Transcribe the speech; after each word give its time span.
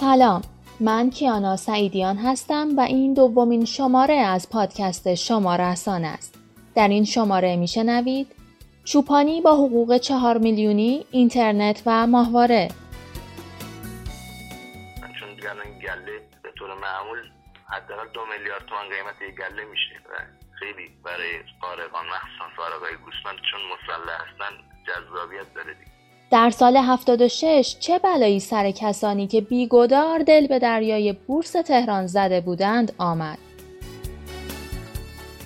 سلام. 0.00 0.42
من 0.80 1.10
کیانا 1.10 1.56
سعیدیان 1.56 2.16
هستم 2.16 2.68
و 2.76 2.80
این 2.80 3.14
دومین 3.14 3.64
شماره 3.64 4.14
از 4.14 4.50
پادکست 4.50 5.14
شما 5.14 5.56
رسان 5.56 6.04
است. 6.04 6.38
در 6.74 6.88
این 6.88 7.04
شماره 7.04 7.56
میشنوید 7.56 8.26
چوپانی 8.84 9.40
با 9.40 9.54
حقوق 9.54 9.96
چهار 9.98 10.38
میلیونی 10.38 11.06
اینترنت 11.10 11.82
و 11.86 12.06
ماهواره. 12.06 12.68
چون 15.20 15.28
این 15.64 15.78
گله 15.78 16.20
به 16.42 16.52
طور 16.58 16.68
معمول 16.68 17.18
حداقل 17.68 18.08
دو 18.14 18.20
میلیارد 18.32 18.66
تومان 18.66 18.88
قیمت 18.88 19.22
یک 19.28 19.34
گله 19.34 19.64
میشه. 19.64 19.94
و 20.10 20.14
خیلی 20.58 20.90
برای 21.04 21.32
فارغان 21.60 22.06
مخصوصا 22.06 22.46
فارغای 22.56 22.96
گوسفند 23.04 23.38
چون 23.50 23.60
مسلح 23.72 24.14
هستن 24.14 24.52
جذابیت 24.86 25.54
داره 25.54 25.74
دیگه. 25.74 25.95
در 26.30 26.50
سال 26.50 26.76
76 26.76 27.76
چه 27.80 27.98
بلایی 27.98 28.40
سر 28.40 28.70
کسانی 28.70 29.26
که 29.26 29.40
بیگدار 29.40 30.18
دل 30.18 30.46
به 30.46 30.58
دریای 30.58 31.12
بورس 31.12 31.52
تهران 31.52 32.06
زده 32.06 32.40
بودند 32.40 32.92
آمد؟ 32.98 33.38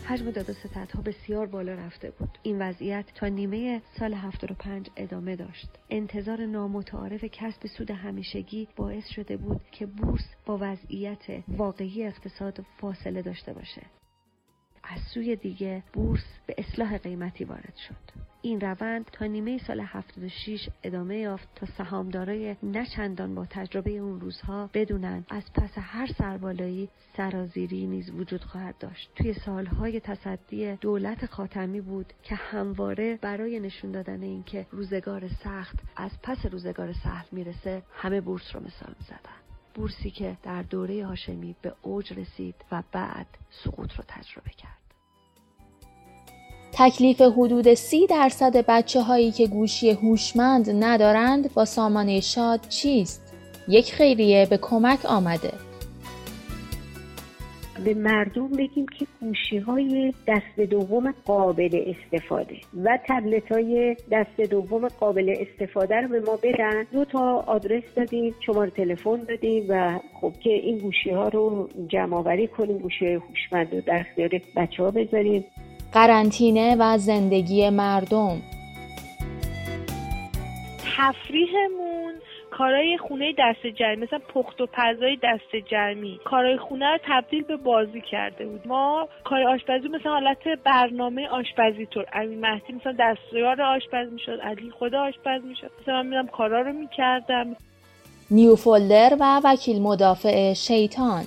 حجم 0.07 0.30
داد 0.30 0.51
و 0.51 0.52
ستدها 0.52 1.02
بسیار 1.02 1.47
بالا 1.47 1.74
رفته 1.74 2.11
بود. 2.11 2.29
این 2.43 2.62
وضعیت 2.62 3.05
تا 3.15 3.27
نیمه 3.27 3.83
سال 3.98 4.15
75 4.15 4.87
ادامه 4.97 5.37
داشت. 5.37 5.69
انتظار 5.91 6.47
نامتعارف 6.47 7.24
کسب 7.24 7.66
سود 7.66 7.91
همیشگی 7.91 8.69
باعث 8.77 9.09
شده 9.09 9.37
بود 9.37 9.60
که 9.73 9.87
بورس 9.87 10.24
با 10.47 10.59
وضعیت 10.60 11.27
واقعی 11.49 12.07
اقتصاد 12.07 12.59
فاصله 12.80 13.23
داشته 13.23 13.52
باشه. 13.52 13.83
از 14.95 15.01
سوی 15.15 15.37
دیگه 15.37 15.83
بورس 15.93 16.25
به 16.47 16.55
اصلاح 16.59 16.99
قیمتی 16.99 17.45
وارد 17.45 17.77
شد. 17.89 18.21
این 18.43 18.61
روند 18.61 19.05
تا 19.05 19.27
نیمه 19.27 19.59
سال 19.59 19.80
76 19.80 20.69
ادامه 20.82 21.19
یافت 21.19 21.49
تا 21.55 21.66
سهامدارای 21.66 22.57
نچندان 22.63 23.35
با 23.35 23.47
تجربه 23.47 23.91
اون 23.91 24.21
روزها 24.21 24.71
بدونند 24.74 25.27
از 25.30 25.52
پس 25.52 25.71
هر 25.77 26.07
سربالایی 26.07 26.88
سرازیری 27.16 27.87
نیز 27.87 28.10
وجود 28.10 28.45
خواهد 28.45 28.79
داشت. 28.79 29.10
توی 29.16 29.35
سالهای 29.35 30.01
تصدی 30.01 30.77
دولت 30.77 31.27
خاتمی 31.27 31.80
بود 31.80 32.13
که 32.23 32.35
همواره 32.35 33.19
برای 33.23 33.60
نشون 33.60 33.91
دادن 33.93 34.23
اینکه 34.23 34.66
روزگار 34.71 35.29
سخت 35.29 35.79
از 35.97 36.10
پس 36.23 36.47
روزگار 36.47 36.93
سهل 36.93 37.27
می‌رسه 37.32 37.82
همه 37.93 38.21
بورس 38.21 38.54
رو 38.54 38.60
مثال 38.60 38.95
می‌زدن. 38.99 39.41
بورسی 39.75 40.10
که 40.10 40.37
در 40.43 40.63
دوره 40.63 41.07
هاشمی 41.07 41.57
به 41.63 41.75
اوج 41.82 42.13
رسید 42.13 42.54
و 42.73 42.82
بعد 42.93 43.27
سقوط 43.51 43.93
رو 43.93 44.04
تجربه 44.09 44.51
کرد. 44.51 44.79
تکلیف 46.73 47.21
حدود 47.21 47.74
سی 47.74 48.07
درصد 48.07 48.65
بچه 48.68 49.01
هایی 49.01 49.30
که 49.30 49.46
گوشی 49.46 49.90
هوشمند 49.90 50.85
ندارند 50.85 51.54
با 51.54 51.65
سامانه 51.65 52.21
شاد 52.21 52.60
چیست؟ 52.68 53.35
یک 53.68 53.93
خیریه 53.93 54.46
به 54.51 54.59
کمک 54.63 55.04
آمده. 55.04 55.52
به 57.85 57.95
مردم 57.95 58.48
بگیم 58.48 58.87
که 58.98 59.07
گوشی 59.21 59.59
های 59.59 60.13
دست 60.29 60.60
دوم 60.71 61.15
قابل 61.24 61.85
استفاده 61.87 62.57
و 62.85 62.98
تبلت 63.09 63.52
های 63.52 63.96
دست 64.12 64.41
دوم 64.41 64.88
قابل 64.88 65.34
استفاده 65.38 65.97
رو 65.97 66.09
به 66.09 66.21
ما 66.21 66.38
بدن 66.43 66.87
دو 66.93 67.04
تا 67.04 67.44
آدرس 67.47 67.82
دادیم 67.97 68.34
شماره 68.47 68.71
تلفن 68.71 69.16
دادیم 69.16 69.66
و 69.69 69.98
خب 70.21 70.32
که 70.41 70.50
این 70.50 70.78
گوشی 70.78 71.10
ها 71.10 71.28
رو 71.28 71.69
جمع 71.88 72.16
آوری 72.16 72.47
کنیم 72.47 72.78
گوشی 72.78 73.06
هوشمند 73.06 73.75
رو 73.75 73.81
در 73.81 74.00
اختیار 74.00 74.31
بچه 74.56 74.82
ها 74.82 74.91
بذاریم 74.91 75.44
قرنطینه 75.93 76.77
و 76.78 76.99
زندگی 76.99 77.71
مردم. 77.71 78.43
تفریحمون 80.97 82.15
کارهای 82.50 82.99
خونه 82.99 83.34
دست 83.38 83.66
جمعی 83.66 83.97
مثلا 83.97 84.19
پخت 84.34 84.60
و 84.60 84.66
پزای 84.72 85.19
دست 85.22 85.56
جمعی. 85.70 86.20
کارهای 86.25 86.59
خونه 86.59 86.87
رو 86.87 86.98
تبدیل 87.04 87.42
به 87.42 87.56
بازی 87.56 88.00
کرده 88.10 88.47
بود. 88.47 88.66
ما 88.66 89.09
کار 89.25 89.42
آشپزی 89.42 89.88
مثلا 89.88 90.12
حالت 90.12 90.48
برنامه 90.64 91.28
آشپزی 91.28 91.87
طور. 91.87 92.06
امین 92.12 92.41
مهدی 92.41 92.72
مثلا 92.72 92.94
دستیار 92.98 93.62
آشپز 93.62 94.12
می‌شد 94.12 94.41
علی 94.43 94.70
خدا 94.78 95.00
آشپز 95.03 95.44
می‌شد. 95.44 95.70
مثلا 95.82 96.03
من 96.03 96.06
میرم 96.06 96.26
کارا 96.26 96.60
رو 96.60 96.72
می‌کردم. 96.72 97.56
نیو 98.31 98.56
فولدر 98.56 99.16
و 99.20 99.41
وکیل 99.44 99.82
مدافع 99.82 100.53
شیطان. 100.53 101.25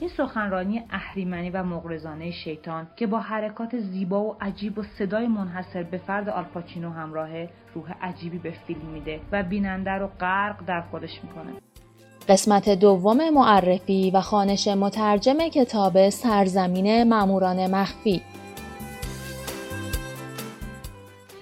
این 0.00 0.10
سخنرانی 0.16 0.82
اهریمنی 0.90 1.50
و 1.50 1.62
مغرضانه 1.62 2.30
شیطان 2.30 2.86
که 2.96 3.06
با 3.06 3.18
حرکات 3.18 3.80
زیبا 3.80 4.24
و 4.24 4.36
عجیب 4.40 4.78
و 4.78 4.82
صدای 4.82 5.26
منحصر 5.26 5.82
به 5.82 5.98
فرد 5.98 6.28
آلپاچینو 6.28 6.90
همراهه 6.90 7.50
روح 7.74 7.92
عجیبی 8.02 8.38
به 8.38 8.50
فیلم 8.66 8.86
میده 8.92 9.20
و 9.32 9.42
بیننده 9.42 9.90
رو 9.90 10.06
غرق 10.06 10.66
در 10.66 10.80
خودش 10.80 11.20
می‌کنه 11.22 11.52
قسمت 12.28 12.68
دوم 12.68 13.30
معرفی 13.30 14.10
و 14.14 14.20
خانش 14.20 14.68
مترجم 14.68 15.38
کتاب 15.48 16.08
سرزمین 16.08 17.08
ماموران 17.08 17.70
مخفی 17.70 18.22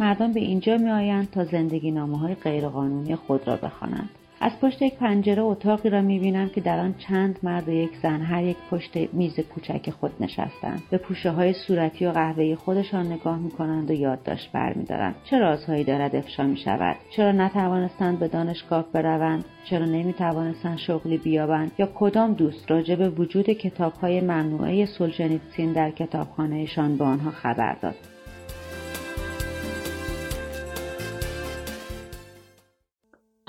مردم 0.01 0.33
به 0.33 0.41
اینجا 0.41 0.77
می 0.77 0.91
آیند 0.91 1.31
تا 1.31 1.45
زندگی 1.45 1.91
نامه 1.91 2.19
های 2.19 2.35
غیرقانونی 2.35 3.17
خود 3.17 3.49
را 3.49 3.57
بخوانند. 3.57 4.18
از 4.41 4.53
پشت 4.61 4.83
یک 4.83 4.95
پنجره 4.95 5.43
اتاقی 5.43 5.91
را 5.91 6.01
می‌بینم 6.01 6.49
که 6.49 6.61
در 6.61 6.79
آن 6.79 6.95
چند 6.99 7.39
مرد 7.43 7.69
و 7.69 7.73
یک 7.73 7.91
زن 8.03 8.21
هر 8.21 8.45
یک 8.45 8.57
پشت 8.71 8.97
میز 9.13 9.41
کوچک 9.41 9.91
خود 9.91 10.11
نشستند. 10.21 10.83
به 10.91 10.99
پوشه 10.99 11.31
های 11.31 11.53
صورتی 11.53 12.07
و 12.07 12.11
قهوه‌ای 12.11 12.57
خودشان 12.57 13.13
نگاه 13.13 13.39
می‌کنند 13.39 13.91
و 13.91 13.95
یادداشت 13.95 14.53
برمیدارند. 14.53 15.15
چه 15.25 15.39
رازهایی 15.39 15.85
دارد 15.85 16.17
افشا 16.17 16.43
می‌شود؟ 16.43 16.97
چرا 17.17 17.33
نتوانستند 17.33 18.19
به 18.19 18.29
دانشگاه 18.29 18.85
بروند؟ 18.93 19.45
چرا 19.65 19.87
نمی‌توانستند 19.87 20.79
شغلی 20.79 21.19
بیابند؟ 21.19 21.73
یا 21.79 21.89
کدام 21.95 22.35
دوست 22.35 22.71
راجع 22.71 22.95
به 22.95 23.11
وجود 23.11 23.51
کتابهای 23.51 24.21
ممنوعه 24.21 24.87
سولژنیتسین 24.87 25.73
در 25.73 25.91
کتابخانهشان 25.91 26.97
به 26.97 27.05
آنها 27.05 27.31
خبر 27.31 27.77
داد؟ 27.83 27.95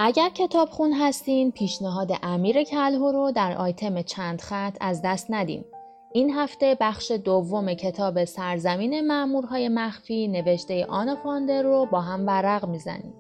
اگر 0.02 0.30
کتاب 0.30 0.70
خون 0.70 0.94
هستین 0.94 1.52
پیشنهاد 1.52 2.12
امیر 2.24 2.64
کلهو 2.64 3.12
رو 3.12 3.32
در 3.32 3.58
آیتم 3.58 4.02
چند 4.02 4.42
خط 4.42 4.78
از 4.82 5.02
دست 5.02 5.28
ندیم. 5.30 5.66
این 6.14 6.34
هفته 6.34 6.78
بخش 6.82 7.12
دوم 7.12 7.74
کتاب 7.74 8.24
سرزمین 8.24 9.08
معمورهای 9.08 9.70
مخفی 9.70 10.28
نوشته 10.28 10.86
آنا 10.86 11.16
فاندر 11.16 11.62
رو 11.62 11.88
با 11.92 12.02
هم 12.02 12.28
ورق 12.28 12.66
می‌زنیم. 12.66 13.14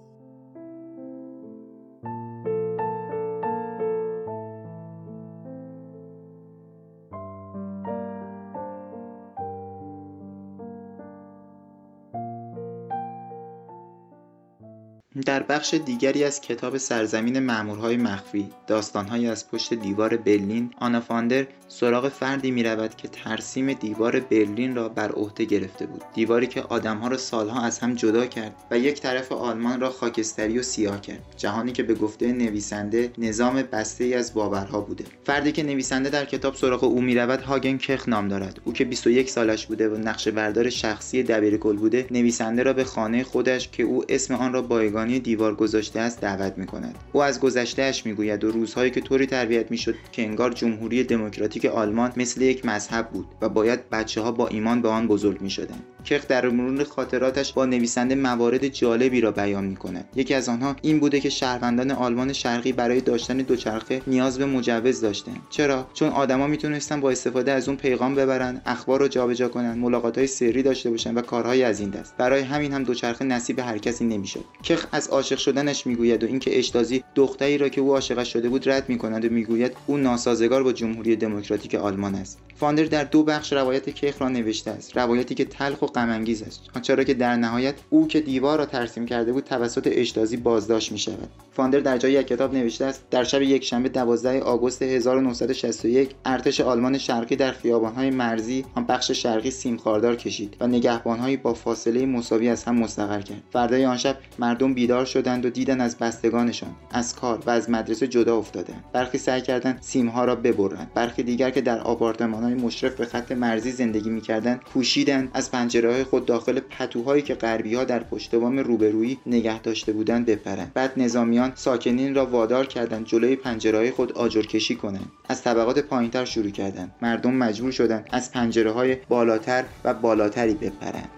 در 15.25 15.43
بخش 15.43 15.73
دیگری 15.73 16.23
از 16.23 16.41
کتاب 16.41 16.77
سرزمین 16.77 17.39
مامورهای 17.39 17.97
مخفی 17.97 18.49
داستانهایی 18.67 19.27
از 19.27 19.49
پشت 19.49 19.73
دیوار 19.73 20.17
برلین 20.17 20.73
آنا 20.79 20.99
فاندر 20.99 21.47
سراغ 21.67 22.09
فردی 22.09 22.51
می 22.51 22.63
رود 22.63 22.95
که 22.95 23.07
ترسیم 23.07 23.73
دیوار 23.73 24.19
برلین 24.19 24.75
را 24.75 24.89
بر 24.89 25.11
عهده 25.11 25.45
گرفته 25.45 25.85
بود. 25.85 26.01
دیواری 26.13 26.47
که 26.47 26.61
آدمها 26.61 27.07
را 27.07 27.17
سالها 27.17 27.61
از 27.61 27.79
هم 27.79 27.93
جدا 27.93 28.25
کرد 28.25 28.55
و 28.71 28.79
یک 28.79 29.01
طرف 29.01 29.31
آلمان 29.31 29.79
را 29.81 29.89
خاکستری 29.89 30.59
و 30.59 30.63
سیاه 30.63 31.01
کرد 31.01 31.19
جهانی 31.37 31.71
که 31.71 31.83
به 31.83 31.93
گفته 31.93 32.31
نویسنده 32.31 33.11
نظام 33.17 33.61
بسته 33.61 34.03
ای 34.03 34.13
از 34.13 34.33
باورها 34.33 34.81
بوده. 34.81 35.03
فردی 35.23 35.51
که 35.51 35.63
نویسنده 35.63 36.09
در 36.09 36.25
کتاب 36.25 36.55
سراغ 36.55 36.83
او 36.83 37.01
می 37.01 37.15
رود 37.15 37.41
هاگن 37.41 37.77
کخ 37.77 38.09
نام 38.09 38.27
دارد. 38.27 38.61
او 38.65 38.73
که 38.73 38.85
21 38.85 39.29
سالش 39.29 39.65
بوده 39.65 39.89
و 39.89 39.97
نقشه 39.97 40.31
بردار 40.31 40.69
شخصی 40.69 41.23
دبیرکل 41.23 41.77
بوده 41.77 42.07
نویسنده 42.11 42.63
را 42.63 42.73
به 42.73 42.83
خانه 42.83 43.23
خودش 43.23 43.69
که 43.69 43.83
او 43.83 44.03
اسم 44.09 44.33
آن 44.33 44.53
را 44.53 44.61
بایگانی 45.09 45.19
دیوار 45.19 45.55
گذاشته 45.55 45.99
است 45.99 46.21
دعوت 46.21 46.57
می 46.57 46.65
کند 46.65 46.95
او 47.13 47.23
از 47.23 47.39
گذشتهاش 47.39 48.05
می‌گوید 48.05 48.43
و 48.43 48.51
روزهایی 48.51 48.91
که 48.91 49.01
طوری 49.01 49.25
تربیت 49.25 49.71
می‌شد 49.71 49.95
که 50.11 50.21
انگار 50.21 50.53
جمهوری 50.53 51.03
دموکراتیک 51.03 51.65
آلمان 51.65 52.11
مثل 52.17 52.41
یک 52.41 52.65
مذهب 52.65 53.09
بود 53.09 53.25
و 53.41 53.49
باید 53.49 53.89
بچه 53.89 54.21
ها 54.21 54.31
با 54.31 54.47
ایمان 54.47 54.81
به 54.81 54.89
آن 54.89 55.07
بزرگ 55.07 55.41
می 55.41 55.49
شدن. 55.49 55.79
کخ 56.05 56.27
در 56.27 56.49
مرور 56.49 56.83
خاطراتش 56.83 57.53
با 57.53 57.65
نویسنده 57.65 58.15
موارد 58.15 58.67
جالبی 58.67 59.21
را 59.21 59.31
بیان 59.31 59.65
می 59.65 59.75
کند 59.75 60.05
یکی 60.15 60.33
از 60.33 60.49
آنها 60.49 60.75
این 60.81 60.99
بوده 60.99 61.19
که 61.19 61.29
شهروندان 61.29 61.91
آلمان 61.91 62.33
شرقی 62.33 62.71
برای 62.71 63.01
داشتن 63.01 63.37
دوچرخه 63.37 64.01
نیاز 64.07 64.37
به 64.37 64.45
مجوز 64.45 65.01
داشتند. 65.01 65.41
چرا؟ 65.49 65.87
چون 65.93 66.09
آدما 66.09 66.47
می‌تونستن 66.47 67.01
با 67.01 67.11
استفاده 67.11 67.51
از 67.51 67.67
اون 67.67 67.77
پیغام 67.77 68.15
ببرن 68.15 68.61
اخبار 68.65 68.99
رو 68.99 69.07
جابجا 69.07 69.47
کنن 69.47 69.77
ملاقات 69.77 70.17
های 70.17 70.27
سری 70.27 70.63
داشته 70.63 70.89
باشن 70.89 71.13
و 71.15 71.21
کارهای 71.21 71.63
از 71.63 71.79
این 71.79 71.89
دست. 71.89 72.17
برای 72.17 72.41
همین 72.41 72.73
هم 72.73 72.83
دوچرخه 72.83 73.25
نصیب 73.25 73.59
هر 73.59 73.77
کسی 73.77 74.05
نمی‌شد. 74.05 74.45
کخ 74.63 74.87
از 74.99 75.07
عاشق 75.07 75.37
شدنش 75.37 75.87
می‌گوید 75.87 76.23
و 76.23 76.27
اینکه 76.27 76.59
اشتازی 76.59 77.03
دختری 77.15 77.57
را 77.57 77.69
که 77.69 77.81
او 77.81 77.93
عاشقش 77.93 78.33
شده 78.33 78.49
بود 78.49 78.69
رد 78.69 78.89
می‌کند 78.89 79.25
و 79.25 79.29
می‌گوید 79.29 79.71
او 79.87 79.97
ناسازگار 79.97 80.63
با 80.63 80.73
جمهوری 80.73 81.15
دموکراتیک 81.15 81.75
آلمان 81.75 82.15
است. 82.15 82.39
فاندر 82.55 82.83
در 82.83 83.03
دو 83.03 83.23
بخش 83.23 83.53
روایت 83.53 83.89
کیخ 83.89 84.21
را 84.21 84.29
نوشته 84.29 84.71
است. 84.71 84.97
روایتی 84.97 85.35
که 85.35 85.45
تلخ 85.45 85.81
و 85.81 85.85
غمانگیز 85.85 86.43
است. 86.43 86.61
چرا 86.81 87.03
که 87.03 87.13
در 87.13 87.35
نهایت 87.35 87.75
او 87.89 88.07
که 88.07 88.19
دیوار 88.19 88.57
را 88.57 88.65
ترسیم 88.65 89.05
کرده 89.05 89.33
بود 89.33 89.43
توسط 89.43 89.89
اشتازی 89.91 90.37
بازداشت 90.37 90.91
می 90.91 90.99
شود 90.99 91.29
فاندر 91.51 91.79
در 91.79 91.97
جای 91.97 92.11
یک 92.11 92.27
کتاب 92.27 92.53
نوشته 92.53 92.85
است 92.85 93.03
در 93.11 93.23
شب 93.23 93.41
یکشنبه 93.41 93.89
12 93.89 94.41
آگوست 94.41 94.81
1961 94.81 96.09
ارتش 96.25 96.61
آلمان 96.61 96.97
شرقی 96.97 97.35
در 97.35 97.51
خیابانهای 97.51 98.09
مرزی 98.09 98.65
آن 98.75 98.85
بخش 98.85 99.11
شرقی 99.11 99.51
سیمخاردار 99.51 100.15
کشید 100.15 100.55
و 100.59 100.67
نگهبانهایی 100.67 101.37
با 101.37 101.53
فاصله 101.53 102.05
مساوی 102.05 102.49
از 102.49 102.63
هم 102.63 102.75
مستقر 102.75 103.21
کرد. 103.21 103.43
فردای 103.53 103.85
آن 103.85 103.97
شب 103.97 104.17
مردم 104.39 104.73
بیدار 104.89 105.05
شدند 105.05 105.45
و 105.45 105.49
دیدن 105.49 105.81
از 105.81 105.97
بستگانشان 105.97 106.69
از 106.91 107.15
کار 107.15 107.43
و 107.45 107.49
از 107.49 107.69
مدرسه 107.69 108.07
جدا 108.07 108.37
افتادند. 108.37 108.83
برخی 108.93 109.17
سعی 109.17 109.41
کردند 109.41 109.77
سیمها 109.81 110.25
را 110.25 110.35
ببرند. 110.35 110.91
برخی 110.93 111.23
دیگر 111.23 111.49
که 111.49 111.61
در 111.61 111.79
آپارتمانهای 111.79 112.53
مشرف 112.53 112.95
به 112.95 113.05
خط 113.05 113.31
مرزی 113.31 113.71
زندگی 113.71 114.09
می‌کردند 114.09 114.61
کوشیدند 114.73 115.29
از 115.33 115.51
پنجره 115.51 116.03
خود 116.03 116.25
داخل 116.25 116.59
پتوهایی 116.59 117.21
که 117.21 117.35
غربی 117.35 117.75
ها 117.75 117.83
در 117.83 117.99
پشت 117.99 118.35
بام 118.35 118.59
روبرویی 118.59 119.17
نگه 119.25 119.61
داشته 119.61 119.91
بودند 119.91 120.25
بپرند. 120.25 120.71
بعد 120.73 120.93
نظامیان 120.97 121.51
ساکنین 121.55 122.15
را 122.15 122.25
وادار 122.25 122.65
کردند 122.65 123.05
جلوی 123.05 123.35
پنجره 123.35 123.91
خود 123.91 124.11
آجر 124.11 124.41
کشی 124.41 124.75
کنند. 124.75 125.11
از 125.29 125.43
طبقات 125.43 125.79
پایینتر 125.79 126.25
شروع 126.25 126.49
کردند. 126.49 126.95
مردم 127.01 127.33
مجبور 127.33 127.71
شدند 127.71 128.07
از 128.11 128.31
پنجره 128.31 128.71
های 128.71 128.95
بالاتر 129.09 129.63
و 129.83 129.93
بالاتری 129.93 130.53
بپرند. 130.53 131.09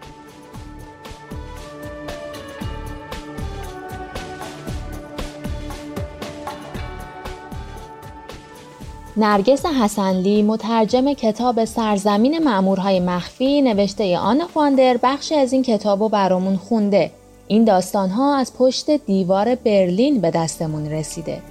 نرگس 9.17 9.65
حسنلی 9.65 10.43
مترجم 10.43 11.13
کتاب 11.13 11.65
سرزمین 11.65 12.43
معمورهای 12.43 12.99
مخفی 12.99 13.61
نوشته 13.61 14.17
آن 14.17 14.47
فاندر 14.53 14.97
بخشی 15.03 15.35
از 15.35 15.53
این 15.53 15.63
کتاب 15.63 16.01
رو 16.01 16.09
برامون 16.09 16.57
خونده. 16.57 17.11
این 17.47 17.63
داستان 17.63 18.09
ها 18.09 18.37
از 18.37 18.53
پشت 18.57 18.91
دیوار 18.91 19.55
برلین 19.55 20.21
به 20.21 20.31
دستمون 20.31 20.85
رسیده. 20.85 21.41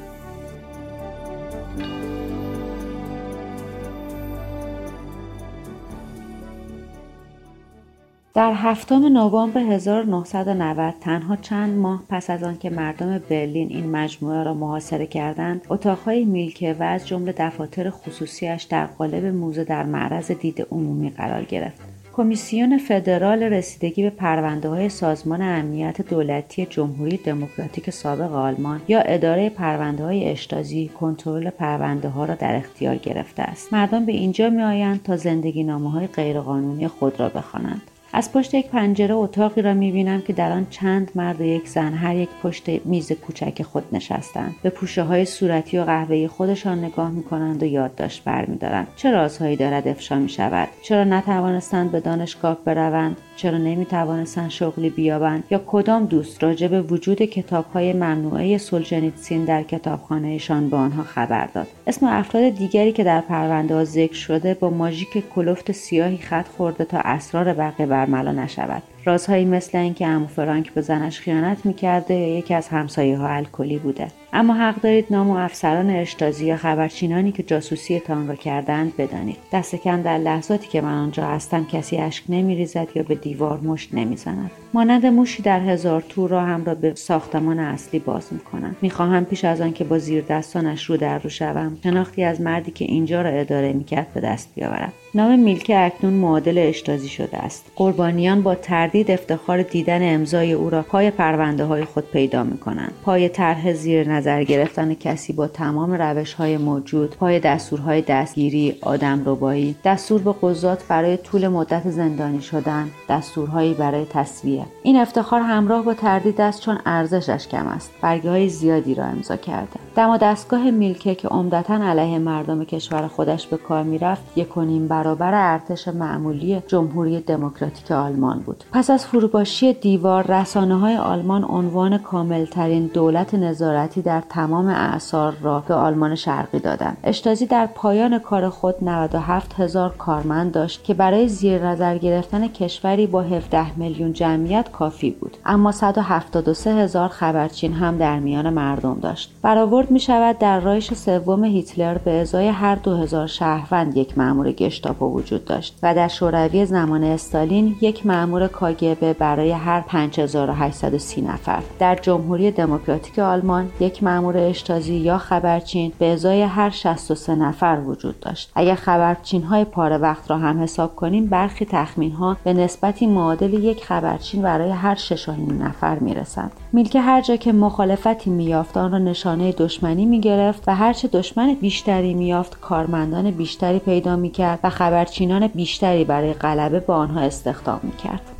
در 8.35 8.53
هفتم 8.53 9.06
نوامبر 9.06 9.61
1990 9.61 10.94
تنها 11.00 11.37
چند 11.37 11.79
ماه 11.79 12.03
پس 12.09 12.31
از 12.31 12.43
آنکه 12.43 12.71
مردم 12.71 13.19
برلین 13.19 13.69
این 13.69 13.91
مجموعه 13.91 14.43
را 14.43 14.55
محاصره 14.55 15.06
کردند 15.06 15.67
اتاقهای 15.69 16.25
میلکه 16.25 16.77
و 16.81 16.82
از 16.82 17.09
جمله 17.09 17.35
دفاتر 17.38 17.91
خصوصیش 17.91 18.62
در 18.62 18.87
قالب 18.87 19.25
موزه 19.25 19.65
در 19.65 19.82
معرض 19.82 20.31
دید 20.31 20.67
عمومی 20.71 21.11
قرار 21.11 21.44
گرفت. 21.44 21.81
کمیسیون 22.12 22.79
فدرال 22.79 23.43
رسیدگی 23.43 24.03
به 24.03 24.11
پرونده 24.11 24.69
های 24.69 24.88
سازمان 24.88 25.43
امنیت 25.43 26.03
دولتی 26.03 26.67
جمهوری 26.67 27.17
دموکراتیک 27.17 27.91
سابق 27.91 28.32
آلمان 28.32 28.81
یا 28.88 29.00
اداره 29.00 29.50
پرونده 29.50 30.05
های 30.05 30.29
اشتازی 30.29 30.88
کنترل 30.88 31.50
پرونده 31.50 32.09
ها 32.09 32.25
را 32.25 32.35
در 32.35 32.56
اختیار 32.56 32.97
گرفته 32.97 33.43
است. 33.43 33.73
مردم 33.73 34.06
به 34.06 34.12
اینجا 34.12 34.50
می 34.50 34.62
آیند 34.62 35.03
تا 35.03 35.17
زندگی 35.17 35.65
نامه 35.65 35.91
های 35.91 36.06
غیرقانونی 36.06 36.88
خود 36.88 37.21
را 37.21 37.29
بخوانند. 37.29 37.82
از 38.12 38.33
پشت 38.33 38.55
یک 38.55 38.67
پنجره 38.67 39.15
اتاقی 39.15 39.62
را 39.62 39.75
می‌بینم 39.75 40.21
که 40.21 40.33
در 40.33 40.53
آن 40.53 40.67
چند 40.71 41.11
مرد 41.15 41.41
و 41.41 41.45
یک 41.45 41.69
زن 41.69 41.95
هر 41.95 42.17
یک 42.17 42.29
پشت 42.43 42.69
میز 42.85 43.12
کوچک 43.12 43.62
خود 43.62 43.85
نشستند. 43.93 44.55
به 44.62 44.71
پوشه 44.71 45.03
های 45.03 45.25
صورتی 45.25 45.79
و 45.79 45.85
قهوه‌ای 45.85 46.29
خودشان 46.29 46.85
نگاه 46.85 47.11
می‌کنند 47.11 47.62
و 47.62 47.67
یادداشت 47.67 48.25
برمیدارند. 48.25 48.87
چه 48.97 49.11
رازهایی 49.11 49.57
دارد 49.57 49.89
افشا 49.89 50.19
می‌شود؟ 50.19 50.69
چرا 50.83 51.05
نتوانستند 51.05 51.93
به 51.93 52.01
دانشگاه 52.01 52.59
بروند؟ 52.65 53.17
چرا 53.37 53.59
نمی‌توانستند 53.59 54.51
شغلی 54.51 54.91
بیابند؟ 54.91 55.45
یا 55.51 55.63
کدام 55.67 56.06
دوست 56.06 56.43
راجع 56.43 56.69
به 56.69 56.83
وجود 56.83 57.23
کتابهای 57.23 57.93
ممنوعه 57.93 58.59
سولجنیتسین 58.59 59.45
در 59.45 59.63
کتابخانهشان 59.63 60.71
به 60.71 60.77
آنها 60.77 61.03
خبر 61.03 61.47
داد؟ 61.47 61.67
اسم 61.87 62.06
افراد 62.06 62.49
دیگری 62.49 62.93
که 62.93 63.05
در 63.05 63.21
پرونده 63.21 63.75
ها 63.75 63.85
ذکر 63.85 64.15
شده 64.15 64.55
با 64.55 64.71
ماژیک 64.71 65.29
کلفت 65.35 65.73
سیاهی 65.73 66.19
خط 66.19 66.49
خورده 66.49 66.85
تا 66.85 66.99
اسرار 66.99 67.53
بقیه 67.53 67.87
برملا 68.00 68.32
نشود. 68.32 68.82
رازهایی 69.05 69.44
مثل 69.44 69.79
اینکه 69.79 70.06
امو 70.06 70.26
فرانک 70.26 70.73
به 70.73 70.81
زنش 70.81 71.20
خیانت 71.20 71.67
می‌کرده 71.67 72.14
یا 72.14 72.38
یکی 72.38 72.55
از 72.55 72.69
همسایه 72.69 73.19
ها 73.19 73.29
الکلی 73.29 73.79
بوده. 73.79 74.08
اما 74.32 74.55
حق 74.55 74.81
دارید 74.81 75.06
نام 75.11 75.31
و 75.31 75.37
افسران 75.37 75.91
اشتازی 75.91 76.47
یا 76.47 76.56
خبرچینانی 76.56 77.32
که 77.32 77.43
جاسوسیتان 77.43 78.29
را 78.29 78.35
کردند 78.35 78.97
بدانید. 78.97 79.37
دست 79.53 79.75
کم 79.75 80.03
در 80.03 80.19
لحظاتی 80.19 80.69
که 80.69 80.81
من 80.81 80.94
آنجا 80.94 81.25
هستم 81.25 81.65
کسی 81.65 81.97
اشک 81.97 82.25
نمیریزد 82.29 82.88
یا 82.94 83.03
به 83.03 83.15
دیوار 83.15 83.61
مشت 83.61 83.94
نمی‌زند. 83.94 84.50
مانند 84.75 85.06
موشی 85.06 85.43
در 85.43 85.61
هزار 85.61 86.05
تور 86.09 86.31
را 86.31 86.41
هم 86.41 86.65
را 86.65 86.75
به 86.75 86.94
ساختمان 86.94 87.59
اصلی 87.59 88.00
باز 88.00 88.32
می‌کنم. 88.32 88.77
می‌خواهم 88.82 89.25
پیش 89.25 89.44
از 89.44 89.61
آنکه 89.61 89.85
با 89.85 89.99
زیر 89.99 90.25
دستانش 90.29 90.85
رو 90.85 90.97
در 90.97 91.19
رو 91.19 91.31
شوم 91.31 91.79
شناختی 91.82 92.25
از 92.25 92.41
مردی 92.41 92.71
که 92.71 92.85
اینجا 92.85 93.23
را 93.23 93.31
اداره 93.31 93.73
می‌کرد 93.73 94.06
به 94.15 94.21
دست 94.21 94.55
بیاورم. 94.55 94.93
نام 95.15 95.38
میلکه 95.38 95.79
اکنون 95.79 96.12
معادل 96.12 96.59
اشتازی 96.59 97.09
شده 97.09 97.38
است. 97.38 97.73
قربانیان 97.77 98.43
با 98.43 98.55
تردید 98.55 99.11
افتخار 99.11 99.62
دیدن 99.62 100.15
امضای 100.15 100.53
او 100.53 100.71
را 100.71 100.82
پای 100.82 101.11
پرونده 101.11 101.65
های 101.65 101.85
خود 101.85 102.11
پیدا 102.11 102.44
می 102.44 102.59
کنند 102.59 102.93
پای 103.05 103.29
طرح 103.29 103.73
زیر 103.73 104.09
نظر 104.20 104.44
گرفتن 104.44 104.94
کسی 104.94 105.32
با 105.32 105.46
تمام 105.46 105.93
روش 105.93 106.34
های 106.34 106.56
موجود 106.56 107.17
پای 107.17 107.40
دستورهای 107.40 108.02
دستگیری 108.02 108.76
آدم 108.82 109.22
ربایی. 109.26 109.76
دستور 109.84 110.20
به 110.20 110.34
قضات 110.43 110.88
برای 110.88 111.17
طول 111.17 111.49
مدت 111.49 111.90
زندانی 111.90 112.40
شدن 112.40 112.90
دستورهایی 113.08 113.75
برای 113.75 114.05
تصویه. 114.05 114.67
این 114.82 114.96
افتخار 114.96 115.40
همراه 115.40 115.84
با 115.84 115.94
تردید 115.94 116.40
است 116.40 116.61
چون 116.61 116.78
ارزشش 116.87 117.49
کم 117.49 117.67
است. 117.67 117.90
برگه 118.02 118.31
های 118.31 118.49
زیادی 118.49 118.94
را 118.94 119.05
امضا 119.05 119.37
کرده. 119.37 119.81
دم 119.96 120.17
دستگاه 120.17 120.70
میلکه 120.70 121.14
که 121.14 121.28
عمدتا 121.28 121.75
علیه 121.75 122.19
مردم 122.19 122.64
کشور 122.64 123.08
خودش 123.08 123.46
به 123.46 123.56
کار 123.56 123.82
می‌رفت 123.82 124.22
یک 124.37 124.49
برابر 124.88 125.52
ارتش 125.52 125.88
معمولی 125.88 126.62
جمهوری 126.67 127.20
دموکراتیک 127.20 127.93
آلمان 127.93 128.38
بود. 128.38 128.64
پس 128.72 128.90
از 128.90 129.06
فروپاشی 129.06 129.72
دیوار 129.72 130.26
رسانه 130.26 130.78
های 130.78 130.96
آلمان 130.96 131.44
عنوان 131.44 131.99
کاملترین 131.99 132.87
دولت 132.87 133.34
نظارتی 133.34 134.02
در 134.11 134.23
تمام 134.29 134.67
اعثار 134.67 135.35
را 135.43 135.61
به 135.69 135.75
آلمان 135.75 136.15
شرقی 136.15 136.59
دادند. 136.59 136.97
اشتازی 137.05 137.47
در 137.47 137.67
پایان 137.67 138.19
کار 138.19 138.49
خود 138.49 138.75
97 138.83 139.55
هزار 139.61 139.95
کارمند 139.99 140.53
داشت 140.53 140.85
که 140.85 140.95
برای 140.95 141.29
زیر 141.29 141.67
نظر 141.67 141.99
گرفتن 141.99 142.49
کشوری 142.49 143.07
با 143.07 143.23
17 143.23 143.79
میلیون 143.79 144.12
جمعیت 144.12 144.70
کافی 144.73 145.11
بود. 145.11 145.37
اما 145.46 145.73
173 145.73 146.75
هزار 146.75 147.08
خبرچین 147.08 147.73
هم 147.73 147.99
در 147.99 148.19
میان 148.19 148.51
مردم 148.51 148.99
داشت. 149.03 149.32
برآورد 149.43 149.91
می 149.91 150.01
شود 150.01 150.39
در 150.39 150.61
رایش 150.61 150.94
سوم 150.94 151.44
هیتلر 151.44 151.99
به 151.99 152.20
ازای 152.20 152.49
هر 152.49 152.75
2000 152.75 153.27
شهروند 153.27 153.96
یک 153.96 154.19
مأمور 154.19 154.53
گشتا 154.53 155.05
وجود 155.05 155.44
داشت 155.44 155.79
و 155.82 155.94
در 155.94 156.08
شوروی 156.08 156.67
زمان 156.67 157.05
استالین 157.05 157.77
یک 157.81 158.06
مأمور 158.06 158.46
کاگبه 158.46 159.13
برای 159.13 159.51
هر 159.51 159.81
5830 159.81 161.23
نفر. 161.23 161.63
در 161.79 161.94
جمهوری 161.94 162.51
دموکراتیک 162.51 163.19
آلمان 163.19 163.69
یک 163.81 164.00
مأمور 164.03 164.37
اشتازی 164.37 164.95
یا 164.95 165.19
خبرچین 165.19 165.93
به 165.99 166.13
ازای 166.13 166.43
هر 166.43 166.71
63 166.71 167.35
نفر 167.35 167.79
وجود 167.87 168.21
داشت. 168.21 168.53
اگر 168.55 168.75
خبرچین 168.75 169.43
های 169.43 169.65
پاره 169.65 169.97
وقت 169.97 170.31
را 170.31 170.39
هم 170.39 170.63
حساب 170.63 170.97
کنیم 170.97 171.27
برخی 171.27 171.65
تخمین 171.65 172.13
ها 172.13 172.37
به 172.45 172.53
نسبتی 172.53 173.07
معادل 173.07 173.55
یک 173.55 173.85
خبرچین 173.85 174.43
برای 174.43 174.71
هر 174.71 174.95
6 174.95 175.29
نفر 175.29 175.99
می‌رسند. 175.99 176.53
میلکه 176.73 177.01
هر 177.01 177.21
جا 177.21 177.37
که 177.37 177.53
مخالفتی 177.53 178.31
میافت 178.31 178.77
آن 178.77 178.93
را 178.93 178.99
نشانه 178.99 179.53
دشمنی 179.53 180.05
می‌گرفت 180.05 180.63
و 180.67 180.75
هرچه 180.75 181.09
دشمن 181.09 181.55
بیشتری 181.55 182.15
میافت 182.15 182.61
کارمندان 182.61 183.31
بیشتری 183.31 183.79
پیدا 183.79 184.17
می‌کرد 184.17 184.59
و 184.65 184.71
خبرچینان 184.71 185.47
بیشتری 185.47 186.05
برای 186.05 186.33
غلبه 186.33 186.81
با 186.81 186.95
آنها 186.95 187.21
استخدام 187.21 187.81
می‌کرد. 187.83 188.40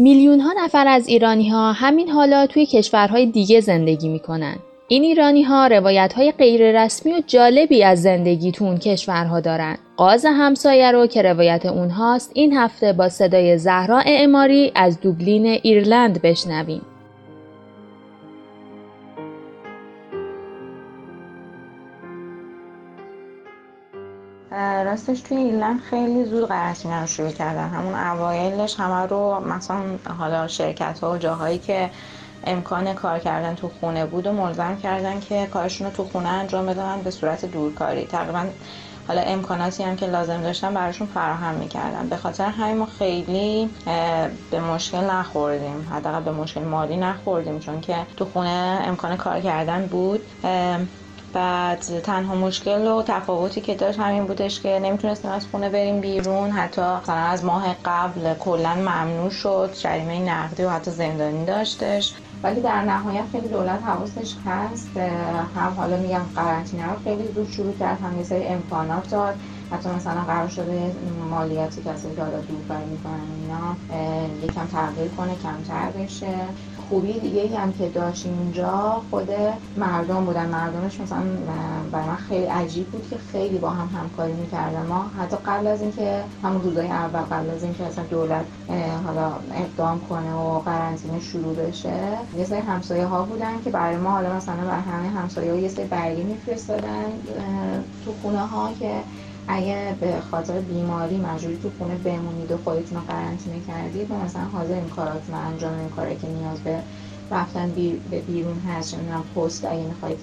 میلیون 0.00 0.40
ها 0.40 0.52
نفر 0.64 0.88
از 0.88 1.08
ایرانی 1.08 1.48
ها 1.48 1.72
همین 1.72 2.08
حالا 2.08 2.46
توی 2.46 2.66
کشورهای 2.66 3.26
دیگه 3.26 3.60
زندگی 3.60 4.08
می‌کنن. 4.08 4.56
این 4.88 5.02
ایرانی 5.02 5.42
ها 5.42 5.66
روایت 5.66 6.12
های 6.12 6.32
غیر 6.32 6.84
رسمی 6.84 7.12
و 7.12 7.22
جالبی 7.26 7.84
از 7.84 8.02
زندگی 8.02 8.52
تو 8.52 8.64
اون 8.64 8.78
کشورها 8.78 9.40
دارن. 9.40 9.76
قاز 9.96 10.26
همسایه 10.28 10.92
رو 10.92 11.06
که 11.06 11.22
روایت 11.22 11.66
اونهاست 11.66 12.30
این 12.34 12.56
هفته 12.56 12.92
با 12.92 13.08
صدای 13.08 13.58
زهرا 13.58 13.98
اعماری 13.98 14.72
از 14.74 15.00
دوبلین 15.00 15.46
ایرلند 15.46 16.22
بشنویم. 16.22 16.82
راستش 24.84 25.20
توی 25.20 25.36
ایرلند 25.36 25.80
خیلی 25.80 26.24
زود 26.24 26.48
قرنطینه 26.48 27.00
رو 27.00 27.06
شروع 27.06 27.30
کردن. 27.30 27.68
همون 27.68 27.94
اوایلش 27.94 28.80
همه 28.80 29.06
رو 29.06 29.40
مثلا 29.40 29.82
حالا 30.18 30.46
شرکت 30.46 30.98
ها 31.00 31.12
و 31.12 31.18
جاهایی 31.18 31.58
که 31.58 31.90
امکان 32.46 32.94
کار 32.94 33.18
کردن 33.18 33.54
تو 33.54 33.70
خونه 33.80 34.06
بود 34.06 34.26
و 34.26 34.32
ملزم 34.32 34.76
کردن 34.76 35.20
که 35.20 35.46
کارشون 35.46 35.86
رو 35.86 35.92
تو 35.92 36.04
خونه 36.04 36.28
انجام 36.28 36.66
بدن 36.66 37.00
به 37.04 37.10
صورت 37.10 37.44
دورکاری. 37.44 38.06
تقریبا 38.06 38.44
حالا 39.08 39.20
امکاناتی 39.20 39.82
هم 39.82 39.96
که 39.96 40.06
لازم 40.06 40.42
داشتن 40.42 40.74
براشون 40.74 41.06
فراهم 41.06 41.54
می‌کردن. 41.54 42.08
به 42.08 42.16
خاطر 42.16 42.44
همین 42.44 42.76
ما 42.76 42.86
خیلی 42.86 43.70
به 44.50 44.60
مشکل 44.60 45.04
نخوردیم. 45.04 45.88
حداقل 45.92 46.20
به 46.20 46.32
مشکل 46.32 46.62
مالی 46.62 46.96
نخوردیم 46.96 47.58
چون 47.58 47.80
که 47.80 47.96
تو 48.16 48.24
خونه 48.24 48.82
امکان 48.84 49.16
کار 49.16 49.40
کردن 49.40 49.86
بود. 49.86 50.20
بعد 51.32 52.00
تنها 52.00 52.34
مشکل 52.34 52.86
و 52.86 53.02
تفاوتی 53.02 53.60
که 53.60 53.74
داشت 53.74 53.98
همین 53.98 54.26
بودش 54.26 54.60
که 54.60 54.78
نمی‌تونستیم 54.82 55.30
از 55.30 55.46
خونه 55.46 55.68
بریم 55.70 56.00
بیرون. 56.00 56.50
حتی 56.50 56.82
مثلا 56.82 57.14
از 57.14 57.44
ماه 57.44 57.76
قبل 57.84 58.34
کلا 58.34 58.74
ممنوع 58.74 59.30
شد. 59.30 59.70
جریمه 59.82 60.18
نقدی 60.18 60.64
و 60.64 60.70
حتی 60.70 60.90
زندانی 60.90 61.44
داشتش. 61.44 62.14
ولی 62.42 62.60
در 62.60 62.82
نهایت 62.82 63.24
خیلی 63.32 63.48
دولت 63.48 63.82
حواسش 63.82 64.34
هست. 64.44 64.96
هم 65.54 65.74
حالا 65.76 65.96
میگم 65.96 66.30
قرنطینه 66.34 66.86
رو 66.86 66.98
خیلی 67.04 67.32
زود 67.32 67.50
شروع 67.50 67.76
کرد. 67.76 68.00
هم 68.00 68.20
یه 68.20 68.26
امکانات 68.30 69.10
داد. 69.10 69.34
حتی 69.70 69.88
مثلا 69.88 70.20
قرار 70.20 70.48
شده 70.48 70.96
مالیاتی 71.30 71.82
کسی 71.82 72.14
که 72.14 72.22
حالا 72.22 72.40
دورکاری 72.40 72.84
می‌کنن 72.84 73.32
اینا 73.40 73.76
یکم 74.42 74.66
تغییر 74.66 75.08
کنه 75.08 75.36
کمتر 75.36 75.90
بشه. 75.90 76.54
خوبی 76.88 77.20
دیگه 77.20 77.40
ای 77.40 77.56
هم 77.56 77.72
که 77.72 77.88
داشت 77.88 78.26
اینجا 78.26 79.02
خود 79.10 79.28
مردم 79.76 80.24
بودن. 80.24 80.46
مردمش 80.46 81.00
مثلا 81.00 81.22
برای 81.92 82.06
من 82.06 82.16
خیلی 82.16 82.44
عجیب 82.44 82.86
بود 82.86 83.08
که 83.10 83.16
خیلی 83.32 83.58
با 83.58 83.70
هم 83.70 83.98
همکاری 83.98 84.32
می‌کردن. 84.32 84.86
ما 84.86 85.10
حتی 85.18 85.36
قبل 85.46 85.66
از 85.66 85.82
اینکه 85.82 86.24
همون 86.42 86.62
روزای 86.62 86.86
اول 86.86 87.20
قبل 87.20 87.50
از 87.50 87.64
اینکه 87.64 87.84
اصلا 87.84 88.04
دولت 88.04 88.44
حالا 89.06 89.32
اقدام 89.54 90.00
کنه 90.08 90.34
و 90.34 90.58
قرنطینه 90.58 91.20
شروع 91.20 91.54
بشه 91.54 92.18
یه 92.38 92.44
سری 92.44 92.58
همسایه 92.60 93.06
ها 93.06 93.22
بودن 93.22 93.60
که 93.64 93.70
برای 93.70 93.96
ما 93.96 94.10
حالا 94.10 94.36
مثلا 94.36 94.56
برای 94.56 94.82
همه 94.82 95.08
همسایه 95.08 95.52
ها 95.52 95.58
یه 95.58 95.68
سری 95.68 95.86
برگه 95.86 96.22
میفرستادن 96.22 97.04
تو 98.04 98.12
خونه 98.22 98.46
ها 98.46 98.70
که 98.80 98.90
اگه 99.48 99.96
به 100.00 100.20
خاطر 100.30 100.60
بیماری 100.60 101.16
مجبوری 101.16 101.56
تو 101.56 101.70
خونه 101.78 101.94
بمونید 101.94 102.52
و 102.52 102.56
خودتون 102.56 102.98
رو 102.98 103.04
قرنطینه 103.04 103.60
کردید 103.60 104.10
و 104.10 104.14
مثلا 104.14 104.42
حاضر 104.42 104.74
این 104.74 104.88
کاراتون 104.88 105.34
انجام 105.34 105.78
این 105.78 105.88
کاری 105.88 106.16
که 106.16 106.26
نیاز 106.28 106.60
به 106.60 106.82
رفتن 107.30 107.72
به 108.10 108.20
بیرون 108.20 108.58
هست. 108.60 108.94
نمی‌دونم 108.94 109.24
پست 109.36 109.64
اگه 109.64 109.82
می‌خواید 109.82 110.20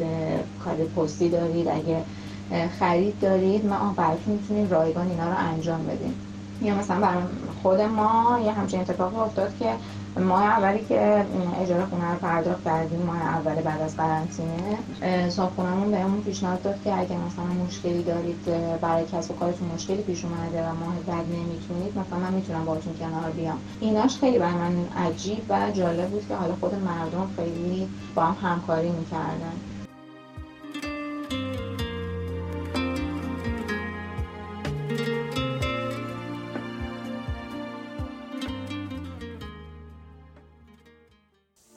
کار 0.59 0.75
پستی 0.75 1.29
دارید 1.29 1.67
اگه 1.67 2.05
خرید 2.79 3.19
دارید 3.19 3.65
ما 3.65 3.93
براتون 3.97 4.33
می‌تونید 4.33 4.71
رایگان 4.71 5.09
اینا 5.09 5.29
رو 5.29 5.37
انجام 5.37 5.85
بدیم. 5.85 6.13
یا 6.61 6.75
مثلا 6.75 6.99
برای 6.99 7.23
خود 7.63 7.81
ما 7.81 8.39
یه 8.45 8.51
همچین 8.51 8.79
اتفاق 8.79 9.17
افتاد 9.17 9.57
که 9.57 9.69
ماه 10.19 10.43
اولی 10.43 10.85
که 10.85 11.25
اجاره 11.61 11.85
خونه 11.85 12.11
رو 12.11 12.17
پرداخت 12.17 12.63
کردیم 12.63 13.01
ماه 13.01 13.21
اولی 13.21 13.61
بعد 13.61 13.81
از 13.81 13.97
قرنطینه 13.97 14.77
صاحبخونهمون 15.29 15.91
بهمون 15.91 16.21
پیشنهاد 16.21 16.61
داد 16.61 16.81
که 16.83 16.99
اگر 16.99 17.17
مثلا 17.17 17.45
مشکلی 17.45 18.03
دارید 18.03 18.45
برای 18.81 19.05
کسب 19.05 19.31
و 19.31 19.33
کارتون 19.33 19.67
مشکلی 19.67 20.01
پیش 20.01 20.25
اومده 20.25 20.63
و 20.63 20.73
ماه 20.73 20.95
بعد 21.07 21.25
نمی‌تونید 21.25 21.97
مثلا 21.97 22.19
من 22.19 22.33
می‌تونم 22.33 22.65
باهاتون 22.65 22.93
کنار 22.93 23.31
بیام. 23.31 23.57
ایناش 23.79 24.17
خیلی 24.17 24.39
برای 24.39 24.53
من 24.53 24.87
عجیب 25.05 25.45
و 25.49 25.71
جالب 25.71 26.09
بود 26.09 26.27
که 26.27 26.35
حالا 26.35 26.55
خود 26.55 26.75
مردم 26.75 27.29
خیلی 27.35 27.89
با 28.15 28.21
هم 28.25 28.49
همکاری 28.49 28.89
می‌کردن. 28.89 29.53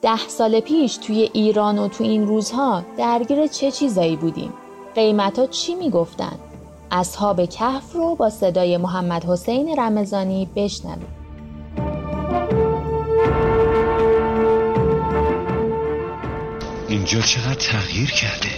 ده 0.09 0.27
سال 0.27 0.59
پیش 0.59 0.97
توی 0.97 1.29
ایران 1.33 1.79
و 1.79 1.87
تو 1.87 2.03
این 2.03 2.27
روزها 2.27 2.83
درگیر 2.97 3.47
چه 3.47 3.71
چیزایی 3.71 4.15
بودیم؟ 4.15 4.53
قیمت 4.95 5.39
ها 5.39 5.47
چی 5.47 5.75
می‌گفتن؟ 5.75 6.39
اصحاب 6.91 7.45
کهف 7.45 7.93
رو 7.93 8.15
با 8.15 8.29
صدای 8.29 8.77
محمد 8.77 9.25
حسین 9.25 9.79
رمزانی 9.79 10.49
بشنویم. 10.55 11.07
اینجا 16.87 17.21
چقدر 17.21 17.53
تغییر 17.53 18.11
کرده 18.11 18.49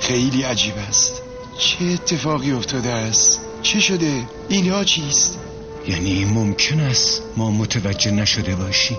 خیلی 0.00 0.42
عجیب 0.42 0.74
است 0.88 1.22
چه 1.58 1.84
اتفاقی 1.84 2.52
افتاده 2.52 2.90
است 2.90 3.40
چه 3.62 3.80
شده 3.80 4.22
اینها 4.48 4.84
چیست 4.84 5.38
یعنی 5.88 6.24
ممکن 6.24 6.80
است 6.80 7.22
ما 7.36 7.50
متوجه 7.50 8.10
نشده 8.10 8.56
باشیم 8.56 8.98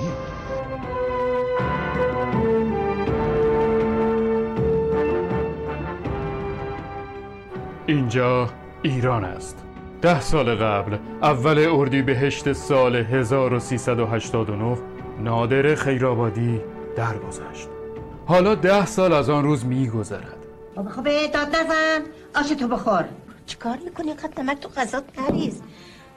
اینجا 7.87 8.49
ایران 8.81 9.23
است. 9.23 9.63
ده 10.01 10.21
سال 10.21 10.55
قبل 10.55 10.97
اول 11.21 11.67
اردی 11.71 12.01
بهشت 12.01 12.53
سال 12.53 12.95
1389 12.95 14.77
نادر 15.19 15.75
خیرآبادی 15.75 16.61
درگذشت. 16.97 17.67
حالا 18.25 18.55
ده 18.55 18.85
سال 18.85 19.13
از 19.13 19.29
آن 19.29 19.43
روز 19.43 19.65
میگذرد. 19.65 20.37
بابا 20.75 20.89
خب 20.89 21.03
داد 21.03 21.55
نزن. 21.55 22.01
آشتو 22.35 22.67
بخور. 22.67 23.05
چیکار 23.45 23.77
می‌کنی؟ 23.85 24.13
قدمک 24.13 24.59
تو 24.59 24.69
غذات 24.69 25.03
نریز. 25.19 25.61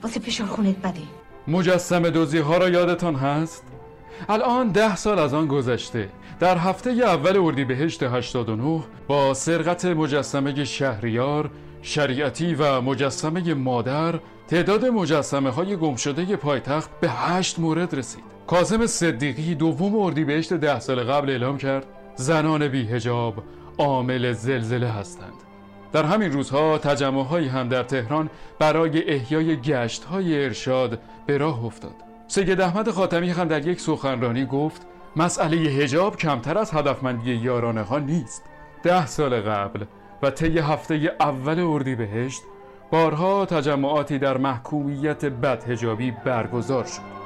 واسه 0.03 0.19
فشار 0.19 0.47
خونت 0.47 0.77
بده. 0.77 1.01
مجسم 1.47 2.09
دوزی 2.09 2.37
ها 2.37 2.57
را 2.57 2.69
یادتان 2.69 3.15
هست؟ 3.15 3.63
الان 4.29 4.71
ده 4.71 4.95
سال 4.95 5.19
از 5.19 5.33
آن 5.33 5.47
گذشته. 5.47 6.09
در 6.39 6.57
هفته 6.57 6.89
اول 6.89 7.37
اردیبهشت 7.37 8.03
89 8.03 8.83
با 9.07 9.33
سرقت 9.33 9.85
مجسمه 9.85 10.63
شهریار 10.63 11.49
شریعتی 11.81 12.55
و 12.55 12.81
مجسمه 12.81 13.53
مادر 13.53 14.19
تعداد 14.47 14.85
مجسمه 14.85 15.49
های 15.49 15.75
گمشده 15.75 16.35
پایتخت 16.35 16.99
به 16.99 17.09
هشت 17.09 17.59
مورد 17.59 17.95
رسید. 17.95 18.23
کازم 18.47 18.85
صدیقی 18.85 19.55
دوم 19.55 19.99
اردیبهشت 19.99 20.53
ده 20.53 20.79
سال 20.79 21.03
قبل 21.03 21.29
اعلام 21.29 21.57
کرد 21.57 21.85
زنان 22.15 22.67
بیهجاب 22.67 23.43
عامل 23.77 24.33
زلزله 24.33 24.87
هستند. 24.87 25.33
در 25.93 26.03
همین 26.03 26.31
روزها 26.31 26.77
تجمع 26.77 27.39
هم 27.39 27.69
در 27.69 27.83
تهران 27.83 28.29
برای 28.59 29.13
احیای 29.13 29.57
گشت 29.57 30.03
های 30.03 30.43
ارشاد 30.43 30.99
به 31.25 31.37
راه 31.37 31.65
افتاد. 31.65 31.95
سید 32.27 32.61
احمد 32.61 32.89
خاتمی 32.91 33.29
هم 33.29 33.47
در 33.47 33.67
یک 33.67 33.81
سخنرانی 33.81 34.45
گفت 34.45 34.87
مسئله 35.17 35.57
هجاب 35.57 36.15
کمتر 36.15 36.57
از 36.57 36.71
هدفمندی 36.71 37.35
یارانه 37.35 37.81
ها 37.81 37.99
نیست 37.99 38.43
ده 38.83 39.05
سال 39.05 39.41
قبل 39.41 39.85
و 40.21 40.29
طی 40.29 40.59
هفته 40.59 41.15
اول 41.19 41.59
اردیبهشت 41.59 42.41
بارها 42.91 43.45
تجمعاتی 43.45 44.19
در 44.19 44.37
محکومیت 44.37 45.25
بدهجابی 45.25 46.11
برگزار 46.11 46.83
شد 46.83 47.17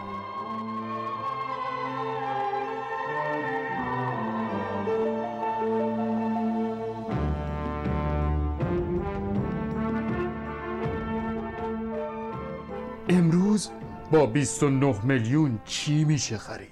امروز 13.10 13.71
با 14.12 14.25
29 14.25 15.05
میلیون 15.05 15.60
چی 15.65 16.03
میشه 16.03 16.38
خرید؟ 16.38 16.70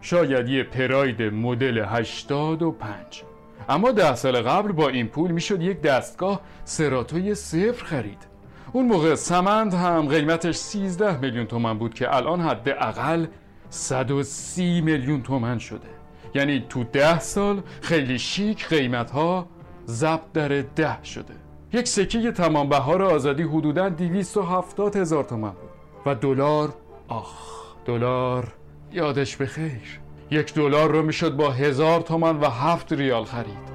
شاید 0.00 0.48
یه 0.48 0.62
پراید 0.62 1.22
مدل 1.22 1.84
85 1.86 3.22
اما 3.68 3.92
ده 3.92 4.14
سال 4.14 4.42
قبل 4.42 4.72
با 4.72 4.88
این 4.88 5.08
پول 5.08 5.30
می‌شد 5.30 5.62
یک 5.62 5.80
دستگاه 5.80 6.40
سراتوی 6.64 7.34
صفر 7.34 7.84
خرید. 7.84 8.26
اون 8.72 8.86
موقع 8.86 9.14
سمند 9.14 9.74
هم 9.74 10.08
قیمتش 10.08 10.56
13 10.56 11.20
میلیون 11.20 11.46
تومن 11.46 11.78
بود 11.78 11.94
که 11.94 12.16
الان 12.16 12.40
حداقل 12.40 13.26
130 13.70 14.80
میلیون 14.80 15.22
تومن 15.22 15.58
شده. 15.58 15.88
یعنی 16.34 16.64
تو 16.68 16.84
ده 16.84 17.18
سال 17.20 17.62
خیلی 17.80 18.18
شیک 18.18 18.66
قیمت 18.68 19.10
ها 19.10 19.48
ضبط 19.86 20.32
در 20.32 20.48
ده 20.48 21.04
شده. 21.04 21.34
یک 21.72 21.88
سکه 21.88 22.32
تمام 22.32 22.68
بهار 22.68 23.02
آزادی 23.02 23.42
حدودا 23.42 23.88
270 23.88 24.96
هزار 24.96 25.24
تومن 25.24 25.50
بود. 25.50 25.70
و 26.06 26.14
دلار 26.14 26.74
آخ 27.08 27.60
دلار 27.84 28.52
یادش 28.92 29.36
به 29.36 29.46
خیر. 29.46 30.00
یک 30.30 30.54
دلار 30.54 30.90
رو 30.90 31.02
می‌شد 31.02 31.36
با 31.36 31.50
هزار 31.50 32.00
تومن 32.00 32.36
و 32.40 32.44
هفت 32.44 32.92
ریال 32.92 33.24
خرید. 33.24 33.70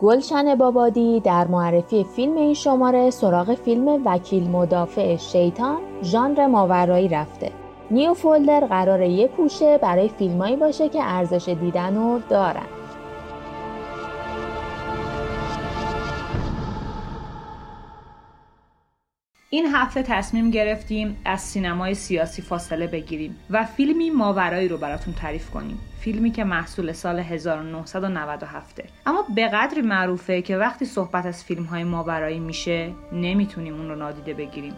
گلشن 0.00 0.54
بابادی 0.54 1.20
در 1.20 1.46
معرفی 1.46 2.04
فیلم 2.04 2.36
این 2.36 2.54
شماره 2.54 3.10
سراغ 3.10 3.54
فیلم 3.54 4.02
وکیل 4.06 4.50
مدافع 4.50 5.16
شیطان 5.16 5.78
ژانر 6.02 6.46
ماورایی 6.46 7.08
رفته. 7.08 7.52
نیو 7.90 8.14
فولدر 8.14 8.60
قراره 8.60 9.08
یه 9.08 9.28
کوشه 9.28 9.78
برای 9.78 10.08
فیلمایی 10.08 10.56
باشه 10.56 10.88
که 10.88 10.98
ارزش 11.02 11.48
دیدن 11.48 11.96
رو 11.96 12.20
دارن. 12.28 12.75
این 19.56 19.66
هفته 19.66 20.02
تصمیم 20.02 20.50
گرفتیم 20.50 21.16
از 21.24 21.40
سینمای 21.40 21.94
سیاسی 21.94 22.42
فاصله 22.42 22.86
بگیریم 22.86 23.36
و 23.50 23.64
فیلمی 23.64 24.10
ماورایی 24.10 24.68
رو 24.68 24.76
براتون 24.76 25.14
تعریف 25.14 25.50
کنیم. 25.50 25.78
فیلمی 26.00 26.30
که 26.30 26.44
محصول 26.44 26.92
سال 26.92 27.18
1997 27.18 28.80
اما 29.06 29.24
به 29.34 29.48
قدری 29.48 29.82
معروفه 29.82 30.42
که 30.42 30.56
وقتی 30.56 30.84
صحبت 30.84 31.26
از 31.26 31.44
فیلم 31.44 31.64
های 31.64 31.84
ماورایی 31.84 32.38
میشه 32.38 32.92
نمی‌تونیم 33.12 33.74
اون 33.74 33.88
رو 33.88 33.96
نادیده 33.96 34.34
بگیریم. 34.34 34.74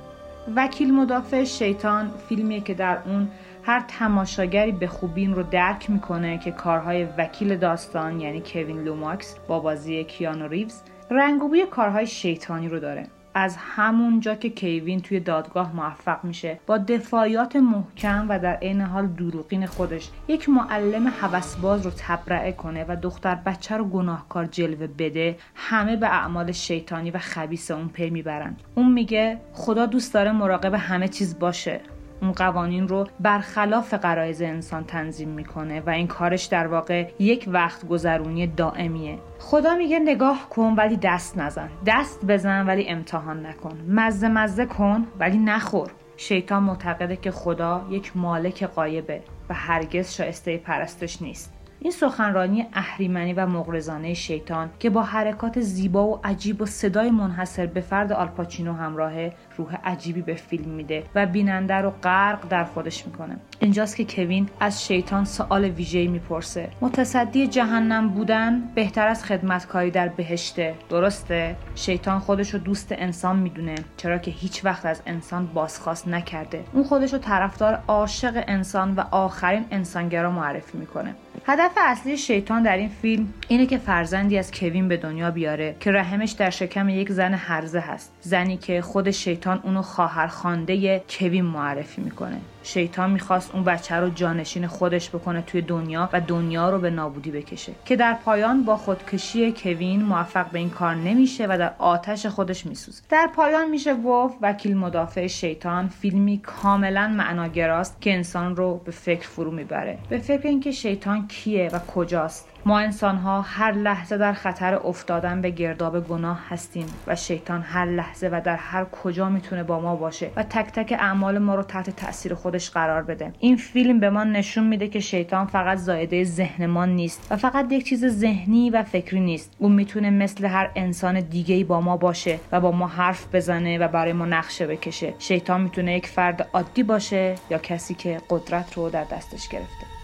وکیل 0.56 0.94
مدافع 0.94 1.44
شیطان 1.44 2.10
فیلمیه 2.28 2.60
که 2.60 2.74
در 2.74 2.98
اون 3.06 3.28
هر 3.62 3.84
تماشاگری 3.88 4.72
به 4.72 4.86
خوبی 4.86 5.20
این 5.20 5.34
رو 5.34 5.42
درک 5.42 5.90
می‌کنه 5.90 6.38
که 6.38 6.50
کارهای 6.50 7.06
وکیل 7.18 7.56
داستان 7.56 8.20
یعنی 8.20 8.42
کوین 8.46 8.84
لوماکس 8.84 9.36
با 9.48 9.60
بازی 9.60 10.04
کیانو 10.04 10.48
ریوز 10.48 10.82
رنگ 11.10 11.70
کارهای 11.70 12.06
شیطانی 12.06 12.68
رو 12.68 12.80
داره. 12.80 13.06
از 13.38 13.56
همون 13.58 14.20
جا 14.20 14.34
که 14.34 14.48
کیوین 14.48 15.00
توی 15.00 15.20
دادگاه 15.20 15.76
موفق 15.76 16.24
میشه. 16.24 16.60
با 16.66 16.78
دفاعیات 16.78 17.56
محکم 17.56 18.26
و 18.28 18.38
در 18.38 18.54
عین 18.54 18.80
حال 18.80 19.06
دروغین 19.06 19.66
خودش 19.66 20.10
یک 20.28 20.48
معلم 20.48 21.08
حوسباز 21.08 21.86
رو 21.86 21.92
تبرئه 21.96 22.52
کنه 22.52 22.84
و 22.88 22.96
دختر 23.02 23.34
بچه 23.34 23.76
رو 23.76 23.84
گناهکار 23.84 24.44
جلوه 24.44 24.86
بده 24.86 25.36
همه 25.54 25.96
به 25.96 26.06
اعمال 26.06 26.52
شیطانی 26.52 27.10
و 27.10 27.18
خبیس 27.18 27.70
اون 27.70 27.88
پی 27.88 28.10
می‌برن. 28.10 28.56
اون 28.74 28.92
میگه 28.92 29.40
خدا 29.52 29.86
دوست 29.86 30.14
داره 30.14 30.32
مراقب 30.32 30.74
همه 30.74 31.08
چیز 31.08 31.38
باشه. 31.38 31.80
اون 32.22 32.32
قوانین 32.32 32.88
رو 32.88 33.06
برخلاف 33.20 33.94
قرایز 33.94 34.42
انسان 34.42 34.84
تنظیم 34.84 35.28
می‌کنه 35.28 35.80
و 35.80 35.90
این 35.90 36.06
کارش 36.06 36.44
در 36.44 36.66
واقع 36.66 37.10
یک 37.18 37.44
وقت 37.52 37.88
گذرونی 37.88 38.46
دائمیه. 38.46 39.18
خدا 39.38 39.74
میگه 39.74 39.98
نگاه 39.98 40.48
کن 40.50 40.74
ولی 40.76 40.96
دست 40.96 41.38
نزن. 41.38 41.68
دست 41.86 42.24
بزن 42.24 42.66
ولی 42.66 42.88
امتحان 42.88 43.46
نکن. 43.46 43.78
مزه 43.88 44.28
مزه 44.28 44.66
کن 44.66 45.06
ولی 45.20 45.38
نخور. 45.38 45.90
شیطان 46.16 46.62
معتقده 46.62 47.16
که 47.16 47.30
خدا 47.30 47.86
یک 47.90 48.16
مالک 48.16 48.64
قایبه 48.64 49.22
و 49.48 49.54
هرگز 49.54 50.12
شایسته 50.12 50.56
پرستش 50.56 51.22
نیست. 51.22 51.52
این 51.80 51.92
سخنرانی 51.92 52.66
اهریمنی 52.72 53.32
و 53.32 53.46
مغرضانه 53.46 54.14
شیطان 54.14 54.70
که 54.78 54.90
با 54.90 55.02
حرکات 55.02 55.60
زیبا 55.60 56.06
و 56.06 56.20
عجیب 56.24 56.62
و 56.62 56.66
صدای 56.66 57.10
منحصر 57.10 57.66
به 57.66 57.80
فرد 57.80 58.12
آلپاچینو 58.12 58.72
همراهه 58.72 59.32
روح 59.58 59.74
عجیبی 59.84 60.22
به 60.22 60.34
فیلم 60.34 60.70
میده 60.70 61.04
و 61.14 61.26
بیننده 61.26 61.74
رو 61.74 61.90
غرق 61.90 62.48
در 62.48 62.64
خودش 62.64 63.06
می‌کنه. 63.06 63.36
اینجاست 63.60 63.96
که 63.96 64.04
کوین 64.04 64.48
از 64.60 64.86
شیطان 64.86 65.24
سوال 65.24 65.64
ویژه‌ای 65.64 66.08
می‌پرسه. 66.08 66.68
متصدی 66.80 67.46
جهنم 67.46 68.08
بودن 68.08 68.62
بهتر 68.74 69.08
از 69.08 69.24
خدمتکاری 69.24 69.90
در 69.90 70.08
بهشته. 70.08 70.74
درسته؟ 70.90 71.56
شیطان 71.74 72.18
خودش 72.18 72.54
رو 72.54 72.58
دوست 72.58 72.92
انسان 72.92 73.38
می‌دونه. 73.38 73.74
چرا 73.96 74.18
که 74.18 74.30
هیچ 74.30 74.64
وقت 74.64 74.86
از 74.86 75.02
انسان 75.06 75.46
بازخواست 75.46 76.08
نکرده. 76.08 76.64
اون 76.72 76.84
خودش 76.84 77.12
رو 77.12 77.18
طرفدار 77.18 77.82
عاشق 77.88 78.44
انسان 78.46 78.94
و 78.94 79.00
آخرین 79.10 79.64
انسانگرا 79.70 80.30
معرفی 80.30 80.78
می‌کنه. 80.78 81.14
هدف 81.46 81.70
اصلی 81.76 82.16
شیطان 82.16 82.62
در 82.62 82.76
این 82.76 82.88
فیلم 82.88 83.28
اینه 83.48 83.66
که 83.66 83.78
فرزندی 83.78 84.38
از 84.38 84.52
کوین 84.52 84.88
به 84.88 84.96
دنیا 84.96 85.30
بیاره 85.30 85.76
که 85.80 85.92
رحمش 85.92 86.30
در 86.30 86.50
شکم 86.50 86.88
یک 86.88 87.12
زن 87.12 87.34
هرزه 87.34 87.80
هست. 87.80 88.12
زنی 88.20 88.56
که 88.56 88.82
خود 88.82 89.10
شیطان 89.10 89.47
اونو 89.56 89.82
خواهر 89.82 90.26
خانده 90.26 91.02
کوین 91.08 91.44
معرفی 91.44 92.00
می‌کنه. 92.00 92.40
شیطان 92.62 93.10
می‌خواست 93.10 93.54
اون 93.54 93.64
بچه 93.64 93.94
رو 93.94 94.10
جانشین 94.10 94.66
خودش 94.66 95.08
بکنه 95.08 95.42
توی 95.42 95.62
دنیا 95.62 96.08
و 96.12 96.20
دنیا 96.20 96.70
رو 96.70 96.78
به 96.78 96.90
نابودی 96.90 97.30
بکشه. 97.30 97.72
که 97.84 97.96
در 97.96 98.14
پایان 98.14 98.64
با 98.64 98.76
خودکشی 98.76 99.52
کوین 99.52 100.02
موفق 100.02 100.50
به 100.50 100.58
این 100.58 100.70
کار 100.70 100.94
نمیشه 100.94 101.46
و 101.46 101.58
در 101.58 101.72
آتش 101.78 102.26
خودش 102.26 102.66
میسوزه. 102.66 103.02
در 103.08 103.28
پایان 103.36 103.70
میشه 103.70 103.94
گفت 103.94 104.36
وکیل 104.42 104.76
مدافع 104.76 105.26
شیطان 105.26 105.88
فیلمی 105.88 106.38
کاملا 106.38 107.08
معناگراست 107.08 108.00
که 108.00 108.14
انسان 108.14 108.56
رو 108.56 108.80
به 108.84 108.90
فکر 108.90 109.28
فرو 109.28 109.50
می‌بره. 109.50 109.98
به 110.08 110.18
فکر 110.18 110.48
اینکه 110.48 110.70
شیطان 110.70 111.28
کیه 111.28 111.70
و 111.72 111.78
کجاست. 111.78 112.48
ما 112.68 112.78
انسان 112.78 113.16
ها 113.16 113.42
هر 113.42 113.72
لحظه 113.72 114.18
در 114.18 114.32
خطر 114.32 114.74
افتادن 114.74 115.40
به 115.40 115.50
گرداب 115.50 116.08
گناه 116.08 116.40
هستیم 116.48 116.86
و 117.06 117.16
شیطان 117.16 117.62
هر 117.62 117.84
لحظه 117.84 118.28
و 118.32 118.40
در 118.44 118.56
هر 118.56 118.84
کجا 118.84 119.28
می‌تونه 119.28 119.62
با 119.62 119.80
ما 119.80 119.96
باشه 119.96 120.30
و 120.36 120.42
تک 120.42 120.72
تک 120.72 120.96
اعمال 120.98 121.38
ما 121.38 121.54
رو 121.54 121.62
تحت 121.62 121.90
تاثیر 121.90 122.34
خودش 122.34 122.70
قرار 122.70 123.02
بده. 123.02 123.32
این 123.38 123.56
فیلم 123.56 124.00
به 124.00 124.10
ما 124.10 124.24
نشون 124.24 124.66
میده 124.66 124.88
که 124.88 125.00
شیطان 125.00 125.46
فقط 125.46 125.78
زایده 125.78 126.24
ذهن 126.24 126.66
ما 126.66 126.84
نیست 126.84 127.26
و 127.30 127.36
فقط 127.36 127.72
یک 127.72 127.84
چیز 127.84 128.06
ذهنی 128.06 128.70
و 128.70 128.82
فکری 128.82 129.20
نیست. 129.20 129.52
اون 129.58 129.72
می‌تونه 129.72 130.10
مثل 130.10 130.44
هر 130.44 130.70
انسان 130.76 131.20
دیگه 131.20 131.64
با 131.64 131.80
ما 131.80 131.96
باشه 131.96 132.40
و 132.52 132.60
با 132.60 132.70
ما 132.70 132.86
حرف 132.86 133.34
بزنه 133.34 133.78
و 133.78 133.88
برای 133.88 134.12
ما 134.12 134.26
نقشه 134.26 134.66
بکشه. 134.66 135.14
شیطان 135.18 135.60
می‌تونه 135.60 135.96
یک 135.96 136.06
فرد 136.06 136.48
عادی 136.52 136.82
باشه 136.82 137.34
یا 137.50 137.58
کسی 137.58 137.94
که 137.94 138.20
قدرت 138.30 138.74
رو 138.74 138.90
در 138.90 139.04
دستش 139.04 139.48
گرفته. 139.48 139.97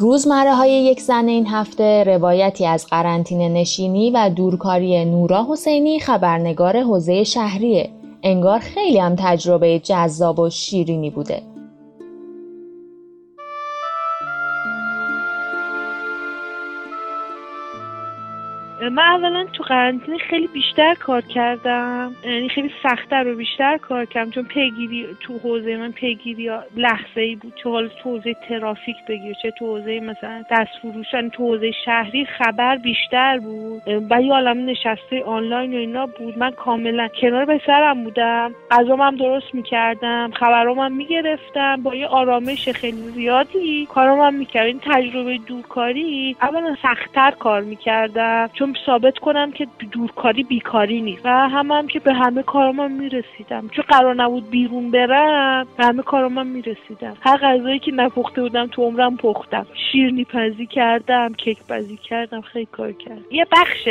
روزمره 0.00 0.54
های 0.54 0.70
یک 0.70 1.00
زن 1.00 1.28
این 1.28 1.46
هفته 1.46 2.04
روایتی 2.04 2.66
از 2.66 2.86
قرنطینه 2.86 3.48
نشینی 3.48 4.10
و 4.10 4.30
دورکاری 4.36 5.04
نورا 5.04 5.46
حسینی 5.50 6.00
خبرنگار 6.00 6.82
حوزه 6.82 7.24
شهریه. 7.24 7.90
انگار 8.22 8.58
خیلی 8.58 8.98
هم 8.98 9.16
تجربه 9.18 9.78
جذاب 9.78 10.38
و 10.38 10.50
شیرینی 10.50 11.10
بوده. 11.10 11.42
من 18.90 19.02
اولا 19.02 19.46
تو 19.52 19.62
قرنطینه 19.62 20.18
خیلی 20.18 20.46
بیشتر 20.46 20.94
کار 20.94 21.20
کردم. 21.20 22.12
یعنی 22.24 22.48
خیلی 22.48 22.70
سختتر 22.82 23.28
و 23.28 23.36
بیشتر 23.36 23.76
کار 23.76 24.04
کردم. 24.04 24.30
چون 24.30 24.44
پیگیری 24.44 25.06
تو 25.20 25.38
حوزه 25.38 25.76
من 25.76 25.92
پیگیری 25.92 26.50
لحظه 26.76 27.20
ای 27.20 27.36
بود 27.36 27.52
چه 27.54 27.88
تو 28.02 28.10
حوزه 28.10 28.36
ترافیک 28.48 28.96
بگیر. 29.08 29.34
چه 29.42 29.50
تو 29.50 29.66
حوزه 29.66 30.00
مثلا 30.00 30.44
دست 30.50 30.70
فروش 30.82 31.06
یعنی 31.14 31.30
تو 31.30 31.44
حوزه 31.44 31.70
شهری 31.84 32.24
خبر 32.24 32.76
بیشتر 32.76 33.38
بود. 33.38 33.82
و 34.10 34.22
یه 34.22 34.32
عالم 34.32 34.66
نشسته 34.66 35.22
آنلاین 35.26 35.74
و 35.74 35.76
اینا 35.76 36.06
بود. 36.06 36.38
من 36.38 36.50
کاملا 36.50 37.08
کنار 37.20 37.44
به 37.44 37.60
سرم 37.66 38.04
بودم. 38.04 38.54
غذام 38.70 39.00
هم 39.00 39.16
درست 39.16 39.54
می‌کردم. 39.54 40.30
خبرام 40.34 40.78
هم 40.78 40.92
می‌گرفتم. 40.92 41.82
با 41.82 41.94
یه 41.94 42.06
آرامش 42.06 42.68
خیلی 42.68 42.96
زیادی 42.96 43.86
کارام 43.94 44.20
هم 44.20 44.34
می‌کردم. 44.34 44.66
این 44.66 44.80
تجربه 44.84 45.38
دورکاری 45.38 46.36
اولا 46.42 46.76
سختتر 46.82 47.30
کار 47.30 47.62
می‌کردم. 47.62 48.50
چون 48.52 48.72
ثابت 48.86 49.18
کنم 49.18 49.52
که 49.52 49.66
دورکاری 49.92 50.42
بیکاری 50.42 51.00
نیست. 51.00 51.22
و 51.24 51.48
هم, 51.48 51.72
هم 51.72 51.86
که 51.86 52.00
به 52.00 52.12
همه 52.14 52.42
کارام 52.42 52.92
می‌رسیدم. 52.92 53.68
چون 53.68 53.84
قرار 53.88 54.14
نبود 54.14 54.50
بیرون 54.50 54.90
برم 54.90 55.66
به 55.76 55.84
همه 55.84 56.02
کارام 56.02 56.46
می‌رسیدم. 56.46 57.16
هر 57.20 57.36
غذایی 57.36 57.78
که 57.78 57.92
نپخته 57.92 58.42
بودم 58.42 58.66
تو 58.66 58.82
عمرم 58.82 59.16
پختم. 59.16 59.66
شیرنی 59.92 60.24
پزی 60.24 60.66
کردم 60.66 61.32
کیک 61.32 61.58
پزی 61.68 61.96
کردم 61.96 62.40
خیلی 62.40 62.68
کار 62.72 62.92
کردم. 62.92 63.24
یه 63.30 63.46
بخش 63.52 63.88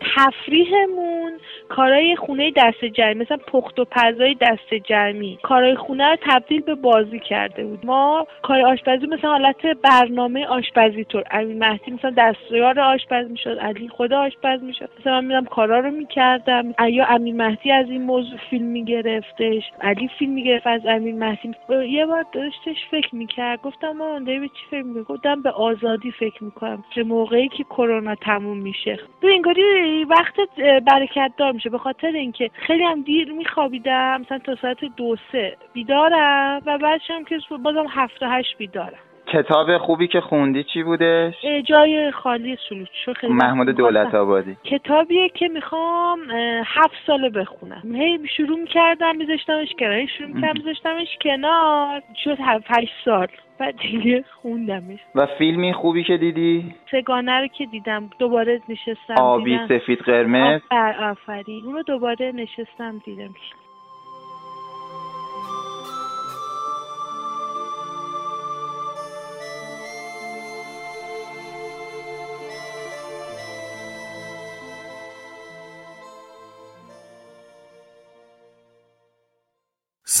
تفریحمون 0.00 1.32
کارهای 1.68 2.16
خونه 2.16 2.52
دست 2.56 2.84
جمعی 2.84 3.14
مثلا 3.14 3.36
پخت 3.36 3.78
و 3.78 3.84
پزای 3.84 4.36
دست 4.40 4.74
جمعی. 4.74 5.38
کارهای 5.42 5.76
خونه 5.76 6.10
رو 6.10 6.16
تبدیل 6.22 6.60
به 6.60 6.74
بازی 6.74 7.18
کرده 7.18 7.64
بود. 7.64 7.86
ما 7.86 8.26
کار 8.42 8.60
آشپزی 8.60 9.06
مثلا 9.06 9.30
حالت 9.30 9.66
برنامه 9.66 10.46
آشپزی 10.46 11.04
طور. 11.04 11.24
امین 11.30 11.58
مهدی 11.58 11.90
مثلا 11.90 12.14
دستیار 12.16 12.80
آشپز 12.80 13.30
می‌شد 13.30 13.58
علی 13.58 13.88
خود 13.88 14.12
آشپز 14.12 14.62
می‌شد. 14.62 14.90
مثلا 15.00 15.20
من 15.20 15.24
میرم 15.24 15.44
کارا 15.44 15.80
رو 15.80 15.90
می‌کردم. 15.90 16.74
یا 16.88 17.06
امین 17.06 17.36
مهدی 17.36 17.72
از 17.72 17.90
این 17.90 18.02
موضوع 18.02 18.38
فیلم 18.50 18.66
میگرفتش. 18.66 19.62
علی 19.80 20.10
فیلم 20.18 20.32
می‌گرفت 20.32 20.66
از 20.66 20.80
امین 20.86 21.18
مهدی. 21.18 21.54
یه 21.88 22.06
بار 22.06 22.24
داشتش 22.32 22.76
فکر 22.90 23.14
می‌کرد. 23.14 23.62
گفتم 23.62 24.24
داری 24.24 24.40
به 24.40 24.48
چی 24.48 24.64
فکر 24.70 24.82
می‌کنی؟ 24.82 25.04
گفتم 25.04 25.42
به 25.42 25.50
آزادی 25.50 26.10
فکر 26.10 26.44
می‌کنم. 26.44 26.84
چه 26.94 27.02
موقعی 27.02 27.48
که 27.48 27.64
کرونا 27.64 28.14
تموم 28.14 28.58
میشه. 28.58 28.98
تو 29.20 29.26
انگاری 29.88 30.04
وقتت 30.04 30.82
برکت 30.84 31.32
دار 31.36 31.52
میشه. 31.52 31.70
به 31.70 31.78
خاطر 31.78 32.06
اینکه 32.06 32.50
خیلی 32.66 32.84
هم 32.84 33.02
دیر 33.02 33.32
میخوابیدم 33.32 34.20
مثلا 34.20 34.38
تا 34.38 34.56
ساعت 34.62 34.84
دو 34.96 35.16
سه 35.32 35.56
بیدارم 35.72 36.62
و 36.66 36.78
بعدش 36.78 37.10
هم 37.10 37.24
که 37.24 37.38
بازم 37.62 37.86
هفت 37.88 38.22
هشت 38.22 38.56
بیدارم. 38.58 39.07
کتاب 39.32 39.78
خوبی 39.78 40.08
که 40.08 40.20
خوندی 40.20 40.64
چی 40.64 40.82
بودش؟ 40.82 41.34
جای 41.64 42.10
خالی 42.10 42.58
سلوچو 42.68 43.12
خیلی 43.14 43.32
محمود 43.32 43.68
دولت 43.68 44.14
آبادی. 44.14 44.56
کتابیه 44.64 45.28
که 45.28 45.48
می‌خوام 45.48 46.18
هفت 46.64 46.96
ساله 47.06 47.30
بخونم. 47.30 47.82
هی 47.94 48.18
شروع 48.36 48.58
می‌کردم 48.58 49.16
میذاشتمش 49.16 49.68
کنار. 49.78 50.06
شروع 50.06 50.28
می‌کردم 50.30 50.58
میذاشتمش 50.58 51.08
کنار. 51.22 52.02
شد 52.24 52.38
هشت 52.40 52.92
سال. 53.04 53.26
بعد 53.58 53.74
دیگه 53.76 54.24
خوندمش. 54.42 54.98
و 55.14 55.26
فیلمی 55.26 55.72
خوبی 55.72 56.04
که 56.04 56.16
دیدی؟ 56.16 56.74
سگانه 56.90 57.40
رو 57.40 57.46
که 57.46 57.66
دیدم. 57.66 58.10
دوباره 58.18 58.60
نشستم 58.68 59.14
آبی 59.18 59.58
دیدم. 59.58 59.78
سفید 59.78 59.98
قرمز. 59.98 60.60
آفر 60.70 61.04
آفرین. 61.10 61.64
اون 61.64 61.74
رو 61.74 61.82
دوباره 61.82 62.32
نشستم 62.32 63.02
دیدم 63.04 63.34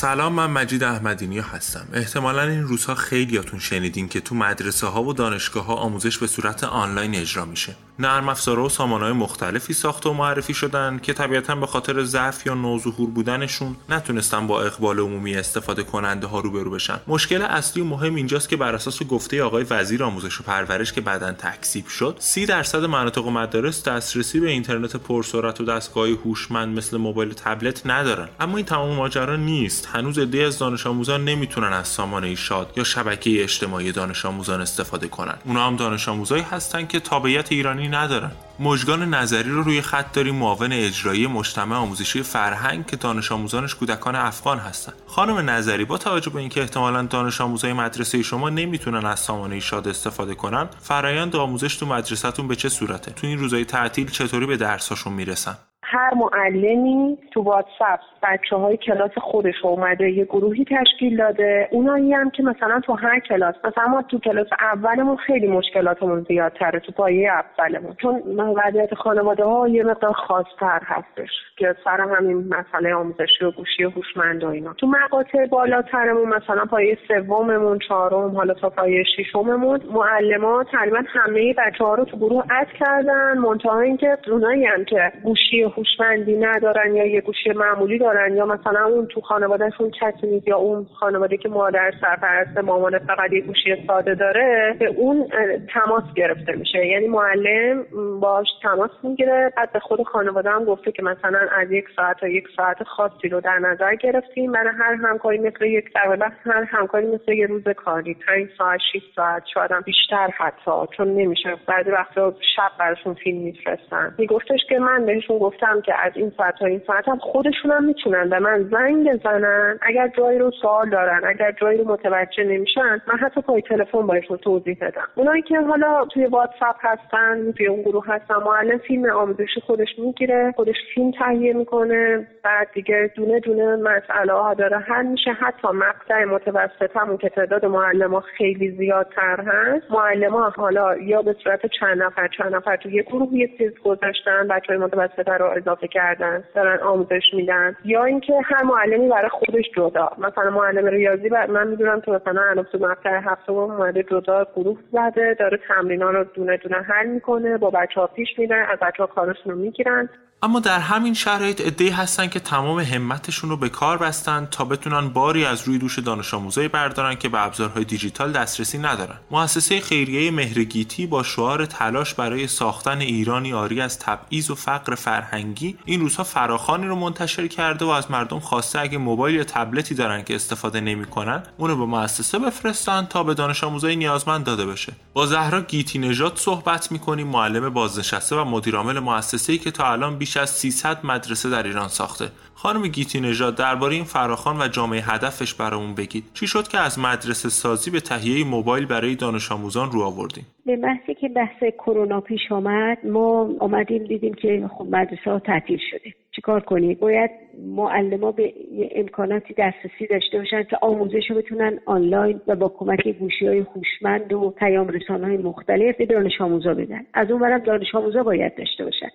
سلام 0.00 0.32
من 0.32 0.50
مجید 0.50 0.84
احمدینی 0.84 1.38
هستم. 1.38 1.88
احتمالا 1.92 2.42
این 2.42 2.62
روزها 2.62 2.94
خیلیاتون 2.94 3.60
شنیدین 3.60 4.08
که 4.08 4.20
تو 4.20 4.34
مدرسه 4.34 4.86
ها 4.86 5.02
و 5.02 5.12
دانشگاه 5.12 5.64
ها 5.64 5.74
آموزش 5.74 6.18
به 6.18 6.26
صورت 6.26 6.64
آنلاین 6.64 7.14
اجرا 7.14 7.44
میشه. 7.44 7.76
نرم 7.98 8.28
افزارها 8.28 8.64
و 8.64 8.68
سامانهای 8.68 9.12
مختلفی 9.12 9.72
ساخته 9.72 10.08
و 10.08 10.12
معرفی 10.12 10.54
شدن 10.54 11.00
که 11.02 11.12
طبیعتا 11.12 11.54
به 11.54 11.66
خاطر 11.66 12.04
ضعف 12.04 12.46
یا 12.46 12.54
نوظهور 12.54 13.10
بودنشون 13.10 13.76
نتونستن 13.88 14.46
با 14.46 14.62
اقبال 14.62 14.98
عمومی 14.98 15.36
استفاده 15.36 15.82
کننده 15.82 16.26
ها 16.26 16.40
روبرو 16.40 16.70
بشن. 16.70 17.00
مشکل 17.06 17.42
اصلی 17.42 17.82
و 17.82 17.84
مهم 17.84 18.14
اینجاست 18.14 18.48
که 18.48 18.56
بر 18.56 18.74
اساس 18.74 19.02
گفته 19.02 19.42
آقای 19.42 19.66
وزیر 19.70 20.04
آموزش 20.04 20.40
و 20.40 20.42
پرورش 20.42 20.92
که 20.92 21.00
بعدا 21.00 21.32
تکذیب 21.32 21.86
شد 21.86 22.16
سی 22.18 22.46
درصد 22.46 22.84
مناطق 22.84 23.26
و 23.26 23.30
مدارس 23.30 23.82
دسترسی 23.82 24.40
به 24.40 24.50
اینترنت 24.50 24.96
پرسرعت 24.96 25.60
و 25.60 25.64
دستگاه 25.64 26.08
هوشمند 26.08 26.76
مثل 26.76 26.96
موبایل 26.96 27.30
و 27.30 27.34
تبلت 27.34 27.86
ندارن. 27.86 28.28
اما 28.40 28.56
این 28.56 28.66
تمام 28.66 28.96
ماجرا 28.96 29.36
نیست. 29.36 29.87
هنوز 29.92 30.18
عده‌ای 30.18 30.44
از 30.44 30.58
دانش 30.58 30.86
آموزان 30.86 31.24
نمی‌تونن 31.24 31.72
از 31.72 31.88
سامانه 31.88 32.34
شاد 32.34 32.72
یا 32.76 32.84
شبکه 32.84 33.42
اجتماعی 33.42 33.92
دانش 33.92 34.24
آموزان 34.24 34.60
استفاده 34.60 35.08
کنن. 35.08 35.34
اونا 35.44 35.66
هم 35.66 35.76
دانش 35.76 36.08
آموزایی 36.08 36.42
هستن 36.42 36.86
که 36.86 37.00
تابعیت 37.00 37.52
ایرانی 37.52 37.88
ندارن. 37.88 38.30
مژگان 38.60 39.14
نظری 39.14 39.50
رو 39.50 39.62
روی 39.62 39.82
خط 39.82 40.12
داریم 40.12 40.34
معاون 40.34 40.72
اجرایی 40.72 41.26
مجتمع 41.26 41.76
آموزشی 41.76 42.22
فرهنگ 42.22 42.86
که 42.86 42.96
دانش 42.96 43.32
آموزانش 43.32 43.74
کودکان 43.74 44.16
افغان 44.16 44.58
هستن. 44.58 44.92
خانم 45.06 45.50
نظری 45.50 45.84
با 45.84 45.98
توجه 45.98 46.30
به 46.30 46.40
اینکه 46.40 46.60
احتمالا 46.60 47.02
دانش 47.02 47.40
آموزای 47.40 47.72
مدرسه 47.72 48.22
شما 48.22 48.50
نمی‌تونن 48.50 49.06
از 49.06 49.20
سامانه 49.20 49.60
شاد 49.60 49.88
استفاده 49.88 50.34
کنن 50.34 50.68
فرایند 50.80 51.36
آموزش 51.36 51.76
تو 51.76 51.86
مدرسهتون 51.86 52.48
به 52.48 52.56
چه 52.56 52.68
صورته؟ 52.68 53.10
تو 53.10 53.26
این 53.26 53.38
روزهای 53.38 53.64
تعطیل 53.64 54.10
چطوری 54.10 54.46
به 54.46 54.56
درساشون 54.56 55.12
می‌رسن؟ 55.12 55.58
هر 55.82 56.14
معلمی 56.14 57.18
تو 57.34 57.42
واتساپ 57.42 58.00
بچه 58.22 58.56
های 58.56 58.76
کلاس 58.76 59.10
خودش 59.18 59.64
اومده 59.64 60.10
یه 60.10 60.24
گروهی 60.24 60.64
تشکیل 60.64 61.16
داده. 61.16 61.68
اونایی 61.72 62.12
هم 62.12 62.30
که 62.30 62.42
مثلا 62.42 62.80
تو 62.80 62.92
هر 62.92 63.20
کلاس 63.20 63.54
مثلا 63.64 63.86
ما 63.86 64.02
تو 64.02 64.18
کلاس 64.18 64.46
اولمون 64.60 65.16
خیلی 65.16 65.46
مشکلاتمون 65.46 66.26
زیادتره 66.28 66.80
تو 66.80 66.92
پایه 66.92 67.32
اولمون. 67.32 67.94
چون 68.02 68.22
وضعیت 68.38 68.94
خانواده 68.94 69.44
ها 69.44 69.68
یه 69.68 69.82
مقدار 69.82 70.12
خاصتر 70.12 70.80
هستش 70.82 71.30
که 71.56 71.74
سر 71.84 72.00
همین 72.00 72.48
مسئله 72.48 72.94
آموزشی 72.94 73.44
و 73.44 73.50
گوشی 73.50 73.82
هوشمند 73.82 74.44
و 74.44 74.48
اینا. 74.48 74.72
تو 74.72 74.86
مقاطع 74.86 75.46
بالاترمون 75.46 76.28
مثلا 76.28 76.64
پایه 76.64 76.98
سوممون 77.08 77.78
چهارم 77.88 78.36
حالا 78.36 78.54
تا 78.54 78.70
پایه 78.70 79.04
ششممون 79.16 79.80
معلمان 79.90 80.64
تقریبا 80.64 81.02
همه 81.08 81.54
بچه 81.54 81.84
ها 81.84 81.94
رو 81.94 82.04
تو 82.04 82.16
گروه 82.16 82.44
اد 82.60 82.68
کردن 82.80 83.38
منتها 83.38 83.80
اینکه 83.80 84.18
اونایی 84.28 84.64
هم 84.64 84.84
که 84.84 85.12
گوشی 85.22 85.62
هوشمندی 85.62 86.36
ندارن 86.36 86.96
یا 86.96 87.06
یه 87.06 87.20
گوشی 87.20 87.50
معمولی 87.50 87.98
دارن 88.12 88.36
یا 88.36 88.46
مثلا 88.46 88.84
اون 88.84 89.06
تو 89.06 89.20
خانوادهشون 89.20 89.90
کسی 89.90 90.26
نیست 90.26 90.48
یا 90.48 90.56
اون 90.56 90.86
خانواده 91.00 91.36
که 91.36 91.48
مادر 91.48 91.92
سرپرست 92.00 92.58
مامان 92.58 92.98
فقط 92.98 93.32
یه 93.32 93.40
گوشی 93.40 93.84
ساده 93.86 94.14
داره 94.14 94.76
به 94.78 94.86
اون 94.86 95.28
تماس 95.74 96.04
گرفته 96.16 96.52
میشه. 96.52 96.86
یعنی 96.86 97.06
معلم 97.06 97.84
باش 98.20 98.48
تماس 98.62 98.90
می‌گیره 99.02 99.52
بعد 99.56 99.72
به 99.72 99.78
خود 99.78 100.02
خانواده 100.02 100.50
هم 100.50 100.64
گفته 100.64 100.92
که 100.92 101.02
مثلا 101.02 101.38
از 101.56 101.72
یک 101.72 101.84
ساعت 101.96 102.20
تا 102.20 102.28
یک 102.28 102.44
ساعت 102.56 102.82
خاصی 102.82 103.28
رو 103.28 103.40
در 103.40 103.58
نظر 103.58 103.94
گرفتیم. 103.94 104.52
برای 104.52 104.72
هر 104.78 104.94
همکاری 104.94 105.38
مثل 105.38 105.64
یک 105.64 105.92
در 105.94 106.32
هر 106.44 106.62
همکاری 106.62 107.06
مثل 107.06 107.32
یه 107.32 107.46
روز 107.46 107.64
کاری. 107.76 108.14
پنج 108.14 108.48
ساعت 108.58 108.80
6 108.92 109.02
ساعت 109.16 109.42
شاید 109.54 109.72
هم 109.72 109.80
بیشتر 109.80 110.30
حتی 110.38 110.70
چون 110.96 111.08
نمیشه. 111.08 111.56
بعضی 111.66 111.90
وقتا 111.90 112.34
شب 112.56 112.70
براشون 112.78 113.14
فیلم 113.14 113.38
میفرستن. 113.38 114.14
میگفتش 114.18 114.60
که 114.68 114.78
من 114.78 115.06
بهشون 115.06 115.38
گفتم 115.38 115.80
که 115.80 115.94
از 116.04 116.12
این 116.16 116.32
ساعت 116.36 116.54
تا 116.58 116.66
این 116.66 116.82
ساعت 116.86 117.08
هم 117.08 117.18
خودشون 117.18 117.70
می‌تونن 117.98 118.28
به 118.28 118.38
من 118.38 118.62
زنگ 118.62 119.12
بزنن 119.12 119.78
اگر 119.82 120.08
جایی 120.08 120.38
رو 120.38 120.50
سوال 120.50 120.90
دارن 120.90 121.20
اگر 121.24 121.52
جایی 121.52 121.78
رو 121.78 121.84
متوجه 121.88 122.44
نمیشن 122.44 123.00
من 123.06 123.18
حتی 123.20 123.40
پای 123.40 123.62
تلفن 123.62 124.06
بهشون 124.06 124.36
توضیح 124.36 124.76
بدم. 124.80 125.08
اونایی 125.14 125.42
که 125.42 125.60
حالا 125.60 126.04
توی 126.04 126.26
واتساپ 126.26 126.76
هستن 126.80 127.52
توی 127.52 127.66
اون 127.66 127.82
گروه 127.82 128.04
هستن 128.06 128.34
معلم 128.46 128.78
فیلم 128.78 129.10
آموزشی 129.10 129.60
خودش 129.60 129.88
می‌گیره 129.98 130.52
خودش 130.56 130.76
فیلم 130.94 131.10
تهیه 131.10 131.52
می‌کنه. 131.52 132.26
بعد 132.44 132.68
دیگه 132.74 133.10
دونه 133.16 133.40
دونه 133.40 133.76
مسئله 133.76 134.32
ها 134.32 134.54
داره. 134.54 134.78
حل 134.78 135.06
میشه 135.06 135.30
حتی 135.30 135.68
مقطع 135.68 136.24
متوسط 136.24 136.96
همون 136.96 137.16
که 137.16 137.28
تعداد 137.28 137.66
معلم 137.66 138.14
ها 138.14 138.20
خیلی 138.20 138.70
زیادتر 138.70 139.40
هست. 139.40 139.90
معلم 139.90 140.32
ها 140.32 140.50
حالا 140.50 140.96
یا 140.96 141.22
به 141.22 141.32
صورت 141.44 141.66
چند 141.80 142.02
نفر 142.02 142.28
چند 142.28 142.54
نفر 142.54 142.76
توی 142.76 142.92
یه 142.92 143.02
گروه 143.02 143.34
یه 143.34 143.48
چیز 143.58 143.72
گذاشتن 143.84 144.48
بچه 144.48 144.66
های 144.68 144.76
متوسط 144.76 145.28
رو 145.28 145.46
اضافه 145.46 145.88
کردن 145.88 146.44
دارن 146.54 146.78
آموزش 146.78 147.34
میدن. 147.34 147.76
یا 147.88 148.04
اینکه 148.04 148.32
هر 148.44 148.62
معلمی 148.62 149.08
برای 149.08 149.28
خودش 149.28 149.64
جدا 149.76 150.10
مثلا 150.18 150.50
معلم 150.50 150.86
ریاضی 150.86 151.28
بعد 151.28 151.50
من 151.50 151.66
می‌دونم 151.66 152.00
که 152.00 152.10
مثلا 152.10 152.42
الان 152.50 152.66
تو 152.72 152.78
مقطع 152.78 153.20
هفتم 153.24 153.52
اومده 153.52 154.02
جدا 154.02 154.46
گروه 154.56 154.78
زده 154.92 155.36
داره 155.38 155.60
تمرینا 155.68 156.10
رو 156.10 156.24
دونه 156.24 156.56
دونه 156.56 156.76
حل 156.76 157.06
می‌کنه 157.06 157.56
با 157.56 157.70
بچه 157.70 158.00
ها 158.00 158.06
پیش 158.06 158.28
میدن 158.38 158.62
از 158.72 158.78
بچه 158.78 159.02
ها 159.02 159.06
کارشون 159.06 159.52
رو 159.52 159.58
می‌گیرن 159.58 160.08
اما 160.42 160.60
در 160.60 160.78
همین 160.78 161.14
شرایط 161.14 161.60
عده‌ای 161.60 161.90
هستن 161.90 162.26
که 162.26 162.40
تمام 162.40 162.78
همتشون 162.78 163.50
رو 163.50 163.56
به 163.56 163.68
کار 163.68 163.98
بستن 163.98 164.48
تا 164.50 164.64
بتونن 164.64 165.08
باری 165.08 165.44
از 165.44 165.68
روی 165.68 165.78
دوش 165.78 165.98
دانش 165.98 166.34
آموزایی 166.34 166.68
بردارن 166.68 167.14
که 167.14 167.28
به 167.28 167.46
ابزارهای 167.46 167.84
دیجیتال 167.84 168.32
دسترسی 168.32 168.78
ندارن. 168.78 169.18
مؤسسه 169.30 169.80
خیریه 169.80 170.30
مهرگیتی 170.30 171.06
با 171.06 171.22
شعار 171.22 171.66
تلاش 171.66 172.14
برای 172.14 172.46
ساختن 172.46 172.98
ایرانی 172.98 173.52
آری 173.52 173.80
از 173.80 173.98
تبعیض 173.98 174.50
و 174.50 174.54
فقر 174.54 174.94
فرهنگی 174.94 175.78
این 175.84 176.00
روزها 176.00 176.24
فراخانی 176.24 176.86
رو 176.86 176.94
منتشر 176.94 177.46
کرده 177.78 177.84
و 177.84 177.94
از 177.94 178.10
مردم 178.10 178.40
خواسته 178.40 178.80
اگه 178.80 178.98
موبایل 178.98 179.36
یا 179.36 179.44
تبلتی 179.44 179.94
دارن 179.94 180.22
که 180.22 180.34
استفاده 180.34 180.80
نمی‌کنن 180.80 181.42
اونو 181.58 181.76
به 181.76 181.86
مؤسسه 181.86 182.38
بفرستن 182.38 183.06
تا 183.10 183.22
به 183.22 183.34
دانش 183.34 183.64
آموزای 183.64 183.96
نیازمند 183.96 184.44
داده 184.44 184.66
بشه. 184.66 184.92
با 185.12 185.26
زهرا 185.26 185.60
گیتی 185.60 185.98
نژاد 185.98 186.36
صحبت 186.36 186.92
می‌کنیم 186.92 187.26
معلم 187.26 187.68
بازنشسته 187.68 188.36
و 188.36 188.44
مدیرعامل 188.44 188.98
مؤسسه‌ای 188.98 189.58
که 189.58 189.70
تا 189.70 189.92
الان 189.92 190.18
بیش 190.18 190.36
از 190.36 190.50
300 190.50 191.04
مدرسه 191.04 191.50
در 191.50 191.62
ایران 191.62 191.88
ساخته 191.88 192.30
خانم 192.62 192.82
گیتی 192.88 193.20
نژاد 193.20 193.56
درباره 193.56 193.94
این 193.94 194.04
فراخان 194.04 194.56
و 194.60 194.68
جامعه 194.68 195.00
هدفش 195.00 195.54
برامون 195.54 195.94
بگید. 195.94 196.24
چی 196.34 196.46
شد 196.46 196.68
که 196.68 196.78
از 196.78 196.98
مدرسه 196.98 197.48
سازی 197.48 197.90
به 197.90 198.00
تهیه 198.00 198.44
موبایل 198.44 198.86
برای 198.86 199.14
دانش 199.14 199.52
آموزان 199.52 199.90
رو 199.92 200.02
آوردیم؟ 200.02 200.46
به 200.66 200.76
بحثی 200.76 201.14
که 201.14 201.28
بحث 201.28 201.62
کرونا 201.78 202.20
پیش 202.20 202.40
آمد 202.50 202.98
ما 203.06 203.50
آمدیم 203.60 204.04
دیدیم 204.04 204.34
که 204.34 204.70
خب 204.78 204.84
مدرسه 204.84 205.30
ها 205.30 205.38
تعطیل 205.38 205.78
شده. 205.90 206.14
چیکار 206.38 206.60
کنید 206.60 207.00
باید 207.00 207.30
معلما 207.66 208.32
به 208.32 208.52
امکاناتی 208.96 209.54
دسترسی 209.58 210.06
داشته 210.10 210.38
باشن 210.38 210.62
که 210.62 210.76
آموزش 210.82 211.30
رو 211.30 211.36
بتونن 211.36 211.78
آنلاین 211.86 212.40
و 212.46 212.56
با 212.56 212.68
کمک 212.68 213.08
گوشی 213.08 213.46
های 213.46 213.58
هوشمند 213.58 214.32
و 214.32 214.50
پیام 214.50 214.88
رسان 214.88 215.24
های 215.24 215.36
مختلف 215.36 215.96
به 215.96 216.06
دانش 216.06 216.40
آموزا 216.40 216.74
بدن. 216.74 217.06
از 217.14 217.30
اون 217.30 217.40
برم 217.40 217.58
دانش 217.58 217.94
آموزا 217.94 218.22
باید 218.22 218.54
داشته 218.54 218.84
باشن. 218.84 219.08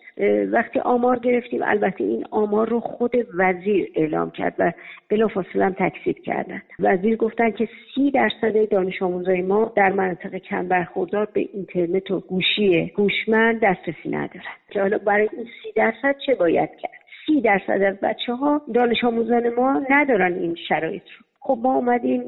وقتی 0.52 0.80
آمار 0.80 1.20
گرفتیم 1.20 1.62
البته 1.64 2.04
این 2.04 2.26
آمار 2.32 2.70
رو 2.70 2.80
خود 2.80 3.12
وزیر 3.38 3.92
اعلام 3.96 4.32
کرد 4.32 4.56
و 4.60 4.72
بلافاصله 5.10 5.66
هم 5.66 5.76
تکذیب 5.80 6.20
کردن 6.20 6.62
وزیر 6.80 7.16
گفتن 7.16 7.52
که 7.52 7.70
سی 7.96 8.12
درصد 8.12 8.70
دانش 8.70 9.02
آموزای 9.02 9.42
ما 9.42 9.72
در 9.76 9.92
مناطق 9.92 10.38
کم 10.38 10.68
برخوردار 10.68 11.28
به 11.34 11.50
اینترنت 11.54 12.12
و 12.12 12.20
گوشی 12.20 12.94
هوشمند 12.98 13.60
دسترسی 13.60 14.10
ندارن 14.10 14.54
که 14.70 14.82
حالا 14.82 14.98
برای 14.98 15.30
این 15.34 15.44
سی 15.44 15.72
درصد 15.76 16.16
چه 16.26 16.36
باید 16.36 16.70
کرد؟ 16.82 17.04
سی 17.26 17.42
درصد 17.42 17.82
از 17.82 18.00
بچه 18.00 18.34
ها 18.34 18.62
دانش 18.74 19.04
آموزان 19.04 19.50
ما 19.50 19.82
ندارن 19.90 20.34
این 20.34 20.56
شرایط 20.68 21.04
رو. 21.04 21.26
خب 21.40 21.60
ما 21.62 21.76
اومدیم 21.76 22.22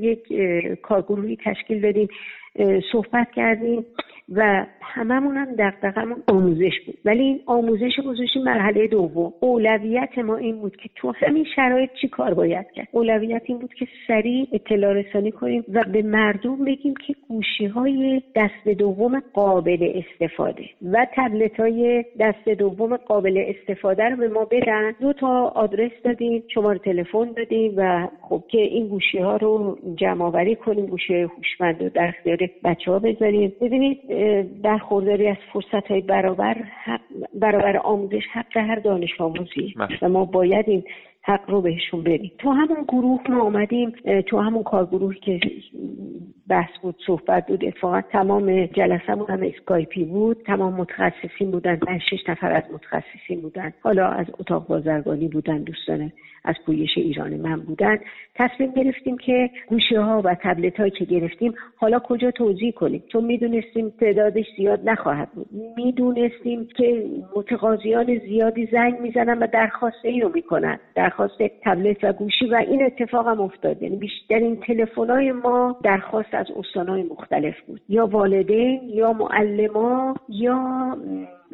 یک 0.00 0.32
کارگروهی 0.82 1.38
تشکیل 1.44 1.80
دادیم 1.80 2.08
صحبت 2.92 3.30
کردیم. 3.30 3.86
و 4.30 4.66
هممون 4.80 5.36
هم 5.36 5.54
دقدقمون 5.54 6.22
آموزش 6.28 6.80
بود. 6.86 6.98
ولی 7.04 7.22
این 7.22 7.40
آموزش 7.46 8.00
گذاشتیم 8.06 8.42
مرحله 8.42 8.86
دوم 8.86 9.32
اولویت 9.40 10.18
ما 10.18 10.36
این 10.36 10.56
بود 10.56 10.76
که 10.76 10.90
تو 10.96 11.12
همین 11.16 11.44
شرایط 11.56 11.90
چی 12.00 12.08
کار 12.08 12.34
باید 12.34 12.66
کرد؟ 12.74 12.88
اولویت 12.92 13.42
این 13.44 13.58
بود 13.58 13.74
که 13.74 13.86
سریع 14.06 14.48
اطلاع 14.52 14.92
رسانی 14.92 15.30
کنیم 15.30 15.64
و 15.72 15.84
به 15.92 16.02
مردم 16.02 16.64
بگیم 16.64 16.94
که 17.06 17.14
گوشی 17.28 17.66
های 17.66 18.22
دست 18.34 18.68
دوم 18.78 19.22
قابل 19.32 19.92
استفاده 19.94 20.64
و 20.92 21.06
تبلت 21.14 21.60
های 21.60 22.04
دست 22.20 22.48
دوم 22.48 22.96
قابل 22.96 23.44
استفاده 23.46 24.04
رو 24.04 24.16
به 24.16 24.28
ما 24.28 24.44
بدن. 24.44 24.92
دو 25.00 25.12
تا 25.12 25.44
آدرس 25.44 25.92
دادیم 26.04 26.42
شماره 26.54 26.78
تلفن 26.78 27.32
دادیم 27.36 27.74
و 27.76 28.08
خب 28.22 28.42
که 28.48 28.58
این 28.58 28.88
گوشی 28.88 29.18
ها 29.18 29.36
رو 29.36 29.78
جمع 29.96 30.24
آوری 30.24 30.56
کنیم 30.56 30.86
گوشی 30.86 31.14
هوشمند 31.14 31.82
رو 31.82 31.88
در 31.88 32.08
اختیار 32.08 32.38
بچه 32.64 32.90
ها 32.90 32.98
بذاریم. 32.98 33.52
ببینید 33.60 33.98
برخورداری 34.62 35.28
از 35.28 35.36
فرصت 35.52 35.86
های 35.90 36.00
برابر 36.00 36.56
برابر 37.34 37.76
آموزش 37.76 38.22
حق 38.32 38.56
هر 38.56 38.74
دانش 38.74 39.20
آموزی 39.20 39.74
بله. 39.76 39.98
و 40.02 40.08
ما 40.08 40.24
باید 40.24 40.68
این 40.68 40.84
حق 41.22 41.50
رو 41.50 41.60
بهشون 41.60 42.02
بدیم. 42.02 42.32
تو 42.38 42.50
همون 42.50 42.84
گروه 42.88 43.20
ما 43.30 43.42
آمدیم 43.42 43.92
تو 44.26 44.38
همون 44.38 44.62
کارگروهی 44.62 45.20
که 45.20 45.40
بحث 46.48 46.78
بود 46.82 46.94
صحبت 47.06 47.46
بود 47.46 47.64
اتفاقا 47.64 48.00
تمام 48.00 48.66
جلسه 48.66 49.12
هم 49.12 49.42
اسکایپی 49.42 50.04
بود. 50.04 50.42
تمام 50.46 50.74
متخصصین 50.74 51.50
بودن 51.50 51.76
پنج 51.76 52.00
شش 52.10 52.28
نفر 52.28 52.52
از 52.52 52.62
متخصصین 52.72 53.40
بودن. 53.40 53.72
حالا 53.80 54.08
از 54.08 54.26
اتاق 54.38 54.66
بازرگانی 54.66 55.28
بودن 55.28 55.58
دوستان 55.58 56.12
از 56.44 56.54
پویش 56.66 56.90
ایران 56.96 57.36
من 57.36 57.60
بودن. 57.60 57.98
تصمیم 58.34 58.70
گرفتیم 58.70 59.18
که 59.18 59.50
گوشه 59.68 60.00
ها 60.00 60.22
و 60.24 60.36
تبلت 60.42 60.80
هایی 60.80 60.90
که 60.90 61.04
گرفتیم 61.04 61.54
حالا 61.76 61.98
کجا 61.98 62.30
توضیح 62.30 62.72
کنیم؟ 62.72 63.02
چون 63.12 63.24
می‌دونستیم 63.24 63.90
تعدادش 64.00 64.46
زیاد 64.56 64.88
نخواهد 64.88 65.28
بود. 65.32 65.46
می‌دونستیم 65.76 66.68
که 66.76 67.06
متقاضیان 67.36 68.18
زیادی 68.18 68.68
زنگ 68.72 69.00
می‌زنن 69.00 69.38
و 69.38 69.46
درخواست 69.46 70.04
ای 70.04 70.20
رو 70.20 70.30
می‌کنن 70.34 70.78
درخواست 71.10 71.38
تبلت 71.62 72.04
و 72.04 72.12
گوشی 72.12 72.46
و 72.46 72.54
این 72.54 72.82
اتفاق 72.82 73.26
هم 73.26 73.40
افتاد. 73.40 73.82
یعنی 73.82 73.96
بیشترین 73.96 74.56
تلفن 74.56 75.10
های 75.10 75.32
ما 75.32 75.76
درخواست 75.82 76.34
از 76.34 76.46
استانهای 76.56 77.02
مختلف 77.02 77.54
بود. 77.66 77.80
یا 77.88 78.06
والدین 78.06 78.80
یا 78.88 79.12
معلما 79.12 80.14
یا 80.28 80.96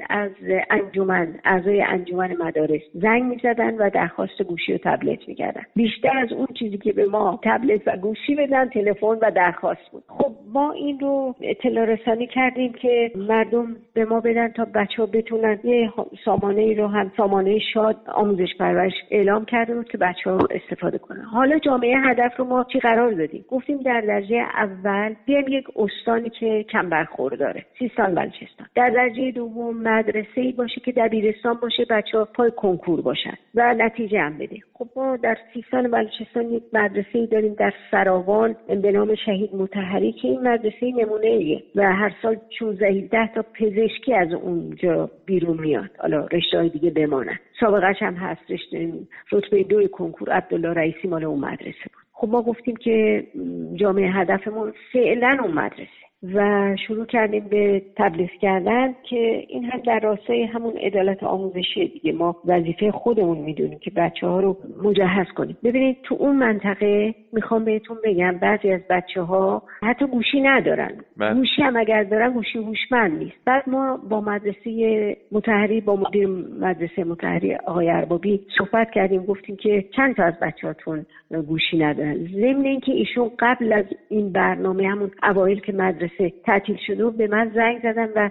از 0.09 0.31
انجمن 0.71 1.35
اعضای 1.45 1.83
انجمن 1.83 2.37
مدارس 2.41 2.83
زنگ 2.95 3.23
می‌زدن 3.23 3.75
و 3.75 3.91
درخواست 3.91 4.43
گوشی 4.43 4.73
و 4.73 4.79
تبلت 4.79 5.29
می‌کردن. 5.29 5.63
بیشتر 5.77 6.19
از 6.19 6.33
اون 6.33 6.47
چیزی 6.59 6.79
که 6.79 6.93
به 6.93 7.07
ما 7.07 7.41
تبلت 7.43 7.81
و 7.87 7.97
گوشی 7.97 8.35
بدن 8.35 8.69
تلفن 8.69 9.07
و 9.07 9.31
درخواست 9.31 9.91
بود. 9.93 10.03
خب 10.09 10.33
ما 10.53 10.73
این 10.73 11.01
رو 11.01 11.35
اطلاع 11.41 11.85
رسانی 11.85 12.27
کردیم 12.27 12.73
که 12.73 13.11
مردم 13.17 13.77
به 13.95 14.05
ما 14.05 14.21
بدن 14.21 14.49
تا 14.49 14.65
بچه 14.65 14.97
ها 14.97 15.07
بتونن 15.07 15.59
یه 15.65 15.93
سامانه 16.25 16.61
ای 16.61 16.75
رو 16.75 16.87
هم 16.87 17.13
سامانه 17.17 17.59
شاد 17.59 17.97
آموزش 18.15 18.57
پرورش 18.59 18.93
اعلام 19.11 19.45
کرده 19.45 19.75
بود 19.75 19.89
که 19.89 19.99
بچه 19.99 20.31
ها 20.31 20.39
استفاده 20.51 20.99
کنن. 20.99 21.23
حالا 21.23 21.59
جامعه 21.59 21.97
هدف 21.99 22.37
رو 22.37 22.45
ما 22.45 22.67
چی 22.73 22.81
قرار 22.81 23.13
دادیم؟ 23.13 23.45
گفتیم 23.49 23.79
در 23.79 24.01
درجه 24.01 24.37
اول 24.55 25.15
بیایم 25.27 25.45
یک 25.49 25.67
استانی 25.77 26.31
که 26.31 26.65
کم 26.73 26.89
برخورداره 26.89 27.65
سیستان 27.79 28.15
بلوچستان. 28.15 28.67
در 28.75 28.91
درجه 28.91 29.31
دوم 29.31 29.86
مدرسه 29.87 30.41
ای 30.41 30.53
باشه 30.53 30.81
که 30.81 30.93
دبیرستان 30.93 31.55
باشه 31.55 31.85
بچه 31.91 32.19
ها 32.19 32.25
پای 32.25 32.51
کنکور 32.51 33.01
باشن 33.01 33.35
و 33.55 33.75
نتیجه 33.75 34.21
هم 34.21 34.39
بده. 34.39 34.57
خب 34.75 34.89
ما 34.97 35.17
در 35.17 35.37
سیستان 35.55 35.91
بلوچستان 35.91 36.53
یک 36.53 36.63
مدرسه 36.73 37.19
ای 37.19 37.27
داریم 37.27 37.55
در 37.55 37.73
سراوان 37.91 38.57
به 38.83 38.93
نام 38.93 39.15
شهید 39.15 39.55
متحری 39.55 40.13
که 40.13 40.29
این 40.29 40.49
مدرسه 40.49 40.93
نمونه 40.97 41.27
ایه 41.27 41.63
و 41.75 41.93
هر 41.93 42.13
سال 42.23 42.37
16 42.59 43.31
تا 43.35 43.43
پزشکی 43.43 44.15
از 44.15 44.33
اونجا 44.33 45.11
بیرون 45.27 45.61
میاد. 45.61 45.91
حالا 45.99 46.27
رشته 46.27 46.59
های 46.59 46.69
دیگه 46.69 46.91
بمانن. 46.91 47.39
سابقش 47.61 48.03
هم 48.03 48.15
هست 48.15 48.51
رشته 48.51 48.93
رتبه 49.33 49.63
دو 49.63 49.89
کنکور 49.89 50.31
عبدالله 50.31 50.73
رئیسی 50.73 51.09
مال 51.09 51.25
اون 51.25 51.39
مدرسه 51.39 51.85
بود. 51.85 52.03
خب 52.13 52.29
ما 52.29 52.43
گفتیم 52.43 52.77
که 52.77 53.27
جامعه 53.75 54.11
هدفمون 54.11 54.73
فعلا 54.93 55.39
اون 55.43 55.53
مدرسه. 55.53 56.06
و 56.35 56.77
شروع 56.87 57.07
کردیم 57.07 57.45
به 57.51 57.83
تبلیغ 57.97 58.31
کردن 58.31 58.95
که 59.11 59.45
این 59.49 59.65
هم 59.65 59.81
در 59.81 60.01
راستای 60.01 60.45
همون 60.45 60.77
عدالت 60.77 61.23
آموزشی 61.23 61.89
دیگه 61.89 62.13
ما 62.13 62.37
وظیفه 62.45 62.91
خودمون 62.91 63.39
می‌دونیم 63.39 63.79
که 63.79 63.91
بچه 63.91 64.27
ها 64.27 64.41
رو 64.41 64.57
مجهز 64.83 65.27
کنیم. 65.37 65.57
ببینید 65.65 65.97
تو 66.03 66.15
اون 66.19 66.37
منطقه 66.37 67.15
می‌خوام 67.33 67.65
بهتون 67.65 67.97
بگم 68.05 68.39
بعضی 68.43 68.71
از 68.71 68.81
بچه 68.91 69.23
ها 69.23 69.63
حتی 69.83 70.07
گوشی 70.07 70.41
ندارن. 70.41 70.93
بله. 71.17 71.35
گوشی 71.35 71.63
هم 71.63 71.77
اگر 71.77 72.05
دارن 72.05 72.33
گوشی 72.33 72.59
هوشمند 72.59 73.19
نیست. 73.19 73.37
بعد 73.45 73.69
ما 73.69 74.01
با 74.11 74.21
مدرسه 74.21 75.17
متحری 75.33 75.81
با 75.81 75.97
مدیر 75.97 76.27
مدرسه 76.61 77.05
متحری 77.05 77.55
آقای 77.55 77.91
اربابی 77.91 78.41
صحبت 78.59 78.91
کردیم 78.91 79.25
گفتیم 79.25 79.57
که 79.57 79.85
چند 79.97 80.17
تا 80.17 80.25
از 80.25 80.35
بچهاتون 80.43 81.07
گوشی 81.49 81.79
ندارن. 81.79 82.15
ضمن 82.15 82.65
اینکه 82.65 82.93
ایشون 82.93 83.31
قبل 83.39 83.73
از 83.73 83.85
این 84.09 84.33
برنامه 84.33 84.89
همون 84.89 85.11
اوایل 85.23 85.61
که 85.61 85.73
مدرسه 85.73 86.16
مدرسه 86.21 86.33
تعطیل 86.45 86.77
شده 86.87 87.11
به 87.11 87.27
من 87.27 87.51
زنگ 87.55 87.79
زدن 87.83 88.09
و 88.17 88.31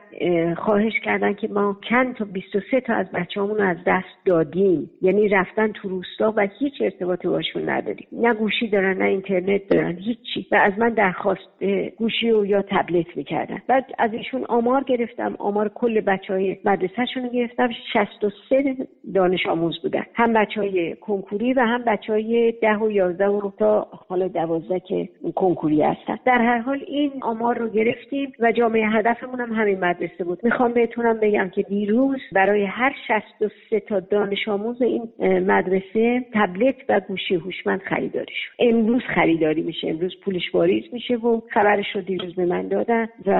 خواهش 0.56 1.00
کردن 1.04 1.34
که 1.34 1.48
ما 1.48 1.78
چند 1.89 2.15
تا 2.15 2.26
23 2.26 2.80
تا 2.80 2.93
از 2.93 3.12
بچه‌هامون 3.12 3.62
از 3.62 3.78
دست 3.88 4.26
دادیم. 4.26 4.89
یعنی 5.02 5.30
رفتن 5.30 5.71
تو 5.71 5.89
روستا 5.89 6.34
و 6.38 6.48
هیچ 6.60 6.74
ارتباطی 6.82 7.28
باشون 7.28 7.69
نداریم. 7.69 8.08
نه 8.12 8.34
گوشی 8.34 8.67
دارن 8.67 8.98
نه 8.98 9.06
اینترنت 9.06 9.67
دارن 9.67 9.98
هیچی. 9.98 10.48
و 10.52 10.56
از 10.56 10.74
من 10.78 10.89
درخواست 10.89 11.63
گوشی 11.98 12.32
و 12.32 12.45
یا 12.45 12.62
تبلت 12.62 13.17
می‌کردن. 13.17 13.62
بعد 13.67 13.86
از 14.00 14.13
ایشون 14.13 14.45
آمار 14.50 14.84
گرفتم. 14.84 15.36
آمار 15.39 15.69
کل 15.69 16.02
بچه 16.02 16.34
های 16.34 16.58
مدرسهشون 16.65 17.24
رو 17.24 17.30
گرفتم. 17.30 17.69
63 17.93 18.76
دانش 19.13 19.45
آموز 19.45 19.82
بودن. 19.82 20.04
هم 20.13 20.34
بچه 20.34 20.62
های 20.62 20.95
کنکوری 20.95 21.54
و 21.54 21.60
هم 21.60 21.84
بچه 21.84 22.13
های 22.13 22.54
ده 22.62 22.78
و 22.78 22.91
یازده 22.91 23.28
و 23.28 23.52
تا 23.60 23.88
حالا 24.10 24.28
دوازده 24.28 24.80
که 24.80 25.10
کنکوری 25.36 25.82
هستن. 25.82 26.17
در 26.26 26.41
هر 26.41 26.58
حال 26.58 26.80
این 26.88 27.12
آمار 27.21 27.58
رو 27.58 27.64
گرفتیم 27.67 28.34
و 28.39 28.51
جامعه 28.51 28.88
هدفمون 28.89 29.39
هم 29.39 29.54
همین 29.54 29.80
مدرسه 29.80 30.23
بود. 30.23 30.39
می‌خوام 30.43 30.73
بهتونم 30.73 31.19
بگم 31.19 31.49
که 31.49 31.62
دیروز 31.62 32.19
برای 32.32 32.65
هر 32.65 32.95
63 33.08 33.80
تا 33.80 33.99
دانش 33.99 34.47
آموز 34.47 34.82
این 34.82 35.10
مدرسه 35.47 36.25
تبلت 36.34 36.75
و 36.89 37.01
گوشی 37.08 37.36
هوشمند 37.36 37.82
خریداری 37.89 38.34
شد. 38.34 38.51
امروز 38.60 39.01
خریداری 39.15 39.62
میشه. 39.62 39.88
امروز 39.88 40.15
پولش 40.23 40.43
واریز 40.54 40.84
میشه 40.93 41.15
و 41.15 41.41
خبرش 41.54 41.86
رو 41.95 42.01
دیروز 42.01 42.36
به 42.36 42.45
من 42.45 42.67
دادن 42.67 43.08
و 43.25 43.32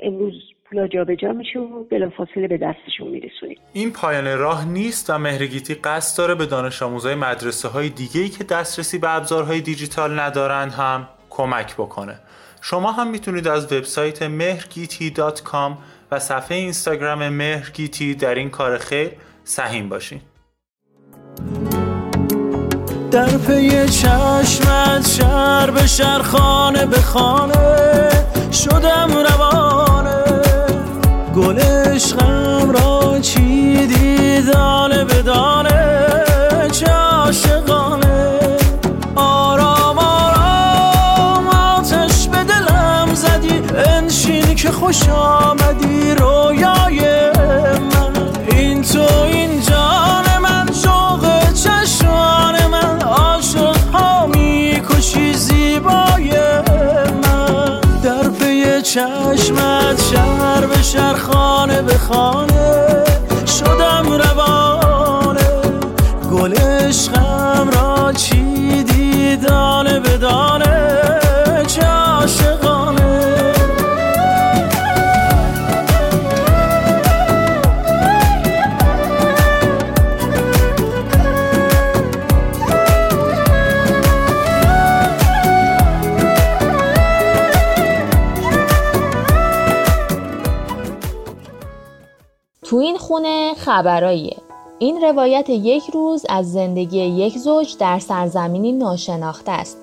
امروز 0.00 0.34
پولا 0.70 0.88
جابجا 0.88 1.32
میشه 1.32 1.58
و 1.58 1.84
بلافاصله 1.84 2.48
به 2.48 2.56
دستشون 2.56 3.08
میرسونیم. 3.08 3.58
این 3.72 3.92
پایان 3.92 4.38
راه 4.38 4.68
نیست 4.68 5.10
و 5.10 5.18
مهرگیتی 5.18 5.74
قصد 5.74 6.18
داره 6.18 6.34
به 6.34 6.46
دانش 6.46 6.82
آموزای 6.82 7.14
مدرسه 7.14 7.68
های 7.68 7.88
دیگه 7.88 8.20
ای 8.20 8.28
که 8.28 8.44
دسترسی 8.44 8.98
به 8.98 9.16
ابزارهای 9.16 9.60
دیجیتال 9.60 10.20
ندارن 10.20 10.68
هم 10.68 11.08
کمک 11.30 11.74
بکنه. 11.74 12.14
شما 12.66 12.92
هم 12.92 13.10
می‌تونید 13.10 13.48
از 13.48 13.72
وبسایت 13.72 14.22
مهرگیتی 14.22 15.14
و 16.10 16.18
صفحه 16.18 16.56
اینستاگرام 16.56 17.28
مهرگیتی 17.28 18.14
در 18.14 18.34
این 18.34 18.50
کار 18.50 18.78
خیر 18.78 19.10
سهیم 19.44 19.88
باشین. 19.88 20.20
در 23.10 23.38
پی 23.38 23.88
چشمت 23.88 25.08
شهر 25.08 25.70
به 25.70 25.86
شهر 25.86 26.22
خانه 26.22 26.86
به 26.86 27.00
خانه 27.00 28.10
شدم 28.52 29.10
روانه. 29.30 30.24
گل 31.34 31.58
عشقم 31.58 32.70
را 32.70 33.18
چیدی 33.20 34.42
دانه 34.42 35.04
به 35.04 35.22
دانه 35.22 36.04
که 44.56 44.70
خوش 44.70 45.08
آمدی 45.08 46.14
رویای 46.14 47.00
من. 47.80 48.12
این 48.50 48.82
تو 48.82 49.22
این 49.24 49.60
جان 49.60 50.24
من 50.42 50.68
شوق 50.82 51.52
چشمان 51.52 52.66
من. 52.66 53.02
عاشق 53.02 53.76
ها 53.92 54.26
می‌کشی 54.26 55.34
زیبای 55.34 56.30
من. 57.22 57.80
در 58.02 58.28
پی 58.28 58.82
چشمت 58.82 60.02
شهر 60.12 60.66
به 60.66 60.82
شهر 60.82 61.14
خانه 61.14 61.82
به 61.82 61.98
خانه 61.98 63.04
شدم 63.46 64.12
روانه. 64.12 65.50
گل 66.32 66.54
عشقم 66.54 67.70
را 67.72 68.12
چیدی 68.12 69.36
دانه 69.36 70.00
به 70.00 70.16
دانه 70.16 70.63
خبراییه. 93.74 94.36
این 94.78 95.02
روایت 95.02 95.50
یک 95.50 95.84
روز 95.94 96.26
از 96.28 96.52
زندگی 96.52 96.98
یک 96.98 97.38
زوج 97.38 97.76
در 97.78 97.98
سرزمینی 97.98 98.72
ناشناخته 98.72 99.52
است. 99.52 99.78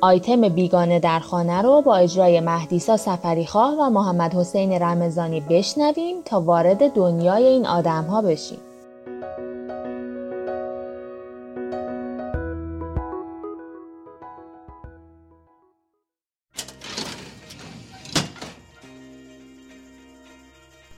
آیتم 0.00 0.48
بیگانه 0.48 0.98
در 0.98 1.18
خانه 1.18 1.62
رو 1.62 1.82
با 1.82 1.96
اجرای 1.96 2.40
مهدیسا 2.40 2.96
سفریخواه 2.96 3.74
و 3.80 3.90
محمد 3.90 4.34
حسین 4.34 4.72
رمزانی 4.72 5.40
بشنویم 5.40 6.22
تا 6.24 6.40
وارد 6.40 6.92
دنیای 6.92 7.46
این 7.46 7.66
آدم 7.66 8.04
ها 8.04 8.22
بشیم. 8.22 8.58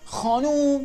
خانوم 0.06 0.80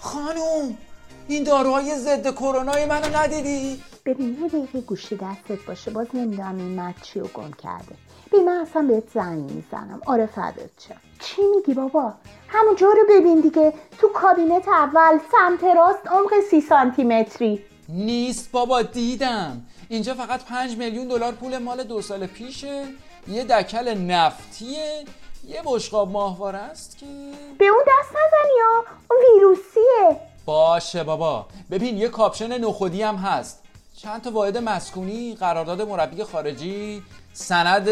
خانوم. 0.00 0.85
این 1.28 1.44
داروهای 1.44 1.94
ضد 1.94 2.34
کرونای 2.34 2.86
منو 2.86 3.16
ندیدی؟ 3.16 3.82
ببین 4.04 4.38
یه 4.42 4.48
دقیقه 4.48 4.80
گوشی 4.80 5.16
دستت 5.16 5.66
باشه. 5.66 5.90
باز 5.90 6.06
نمی‌دونم 6.14 6.56
این 6.56 6.68
مرد 6.68 6.94
چی 7.02 7.20
رو 7.20 7.26
گم 7.26 7.50
کرده. 7.52 7.94
ببین 8.32 8.44
من 8.44 8.56
اصلا 8.56 8.82
بهت 8.82 9.10
زنگ 9.14 9.50
می‌زنم. 9.50 10.00
آره 10.06 10.26
فدات 10.26 10.70
چه؟ 10.78 10.94
چی 11.20 11.42
میگی 11.56 11.74
بابا؟ 11.74 12.14
همونجا 12.48 12.86
رو 12.86 13.04
ببین 13.10 13.40
دیگه. 13.40 13.72
تو 13.98 14.08
کابینت 14.08 14.68
اول 14.68 15.18
سمت 15.32 15.64
راست 15.64 16.06
عمق 16.06 16.40
سی 16.50 16.60
سانتی 16.60 17.04
متری 17.04 17.64
نیست 17.88 18.50
بابا 18.50 18.82
دیدم. 18.82 19.62
اینجا 19.88 20.14
فقط 20.14 20.44
پنج 20.44 20.76
میلیون 20.76 21.08
دلار 21.08 21.32
پول 21.32 21.58
مال 21.58 21.82
دو 21.84 22.02
سال 22.02 22.26
پیشه. 22.26 22.84
یه 23.28 23.44
دکل 23.44 23.94
نفتیه. 23.94 25.04
یه 25.48 25.62
بشقاب 25.64 26.10
ماهواره 26.10 26.58
است 26.58 26.98
که 26.98 27.06
به 27.58 27.66
اون 27.66 27.82
دست 27.82 28.10
نزنی 28.10 28.52
یا 28.58 28.84
اون 29.10 29.20
ویروسیه. 29.34 30.25
باشه 30.46 31.04
بابا. 31.04 31.46
ببین 31.70 31.98
یه 31.98 32.08
کاپشن 32.08 32.58
نخودی 32.58 33.02
هم 33.02 33.16
هست. 33.16 33.62
چند 33.96 34.22
تا 34.22 34.30
واحد 34.30 34.58
مسکونی 34.58 35.34
قرارداد 35.34 35.82
مربی 35.82 36.24
خارجی 36.24 37.02
سند 37.32 37.88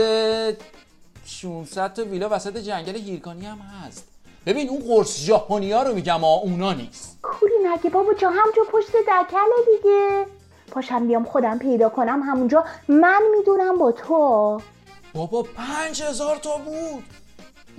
600 1.27 1.93
تا 1.93 2.05
ویلا 2.05 2.29
وسط 2.33 2.57
جنگل 2.57 2.97
هیرکانی 2.97 3.47
هم 3.47 3.59
هست. 3.59 4.09
ببین 4.47 4.69
اون 4.69 4.83
قرص 4.89 5.19
ژاپنی 5.19 5.73
ها 5.73 5.83
رو 5.83 5.95
میگم 5.95 6.25
آ 6.25 6.37
اونا 6.37 6.73
نیست. 6.73 7.19
کوری 7.23 7.53
نگه 7.65 7.91
بابا 7.91 8.15
جا 8.15 8.31
همجا 8.31 8.63
پشت 8.73 8.89
دکله 8.89 9.77
دیگه. 9.77 10.27
پاشم 10.71 11.07
بیام 11.07 11.25
خودم 11.25 11.59
پیدا 11.59 11.89
کنم 11.89 12.23
همونجا. 12.23 12.65
من 12.89 13.23
می‌دونم 13.37 13.79
با 13.79 13.93
تو. 13.93 14.61
بابا 15.15 15.43
پنج 15.43 16.03
هزار 16.03 16.37
تا 16.37 16.57
بود. 16.57 17.05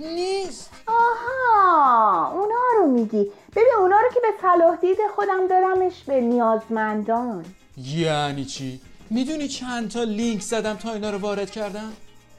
نیست. 0.00 0.70
آها 0.86 2.30
اونا 2.32 2.54
رو 2.78 2.86
میگی. 2.86 3.26
ببین 3.56 3.72
اونا 3.78 3.96
رو 4.00 4.08
که 4.14 4.20
به 4.20 4.28
صلاح 4.42 4.76
دید 4.76 4.98
خودم 5.14 5.48
دادمش 5.48 6.02
به 6.06 6.20
نیازمندان. 6.20 7.44
یعنی 7.76 8.44
چی؟ 8.44 8.80
می‌دونی 9.10 9.48
چند 9.48 9.90
تا 9.90 10.02
لینک 10.02 10.42
زدم 10.42 10.76
تا 10.76 10.92
اینا 10.92 11.10
رو 11.10 11.18
وارد 11.18 11.50
کردم؟ 11.50 11.92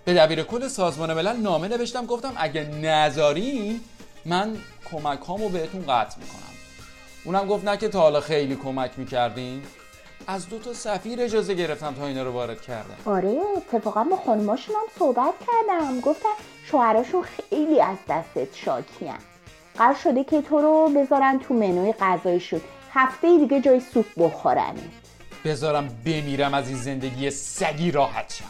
به 0.06 0.14
دبیر 0.14 0.44
کل 0.44 0.68
سازمان 0.68 1.14
ملل 1.14 1.38
نامه 1.38 1.68
نوشتم 1.68 2.06
گفتم 2.06 2.34
اگه 2.38 2.64
نذاری 2.64 3.82
من 4.26 4.58
کمک 4.92 5.20
هامو 5.20 5.50
بهتون 5.50 5.82
قطع 5.82 6.18
می‌کنم. 6.20 6.54
اونم 7.26 7.48
گفت 7.48 7.66
نه 7.66 7.78
که 7.78 7.90
تا 7.90 8.00
حالا 8.00 8.22
خیلی 8.22 8.56
کمک 8.56 8.92
می‌کردین. 8.98 9.64
از 10.28 10.50
دو 10.50 10.60
تا 10.60 10.74
سفیر 10.74 11.22
اجازه 11.22 11.54
گرفتم 11.54 11.94
تا 11.94 12.08
اینا 12.08 12.24
رو 12.24 12.32
وارد 12.32 12.62
کردم. 12.62 12.98
آره 13.06 13.38
اتفاقا 13.56 14.04
با 14.04 14.18
خانماشون 14.18 14.76
هم 14.76 15.00
صحبت 15.00 15.34
کردم. 15.48 16.00
گفتن 16.00 16.30
شوهراشون 16.66 17.24
خیلی 17.24 17.82
از 17.82 17.98
دستت 18.10 18.56
شاکیان. 18.56 19.18
قرار 19.78 19.96
شده 20.04 20.24
که 20.24 20.42
تو 20.42 20.62
رو 20.62 20.92
بذارن 20.96 21.40
تو 21.40 21.54
منوی 21.54 21.94
غذایشون. 21.94 22.62
هفته 22.94 23.38
دیگه 23.38 23.62
جای 23.62 23.80
سوپ 23.80 24.06
بخورنه. 24.18 24.82
بذارم 25.46 25.88
بمیرم 26.06 26.54
از 26.54 26.68
این 26.68 26.78
زندگی 26.78 27.30
سگی 27.30 27.92
راحت 27.92 28.34
شم. 28.34 28.46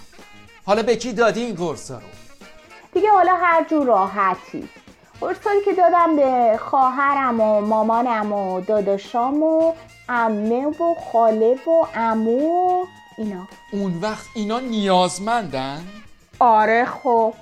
حالا 0.66 0.84
به 0.84 0.96
کی 0.96 1.14
دادی 1.14 1.42
این 1.42 1.56
قرصا 1.56 1.96
رو؟ 1.96 2.08
دیگه 2.94 3.10
حالا 3.10 3.36
هر 3.36 3.66
جور 3.70 3.86
راحتی. 3.86 4.70
قرصایی 5.22 5.62
که 5.66 5.74
دادم 5.74 6.16
به 6.16 6.60
خواهرم 6.62 7.42
و 7.42 7.62
مامانم 7.62 8.34
و 8.34 8.62
داداشام 8.62 9.44
و 9.44 9.74
عمه 10.10 10.66
و 10.66 10.96
خاله 11.12 11.56
و 11.68 11.86
عمو 11.96 12.40
و 12.40 12.86
اینا. 13.18 13.48
اون 13.72 14.00
وقت 14.02 14.26
اینا 14.36 14.60
نیازمندن؟ 14.60 15.84
آره 16.40 16.86
خب. 16.86 17.34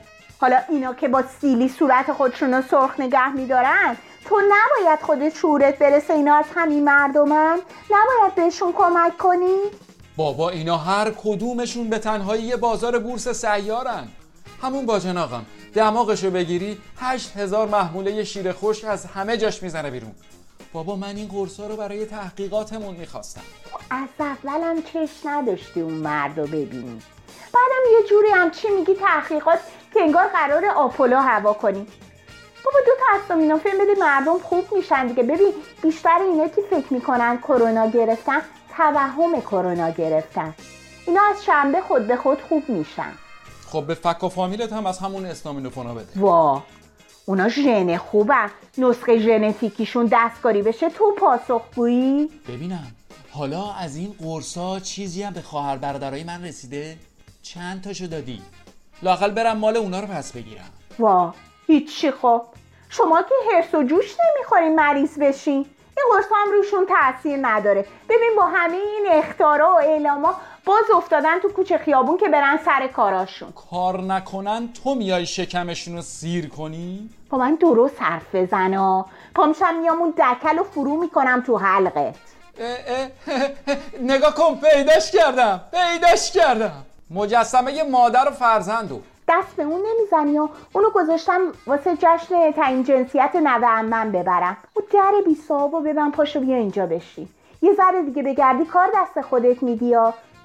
حالا 0.41 0.59
اینا 0.69 0.93
که 0.93 1.07
با 1.07 1.23
سیلی 1.41 1.69
صورت 1.69 2.13
خودشون 2.13 2.53
رو 2.53 2.61
سرخ 2.61 2.99
نگه 2.99 3.31
میدارن 3.31 3.97
تو 4.25 4.35
نباید 4.35 4.99
خودت 5.01 5.35
شعورت 5.35 5.79
برسه 5.79 6.13
اینا 6.13 6.35
از 6.35 6.45
همین 6.55 6.83
مردمن 6.83 7.59
نباید 7.91 8.35
بهشون 8.35 8.73
کمک 8.73 9.17
کنی؟ 9.17 9.57
بابا 10.17 10.49
اینا 10.49 10.77
هر 10.77 11.11
کدومشون 11.11 11.89
به 11.89 11.99
تنهایی 11.99 12.43
یه 12.43 12.55
بازار 12.55 12.99
بورس 12.99 13.27
سیارن. 13.27 14.07
همون 14.61 14.85
باجن 14.85 15.17
آقام 15.17 15.45
دماغشو 15.73 16.31
بگیری 16.31 16.77
هشت 16.99 17.37
هزار 17.37 17.67
محموله 17.67 18.23
شیر 18.23 18.51
خوش 18.51 18.83
از 18.83 19.05
همه 19.05 19.37
جاش 19.37 19.63
می‌زنه 19.63 19.91
بیرون. 19.91 20.11
بابا 20.73 20.95
من 20.95 21.15
این 21.15 21.27
قرصا 21.27 21.67
رو 21.67 21.75
برای 21.75 22.05
تحقیقاتمون 22.05 22.95
می‌خواستم. 22.95 23.41
از 23.89 24.07
اولم 24.19 24.83
چش 24.93 25.09
نداشتی 25.25 25.81
اون 25.81 25.93
مرد 25.93 26.39
رو 26.39 26.47
ببینی. 26.47 27.01
بعدم 27.53 27.99
یه 27.99 28.07
جوری 28.09 28.29
هم 28.29 28.51
چی 28.51 28.69
میگی 28.69 28.93
تحقیقات 28.93 29.59
که 29.95 30.01
انگار 30.01 30.27
قرار 30.27 30.65
آپولو 30.65 31.17
هوا 31.17 31.53
کنی. 31.53 31.87
بابا 32.65 32.79
دو 32.85 32.91
تا 32.99 33.19
استامینوفن 33.19 33.69
بده 33.81 33.99
مردم 33.99 34.39
خوب 34.39 34.65
میشن 34.75 35.07
دیگه. 35.07 35.23
ببین 35.23 35.53
بیشتر 35.83 36.19
اینا 36.21 36.47
که 36.47 36.61
فکر 36.69 36.93
می‌کنن 36.93 37.37
کرونا 37.37 37.87
گرفتن 37.87 38.41
توهم 38.77 39.41
کرونا 39.41 39.89
گرفتن. 39.89 40.55
اینا 41.07 41.21
از 41.29 41.45
شنبه 41.45 41.81
خود 41.81 42.07
به 42.07 42.15
خود 42.15 42.41
خوب 42.41 42.69
میشن. 42.69 43.11
خب 43.67 43.83
به 43.87 43.93
فک 43.93 44.23
و 44.23 44.29
فامیلت 44.29 44.73
هم 44.73 44.85
از 44.85 44.99
همون 44.99 45.25
استامینوفونا 45.25 45.93
بده. 45.93 46.19
وا. 46.19 46.63
اونا 47.25 47.49
ژن 47.49 47.97
خوبن. 47.97 48.49
نسخه 48.77 49.19
ژنتیکیشون 49.19 50.09
دستکاری 50.11 50.61
بشه 50.61 50.89
تو 50.89 51.11
پاسخگویی. 51.11 52.29
ببینم 52.47 52.87
حالا 53.31 53.73
از 53.73 53.95
این 53.95 54.15
قرصا 54.19 54.79
چیزی 54.79 55.23
هم 55.23 55.33
به 55.33 55.41
خواهر 55.41 55.77
برادرای 55.77 56.23
من 56.23 56.43
رسیده؟ 56.43 56.97
چند 57.41 57.83
تاشو 57.83 58.05
دادی؟ 58.05 58.41
لاقل 59.03 59.31
برم 59.31 59.57
مال 59.57 59.77
اونا 59.77 59.99
رو 59.99 60.07
پس 60.07 60.31
بگیرم. 60.31 60.69
وا 60.99 61.33
هیچی 61.67 62.11
خب. 62.11 62.41
شما 62.89 63.21
که 63.21 63.35
هرس 63.53 63.75
و 63.75 63.83
جوش 63.83 64.15
نمی‌خورین 64.19 64.75
مریض 64.75 65.19
بشین 65.19 65.65
این 65.97 66.05
قرص 66.11 66.25
هم 66.35 66.51
روشون 66.51 66.85
تاثیر 66.85 67.39
نداره. 67.41 67.85
ببین 68.09 68.31
با 68.37 68.45
همه 68.45 68.77
این 68.77 69.07
اختارا 69.11 69.71
و 69.73 69.79
اعلاما 69.81 70.35
باز 70.65 70.83
افتادن 70.95 71.39
تو 71.39 71.49
کوچه 71.49 71.77
خیابون 71.77 72.17
که 72.17 72.29
برن 72.29 72.59
سر 72.65 72.87
کاراشون. 72.87 73.53
کار 73.71 74.01
نکنن 74.01 74.69
تو 74.83 74.95
میای 74.95 75.25
شکمشون 75.25 75.95
رو 75.95 76.01
سیر 76.01 76.49
کنی؟ 76.49 77.09
با 77.29 77.37
من 77.37 77.55
درست 77.55 78.01
حرف 78.01 78.35
بزنا 78.35 79.05
پامشم 79.35 79.79
میام 79.81 80.01
اون 80.01 80.13
دکل 80.17 80.57
رو 80.57 80.63
فرو 80.63 80.97
می‌کنم 81.01 81.43
تو 81.47 81.57
حلقت. 81.57 82.15
نگاه 84.01 84.35
کن 84.35 84.55
پیداش 84.55 85.11
کردم 85.11 85.61
پیداش 85.71 86.31
کردم. 86.31 86.85
مجسمه 87.09 87.83
مادر 87.83 88.27
و 88.27 88.31
فرزندو 88.31 89.01
دست 89.27 89.55
به 89.55 89.63
اون 89.63 89.81
نمی‌زنی 89.85 90.39
و 90.39 90.49
اونو 90.73 90.89
گذاشتم 90.89 91.39
واسه 91.67 91.95
جشن 91.95 92.51
تعیین 92.51 92.83
جنسیت 92.83 93.35
نوه 93.35 93.81
من 93.81 94.11
ببرم. 94.11 94.57
او 94.73 94.83
در 94.93 95.11
بی 95.25 95.37
و 95.51 95.79
ببن 95.79 96.11
پاشو 96.11 96.39
بیا 96.39 96.57
اینجا 96.57 96.85
بشی. 96.85 97.27
یه 97.61 97.73
ذره 97.73 98.03
دیگه 98.03 98.23
بگردی 98.23 98.65
کار 98.65 98.87
دست 98.95 99.21
خودت 99.21 99.63
میدی 99.63 99.95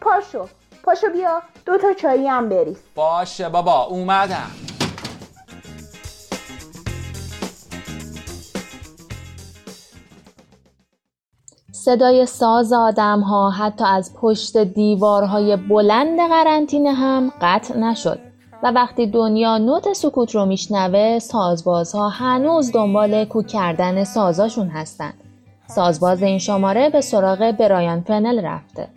پاشو 0.00 0.48
پاشو 0.84 1.10
بیا 1.12 1.42
دو 1.66 1.78
تا 1.78 1.92
چایی 1.92 2.26
هم 2.26 2.48
بریز. 2.48 2.82
باشه 2.94 3.48
بابا 3.48 3.84
اومدم. 3.84 4.50
صدای 11.90 12.26
ساز 12.26 12.72
آدم 12.72 13.20
ها 13.20 13.50
حتی 13.50 13.84
از 13.84 14.14
پشت 14.14 14.56
دیوارهای 14.56 15.56
بلند 15.56 16.18
قرنطینه 16.18 16.92
هم 16.92 17.32
قطع 17.40 17.78
نشد. 17.78 18.18
و 18.62 18.70
وقتی 18.70 19.06
دنیا 19.06 19.58
نوت 19.58 19.92
سکوت 19.92 20.34
رو 20.34 20.46
میشنوه 20.46 21.18
سازبازها 21.18 22.08
هنوز 22.08 22.72
دنبال 22.72 23.24
کوک 23.24 23.46
کردن 23.46 24.04
سازاشون 24.04 24.68
هستن 24.68 25.12
سازباز 25.66 26.22
این 26.22 26.38
شماره 26.38 26.90
به 26.90 27.00
سراغ 27.00 27.50
برایان 27.58 28.00
فنل 28.00 28.44
رفته. 28.44 28.88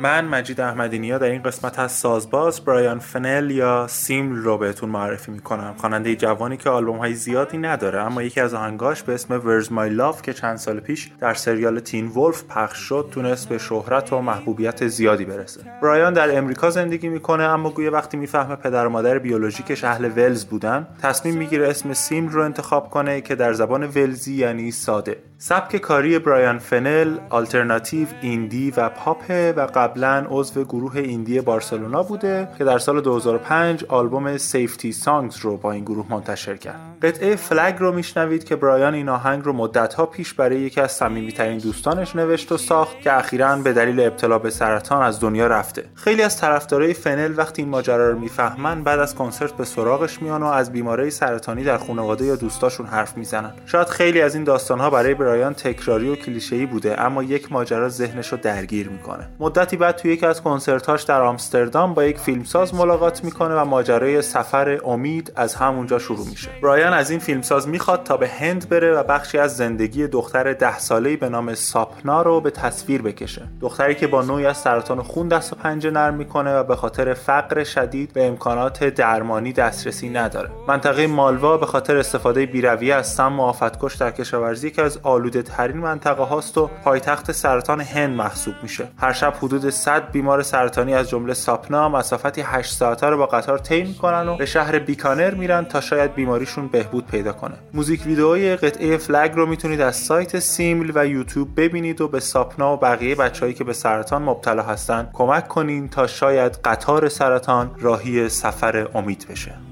من 0.00 0.24
مجید 0.24 0.60
احمدی 0.60 0.98
نیا 0.98 1.18
در 1.18 1.26
این 1.26 1.42
قسمت 1.42 1.78
از 1.78 1.92
سازباز 1.92 2.60
برایان 2.60 2.98
فنل 2.98 3.50
یا 3.50 3.86
سیمل 3.88 4.36
رو 4.36 4.58
بهتون 4.58 4.88
معرفی 4.88 5.32
می‌کنم. 5.32 5.74
خواننده 5.76 6.16
جوانی 6.16 6.56
که 6.56 6.70
آلبوم 6.70 6.96
های 6.96 7.14
زیادی 7.14 7.58
نداره 7.58 8.00
اما 8.00 8.22
یکی 8.22 8.40
از 8.40 8.54
آهنگاش 8.54 9.02
به 9.02 9.14
اسم 9.14 9.46
ورز 9.46 9.72
مای 9.72 9.90
لاف 9.90 10.22
که 10.22 10.32
چند 10.32 10.56
سال 10.56 10.80
پیش 10.80 11.10
در 11.20 11.34
سریال 11.34 11.80
تین 11.80 12.08
ولف 12.08 12.44
پخش 12.44 12.78
شد 12.78 13.08
تونست 13.10 13.48
به 13.48 13.58
شهرت 13.58 14.12
و 14.12 14.20
محبوبیت 14.20 14.86
زیادی 14.86 15.24
برسه. 15.24 15.60
برایان 15.82 16.12
در 16.12 16.38
امریکا 16.38 16.70
زندگی 16.70 17.08
می‌کنه 17.08 17.44
اما 17.44 17.70
گویا 17.70 17.90
وقتی 17.90 18.16
می‌فهمه 18.16 18.56
پدر 18.56 18.86
و 18.86 18.90
مادر 18.90 19.18
بیولوژیکش 19.18 19.84
اهل 19.84 20.04
ولز 20.04 20.44
بودن 20.44 20.86
تصمیم 21.02 21.36
می‌گیره 21.36 21.68
اسم 21.68 21.92
سیمل 21.92 22.32
رو 22.32 22.42
انتخاب 22.42 22.90
کنه 22.90 23.20
که 23.20 23.34
در 23.34 23.52
زبان 23.52 23.82
ولزی 23.82 24.34
یعنی 24.34 24.70
ساده. 24.70 25.16
سبک 25.40 25.76
کاری 25.76 26.18
برایان 26.18 26.58
فنل 26.58 27.16
آلترناتیو 27.30 28.08
indie 28.20 28.72
و 28.76 28.88
پاپه 28.88 29.52
و 29.52 29.66
قبلا 29.74 30.26
عضو 30.30 30.64
گروه 30.64 30.96
indie 30.96 31.40
بارسلونا 31.40 32.02
بوده 32.02 32.48
که 32.58 32.64
در 32.64 32.78
سال 32.78 33.00
2005 33.00 33.84
آلبوم 33.84 34.36
Safety 34.36 34.92
Songs 34.92 35.36
رو 35.36 35.56
با 35.56 35.72
این 35.72 35.84
گروه 35.84 36.06
منتشر 36.10 36.56
کرد. 36.56 36.80
قطعه 37.02 37.36
Flag 37.36 37.74
رو 37.78 37.92
میشنوید 37.92 38.44
که 38.44 38.56
برایان 38.56 38.94
این 38.94 39.08
آهنگ 39.08 39.44
رو 39.44 39.52
مدتها 39.52 40.06
پیش 40.06 40.34
برای 40.34 40.60
یکی 40.60 40.80
از 40.80 40.92
صمیمیترین 40.92 41.58
دوستانش 41.58 42.16
نوشت 42.16 42.52
و 42.52 42.56
ساخت 42.56 43.00
که 43.00 43.18
اخیرا 43.18 43.56
به 43.56 43.72
دلیل 43.72 44.00
ابتلا 44.00 44.38
به 44.38 44.50
سرطان 44.50 45.02
از 45.02 45.20
دنیا 45.20 45.46
رفته. 45.46 45.84
خیلی 45.94 46.22
از 46.22 46.40
طرفدارای 46.40 46.94
فنل 46.94 47.34
وقتی 47.36 47.62
این 47.62 47.70
ماجرا 47.70 48.10
رو 48.10 48.18
می‌فهمن 48.18 48.82
بعد 48.82 48.98
از 48.98 49.14
کنسرت 49.14 49.52
به 49.52 49.64
سراغش 49.64 50.22
میان 50.22 50.42
و 50.42 50.46
از 50.46 50.72
بیماری 50.72 51.10
سرطانی 51.10 51.64
در 51.64 51.78
خانواده 51.78 52.24
یا 52.24 52.36
دوستاشون 52.36 52.86
حرف 52.86 53.16
می‌زنن. 53.16 53.52
شاید 53.66 53.88
خیلی 53.88 54.20
از 54.20 54.34
این 54.34 54.44
داستانها 54.44 54.90
برای 54.90 55.14
برایان 55.28 55.54
تکراری 55.54 56.08
و 56.08 56.16
کلیشه‌ای 56.16 56.66
بوده 56.66 57.00
اما 57.00 57.22
یک 57.22 57.52
ماجرا 57.52 57.88
ذهنش 57.88 58.28
رو 58.28 58.38
درگیر 58.38 58.88
می‌کنه. 58.88 59.28
مدتی 59.40 59.76
بعد 59.76 59.96
توی 59.96 60.12
یکی 60.12 60.26
از 60.26 60.42
کنسرتاش 60.42 61.02
در 61.02 61.22
آمستردام 61.22 61.94
با 61.94 62.04
یک 62.04 62.18
فیلمساز 62.18 62.74
ملاقات 62.74 63.24
می‌کنه 63.24 63.54
و 63.54 63.64
ماجرای 63.64 64.22
سفر 64.22 64.80
امید 64.84 65.32
از 65.36 65.54
همونجا 65.54 65.98
شروع 65.98 66.26
میشه. 66.28 66.50
برایان 66.62 66.92
از 66.92 67.10
این 67.10 67.20
فیلمساز 67.20 67.68
می‌خواد 67.68 68.02
تا 68.02 68.16
به 68.16 68.28
هند 68.28 68.68
بره 68.68 68.92
و 68.92 69.02
بخشی 69.02 69.38
از 69.38 69.56
زندگی 69.56 70.06
دختر 70.06 70.52
ده 70.52 70.78
ساله‌ای 70.78 71.16
به 71.16 71.28
نام 71.28 71.54
ساپنا 71.54 72.22
رو 72.22 72.40
به 72.40 72.50
تصویر 72.50 73.02
بکشه. 73.02 73.42
دختری 73.60 73.94
که 73.94 74.06
با 74.06 74.22
نوعی 74.22 74.46
از 74.46 74.56
سرطان 74.56 75.02
خون 75.02 75.28
دست 75.28 75.52
و 75.52 75.56
پنجه 75.56 75.90
نرم 75.90 76.14
می‌کنه 76.14 76.54
و 76.54 76.64
به 76.64 76.76
خاطر 76.76 77.14
فقر 77.14 77.64
شدید 77.64 78.12
به 78.12 78.26
امکانات 78.26 78.84
درمانی 78.84 79.52
دسترسی 79.52 80.08
نداره. 80.08 80.50
منطقه 80.68 81.06
مالوا 81.06 81.56
به 81.56 81.66
خاطر 81.66 81.96
استفاده 81.96 82.46
بیرویه 82.46 82.94
از 82.94 83.12
سم 83.12 83.40
و 83.40 83.42
آفتکش 83.42 83.94
در 83.94 84.10
کشاورزی 84.10 84.70
که 84.70 84.82
از 84.82 84.98
آلوده 85.18 85.42
ترین 85.42 85.76
منطقه 85.76 86.22
هاست 86.22 86.58
و 86.58 86.70
پایتخت 86.84 87.32
سرطان 87.32 87.80
هند 87.80 88.16
محسوب 88.16 88.54
میشه. 88.62 88.88
هر 88.98 89.12
شب 89.12 89.34
حدود 89.42 89.70
100 89.70 90.12
بیمار 90.12 90.42
سرطانی 90.42 90.94
از 90.94 91.08
جمله 91.08 91.34
ساپنا 91.34 91.88
مسافتی 91.88 92.40
8 92.40 92.72
ساعته 92.72 93.06
رو 93.06 93.18
با 93.18 93.26
قطار 93.26 93.58
طی 93.58 93.82
می‌کنن 93.82 94.28
و 94.28 94.36
به 94.36 94.46
شهر 94.46 94.78
بیکانر 94.78 95.34
میرن 95.34 95.64
تا 95.64 95.80
شاید 95.80 96.14
بیماریشون 96.14 96.68
بهبود 96.68 97.06
پیدا 97.06 97.32
کنه. 97.32 97.54
موزیک 97.74 98.06
ویدئوی 98.06 98.56
قطعه 98.56 98.96
فلگ 98.96 99.32
رو 99.34 99.46
می‌تونید 99.46 99.80
از 99.80 99.96
سایت 99.96 100.38
سیمل 100.38 100.92
و 100.94 101.06
یوتیوب 101.06 101.60
ببینید 101.60 102.00
و 102.00 102.08
به 102.08 102.20
ساپنا 102.20 102.74
و 102.74 102.76
بقیه 102.76 103.14
بچههایی 103.14 103.54
که 103.54 103.64
به 103.64 103.72
سرطان 103.72 104.22
مبتلا 104.22 104.62
هستن 104.62 105.10
کمک 105.12 105.48
کنین 105.48 105.88
تا 105.88 106.06
شاید 106.06 106.58
قطار 106.64 107.08
سرطان 107.08 107.70
راهی 107.78 108.28
سفر 108.28 108.88
امید 108.94 109.26
بشه. 109.30 109.67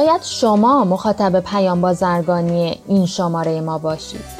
شاید 0.00 0.22
شما 0.22 0.84
مخاطب 0.84 1.40
پیام 1.40 1.80
بازرگانی 1.80 2.78
این 2.86 3.06
شماره 3.06 3.60
ما 3.60 3.78
باشید. 3.78 4.39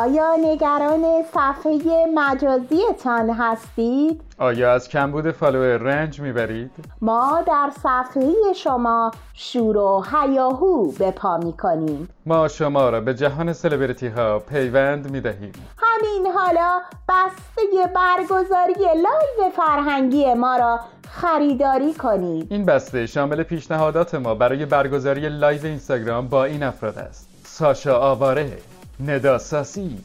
آیا 0.00 0.36
نگران 0.44 1.04
صفحه 1.34 2.06
مجازیتان 2.14 3.30
هستید؟ 3.30 4.20
آیا 4.38 4.72
از 4.72 4.88
کمبود 4.88 5.30
فالوور 5.30 5.76
رنج 5.76 6.20
می‌برید؟ 6.20 6.70
ما 7.00 7.42
در 7.46 7.70
صفحه 7.82 8.52
شما 8.56 9.10
شور 9.34 9.76
و 9.76 10.04
هیاهو 10.12 10.92
به 10.92 11.10
پا 11.10 11.36
می 11.36 11.52
کنیم 11.52 12.08
ما 12.26 12.48
شما 12.48 12.90
را 12.90 13.00
به 13.00 13.14
جهان 13.14 13.52
سلبریتی 13.52 14.08
ها 14.08 14.38
پیوند 14.38 15.10
می‌دهیم. 15.10 15.52
همین 15.78 16.32
حالا 16.32 16.80
بسته 17.08 17.62
برگزاری 17.94 18.74
لایو 18.74 19.50
فرهنگی 19.56 20.34
ما 20.34 20.56
را 20.56 20.80
خریداری 21.08 21.94
کنید. 21.94 22.46
این 22.50 22.64
بسته 22.64 23.06
شامل 23.06 23.42
پیشنهادات 23.42 24.14
ما 24.14 24.34
برای 24.34 24.66
برگزاری 24.66 25.28
لایو 25.28 25.64
اینستاگرام 25.64 26.28
با 26.28 26.44
این 26.44 26.62
افراد 26.62 26.98
است. 26.98 27.28
ساشا 27.44 27.98
آواره. 27.98 28.58
ندا 29.06 29.38
ساسی 29.38 29.98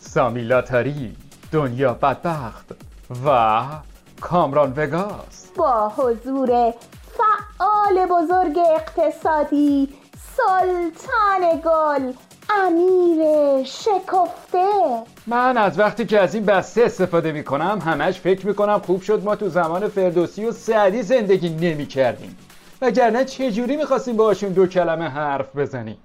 سامی 0.00 0.42
لاتاری 0.42 1.16
دنیا 1.52 1.94
بدبخت 1.94 2.66
و 3.26 3.60
کامران 4.20 4.72
وگاس. 4.76 5.46
با 5.56 5.88
حضور 5.88 6.74
فعال 7.18 8.06
بزرگ 8.06 8.58
اقتصادی 8.74 9.88
سلطان 10.36 11.60
گل 11.64 12.12
امیر 12.66 13.24
شکفته. 13.64 14.68
من 15.26 15.56
از 15.56 15.78
وقتی 15.78 16.06
که 16.06 16.20
از 16.20 16.34
این 16.34 16.44
بسته 16.44 16.82
استفاده 16.82 17.32
می 17.32 17.44
کنم 17.44 17.78
همش 17.84 18.20
فکر 18.20 18.46
می 18.46 18.54
کنم 18.54 18.78
خوب 18.78 19.02
شد 19.02 19.24
ما 19.24 19.36
تو 19.36 19.48
زمان 19.48 19.88
فردوسی 19.88 20.44
و 20.44 20.52
سعدی 20.52 21.02
زندگی 21.02 21.48
نمی 21.48 21.86
کردیم 21.86 22.36
وگرنه 22.82 23.24
چجوری 23.24 23.76
می‌خواستیم 23.76 24.16
باشون 24.16 24.52
دو 24.52 24.66
کلمه 24.66 25.08
حرف 25.08 25.56
بزنیم؟ 25.56 25.96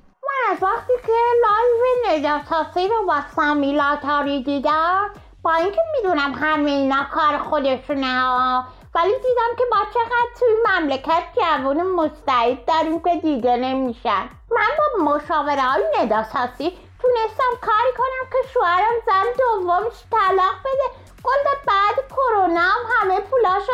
از 0.52 0.64
وقتی 0.64 0.94
که 1.06 1.14
لایو 1.42 2.18
نجاتاسی 2.18 2.88
رو 2.88 3.06
با 3.08 3.22
سامی 3.36 3.74
لاتاری 3.74 4.44
دیدم 4.44 5.10
با 5.44 5.54
اینکه 5.54 5.82
می‌دونم 5.96 6.34
همه 6.34 6.72
اینا 6.72 7.04
کار 7.14 7.38
خودشونه 7.38 8.22
ها 8.22 8.66
ولی 8.96 9.14
دیدم 9.14 9.56
که 9.58 9.64
با 9.72 9.78
چقدر 9.94 10.40
توی 10.40 10.56
مملکت 10.66 11.24
جوان 11.36 11.82
مستعد 11.82 12.66
داریم 12.66 13.00
که 13.00 13.16
دیده 13.22 13.58
نمیشن. 13.58 14.30
من 14.52 14.70
با 14.78 15.04
مشاوره 15.04 15.62
های 15.62 15.84
ندا 16.00 16.31
یاسی 16.31 16.78
تونستم 17.02 17.52
کاری 17.62 17.92
کنم 17.98 18.30
که 18.32 18.50
شوهرم 18.54 18.94
زن 19.06 19.24
دومش 19.38 20.04
طلاق 20.12 20.56
بده. 20.60 20.88
گلد 21.24 21.66
بعد 21.68 22.06
کرونا 22.10 22.62
هم 22.62 22.86
همه 23.02 23.20
پولاشو 23.20 23.74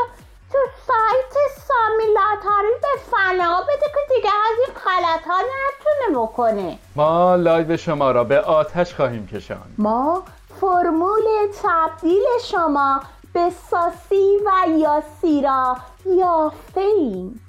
تو 0.51 0.57
سایت 0.87 1.33
سامی 1.67 2.13
لاتاری 2.13 2.73
به 2.81 3.01
فنا 3.11 3.61
بده 3.61 3.85
که 3.85 4.15
دیگه 4.15 4.29
از 4.29 4.57
این 4.67 4.75
غلط 4.85 5.27
ها 5.27 5.39
نتونه 5.39 6.19
بکنه. 6.19 6.79
ما 6.95 7.35
live 7.35 7.77
شما 7.77 8.11
را 8.11 8.23
به 8.23 8.39
آتش 8.39 8.95
خواهیم 8.95 9.27
کشان 9.27 9.75
ما 9.77 10.23
فرمول 10.61 11.23
تبدیل 11.63 12.23
شما 12.45 13.01
به 13.33 13.49
ساسی 13.71 14.37
و 14.45 14.69
یاسی 14.69 15.41
را 15.41 15.77
یافته 16.05 16.81
ایم. 16.81 17.45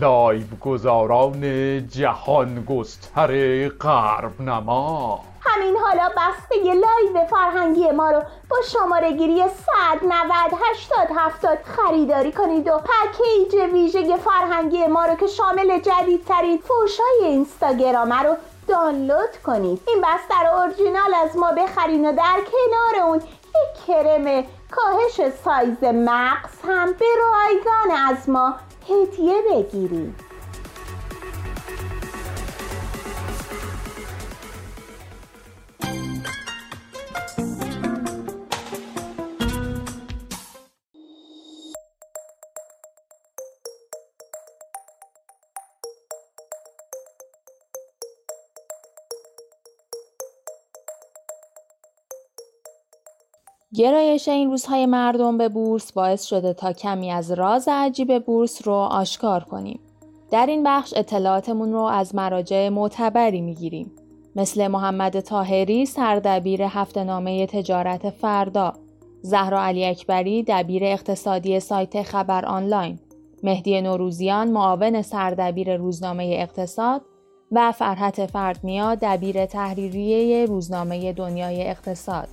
live 0.00 0.46
گذاران 0.60 1.42
جهان 1.88 2.64
گستر 2.64 3.68
غرب 3.68 4.40
نما 4.40 5.20
همین 5.40 5.76
حالا 5.76 6.08
بسته 6.08 6.56
live 6.64 7.26
فرهنگی 7.26 7.90
ما 7.90 8.10
رو 8.10 8.22
با 8.50 8.56
شماره 8.72 9.12
گیری 9.12 9.42
190 10.00 10.52
80 10.98 11.08
70 11.16 11.58
خریداری 11.64 12.32
کنید 12.32 12.68
و 12.68 12.78
پکیج 12.78 13.72
ویژه 13.72 14.16
فرهنگی 14.16 14.86
ما 14.86 15.06
رو 15.06 15.14
که 15.14 15.26
شامل 15.26 15.78
جدیدترین 15.78 16.58
فوشای 16.58 17.24
اینستاگرام 17.24 18.12
رو 18.12 18.36
دانلود 18.68 19.36
کنید. 19.46 19.80
این 19.88 20.00
بستر 20.00 20.46
اورجینال 20.46 21.14
از 21.24 21.36
ما 21.36 21.52
بخرین 21.52 22.08
و 22.08 22.12
در 22.12 22.38
کنار 22.52 23.08
اون 23.08 23.16
یک 23.18 23.86
کرم 23.86 24.44
کاهش 24.70 25.32
سایز 25.44 25.84
مغز 25.84 26.50
هم 26.68 26.92
به 26.92 27.04
رایگان 27.22 27.98
از 28.08 28.28
ما 28.28 28.54
هدیه 28.88 29.34
بگیرید. 29.50 30.31
گرایش 53.74 54.28
این 54.28 54.50
روزهای 54.50 54.86
مردم 54.86 55.38
به 55.38 55.48
بورس 55.48 55.92
باعث 55.92 56.24
شده 56.24 56.52
تا 56.52 56.72
کمی 56.72 57.10
از 57.10 57.32
راز 57.32 57.68
عجیب 57.68 58.18
بورس 58.18 58.68
رو 58.68 58.72
آشکار 58.72 59.44
کنیم. 59.44 59.80
در 60.30 60.46
این 60.46 60.62
بخش 60.62 60.94
اطلاعاتمون 60.96 61.72
رو 61.72 61.78
از 61.78 62.14
مراجع 62.14 62.68
معتبری 62.68 63.40
می‌گیریم. 63.40 63.92
مثل 64.36 64.68
محمد 64.68 65.20
تاهری 65.20 65.86
سردبیر 65.86 66.62
هفت 66.62 66.98
نامه 66.98 67.46
تجارت 67.46 68.10
فردا، 68.10 68.72
زهرا 69.22 69.62
علی 69.62 69.84
اکبری 69.84 70.42
دبیر 70.42 70.84
اقتصادی 70.84 71.60
سایت 71.60 72.02
خبر 72.02 72.44
آنلاین، 72.44 72.98
مهدی 73.42 73.80
نوروزیان 73.80 74.50
معاون 74.50 75.02
سردبیر 75.02 75.76
روزنامه 75.76 76.36
اقتصاد 76.38 77.02
و 77.52 77.72
فرحت 77.72 78.26
فردمیا 78.26 78.94
دبیر 78.94 79.46
تحریریه 79.46 80.46
روزنامه 80.46 81.12
دنیای 81.12 81.68
اقتصاد. 81.68 82.28